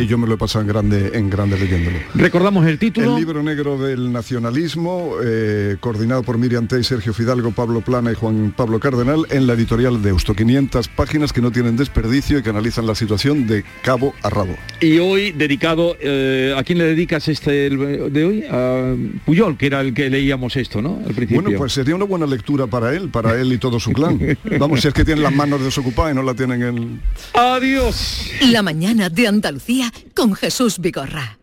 y 0.00 0.06
yo 0.06 0.18
me 0.18 0.26
lo 0.26 0.34
he 0.34 0.38
pasado 0.38 0.62
en 0.62 0.68
grande, 0.68 1.10
en 1.14 1.30
grande 1.30 1.58
leyéndolo. 1.58 1.98
Recordamos 2.14 2.66
el 2.66 2.78
título. 2.78 3.12
El 3.12 3.20
libro 3.20 3.42
negro 3.42 3.78
del 3.78 4.12
nacionalismo, 4.12 5.16
eh, 5.22 5.76
coordinado 5.80 6.22
por 6.22 6.38
Miriam 6.38 6.66
Tey, 6.66 6.84
Sergio 6.84 7.12
Fidalgo, 7.12 7.50
Pablo 7.52 7.80
Plana 7.80 8.12
y 8.12 8.14
Juan 8.14 8.54
Pablo 8.56 8.80
Cardenal, 8.80 9.26
en 9.30 9.46
la 9.46 9.54
editorial 9.54 10.02
de 10.02 10.10
Eusto. 10.10 10.34
500 10.34 10.88
páginas 10.88 11.25
que 11.32 11.40
no 11.40 11.50
tienen 11.50 11.76
desperdicio 11.76 12.38
y 12.38 12.42
que 12.42 12.50
analizan 12.50 12.86
la 12.86 12.94
situación 12.94 13.46
de 13.46 13.64
cabo 13.82 14.14
a 14.22 14.30
rabo. 14.30 14.56
Y 14.80 14.98
hoy 14.98 15.32
dedicado, 15.32 15.96
eh, 16.00 16.54
¿a 16.56 16.62
quién 16.64 16.78
le 16.78 16.84
dedicas 16.84 17.28
este 17.28 17.70
de 17.70 18.24
hoy? 18.24 18.44
A 18.50 18.94
Puyol, 19.24 19.56
que 19.56 19.66
era 19.66 19.80
el 19.80 19.94
que 19.94 20.10
leíamos 20.10 20.56
esto, 20.56 20.82
¿no? 20.82 21.00
Al 21.06 21.14
principio. 21.14 21.42
Bueno, 21.42 21.58
pues 21.58 21.72
sería 21.72 21.94
una 21.94 22.04
buena 22.04 22.26
lectura 22.26 22.66
para 22.66 22.94
él, 22.94 23.08
para 23.08 23.40
él 23.40 23.52
y 23.52 23.58
todo 23.58 23.80
su 23.80 23.92
clan. 23.92 24.38
Vamos, 24.58 24.80
si 24.80 24.88
es 24.88 24.94
que 24.94 25.04
tienen 25.04 25.22
las 25.22 25.34
manos 25.34 25.62
desocupadas 25.62 26.12
y 26.12 26.16
no 26.16 26.22
la 26.22 26.34
tienen 26.34 26.62
en... 26.62 27.02
Adiós. 27.34 28.30
La 28.50 28.62
mañana 28.62 29.08
de 29.08 29.26
Andalucía 29.26 29.92
con 30.14 30.34
Jesús 30.34 30.78
Vigorra. 30.78 31.38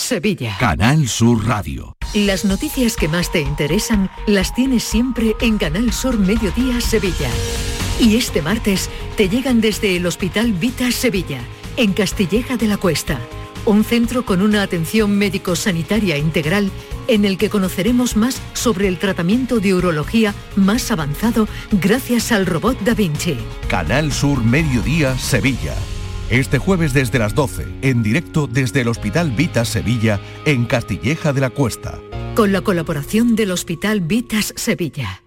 Sevilla. 0.00 0.56
Canal 0.58 1.06
Sur 1.08 1.46
Radio. 1.46 1.96
Las 2.14 2.44
noticias 2.44 2.96
que 2.96 3.06
más 3.06 3.30
te 3.30 3.40
interesan 3.40 4.10
las 4.26 4.54
tienes 4.54 4.82
siempre 4.82 5.36
en 5.40 5.58
Canal 5.58 5.92
Sur 5.92 6.18
Mediodía 6.18 6.80
Sevilla. 6.80 7.28
Y 8.00 8.16
este 8.16 8.40
martes 8.42 8.88
te 9.16 9.28
llegan 9.28 9.60
desde 9.60 9.96
el 9.96 10.06
Hospital 10.06 10.52
Vita 10.54 10.90
Sevilla, 10.90 11.40
en 11.76 11.92
Castilleja 11.92 12.56
de 12.56 12.66
la 12.66 12.78
Cuesta, 12.78 13.20
un 13.66 13.84
centro 13.84 14.24
con 14.24 14.40
una 14.42 14.62
atención 14.62 15.16
médico-sanitaria 15.16 16.16
integral 16.16 16.70
en 17.06 17.24
el 17.24 17.36
que 17.36 17.50
conoceremos 17.50 18.16
más 18.16 18.40
sobre 18.54 18.88
el 18.88 18.98
tratamiento 18.98 19.60
de 19.60 19.74
urología 19.74 20.34
más 20.56 20.90
avanzado 20.90 21.46
gracias 21.72 22.32
al 22.32 22.46
robot 22.46 22.80
Da 22.80 22.94
Vinci. 22.94 23.36
Canal 23.68 24.12
Sur 24.12 24.42
Mediodía 24.42 25.16
Sevilla. 25.18 25.74
Este 26.30 26.58
jueves 26.58 26.92
desde 26.92 27.18
las 27.18 27.34
12, 27.34 27.66
en 27.82 28.04
directo 28.04 28.46
desde 28.46 28.82
el 28.82 28.88
Hospital 28.88 29.32
Vitas 29.32 29.68
Sevilla, 29.68 30.20
en 30.44 30.64
Castilleja 30.64 31.32
de 31.32 31.40
la 31.40 31.50
Cuesta. 31.50 31.98
Con 32.36 32.52
la 32.52 32.60
colaboración 32.60 33.34
del 33.34 33.50
Hospital 33.50 34.00
Vitas 34.00 34.54
Sevilla. 34.54 35.24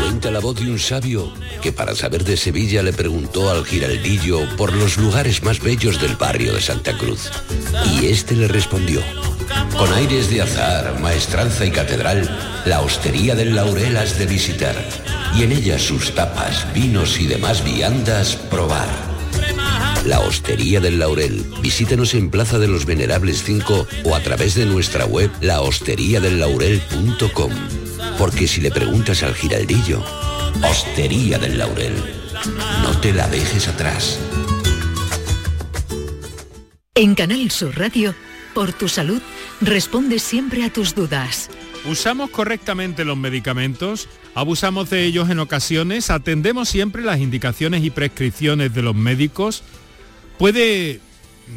Cuenta 0.00 0.30
la 0.30 0.40
voz 0.40 0.58
de 0.58 0.70
un 0.70 0.78
sabio 0.78 1.30
que 1.60 1.70
para 1.70 1.94
saber 1.94 2.24
de 2.24 2.38
Sevilla 2.38 2.82
le 2.82 2.94
preguntó 2.94 3.50
al 3.50 3.66
giraldillo 3.66 4.40
por 4.56 4.72
los 4.72 4.96
lugares 4.96 5.42
más 5.42 5.60
bellos 5.60 6.00
del 6.00 6.16
barrio 6.16 6.54
de 6.54 6.62
Santa 6.62 6.96
Cruz. 6.96 7.30
Y 7.92 8.06
este 8.06 8.34
le 8.34 8.48
respondió. 8.48 9.02
Con 9.76 9.92
aires 9.92 10.30
de 10.30 10.40
azar, 10.40 10.98
maestranza 10.98 11.66
y 11.66 11.70
catedral, 11.70 12.62
la 12.64 12.80
hostería 12.80 13.34
del 13.34 13.54
Laurel 13.54 13.98
has 13.98 14.18
de 14.18 14.24
visitar. 14.24 15.17
Y 15.36 15.42
en 15.42 15.52
ella 15.52 15.78
sus 15.78 16.14
tapas, 16.14 16.66
vinos 16.74 17.20
y 17.20 17.26
demás 17.26 17.64
viandas 17.64 18.36
probar. 18.36 18.88
La 20.04 20.20
Hostería 20.20 20.80
del 20.80 20.98
Laurel. 20.98 21.44
Visítanos 21.60 22.14
en 22.14 22.30
Plaza 22.30 22.58
de 22.58 22.68
los 22.68 22.86
Venerables 22.86 23.42
5 23.44 23.86
o 24.04 24.14
a 24.14 24.20
través 24.20 24.54
de 24.54 24.64
nuestra 24.64 25.04
web 25.04 25.30
lahosteriadellaurel.com. 25.40 27.52
Porque 28.16 28.48
si 28.48 28.60
le 28.60 28.70
preguntas 28.70 29.22
al 29.22 29.34
giraldillo, 29.34 30.02
Hostería 30.62 31.38
del 31.38 31.58
Laurel, 31.58 31.94
no 32.82 32.98
te 33.00 33.12
la 33.12 33.28
dejes 33.28 33.68
atrás. 33.68 34.18
En 36.94 37.14
Canal 37.14 37.50
Sur 37.50 37.78
Radio, 37.78 38.14
por 38.54 38.72
tu 38.72 38.88
salud, 38.88 39.20
responde 39.60 40.18
siempre 40.18 40.64
a 40.64 40.72
tus 40.72 40.94
dudas. 40.94 41.50
¿Usamos 41.88 42.28
correctamente 42.28 43.06
los 43.06 43.16
medicamentos? 43.16 44.10
¿Abusamos 44.34 44.90
de 44.90 45.04
ellos 45.04 45.30
en 45.30 45.38
ocasiones? 45.38 46.10
¿Atendemos 46.10 46.68
siempre 46.68 47.02
las 47.02 47.18
indicaciones 47.18 47.82
y 47.82 47.88
prescripciones 47.88 48.74
de 48.74 48.82
los 48.82 48.94
médicos? 48.94 49.62
¿Puede 50.38 51.00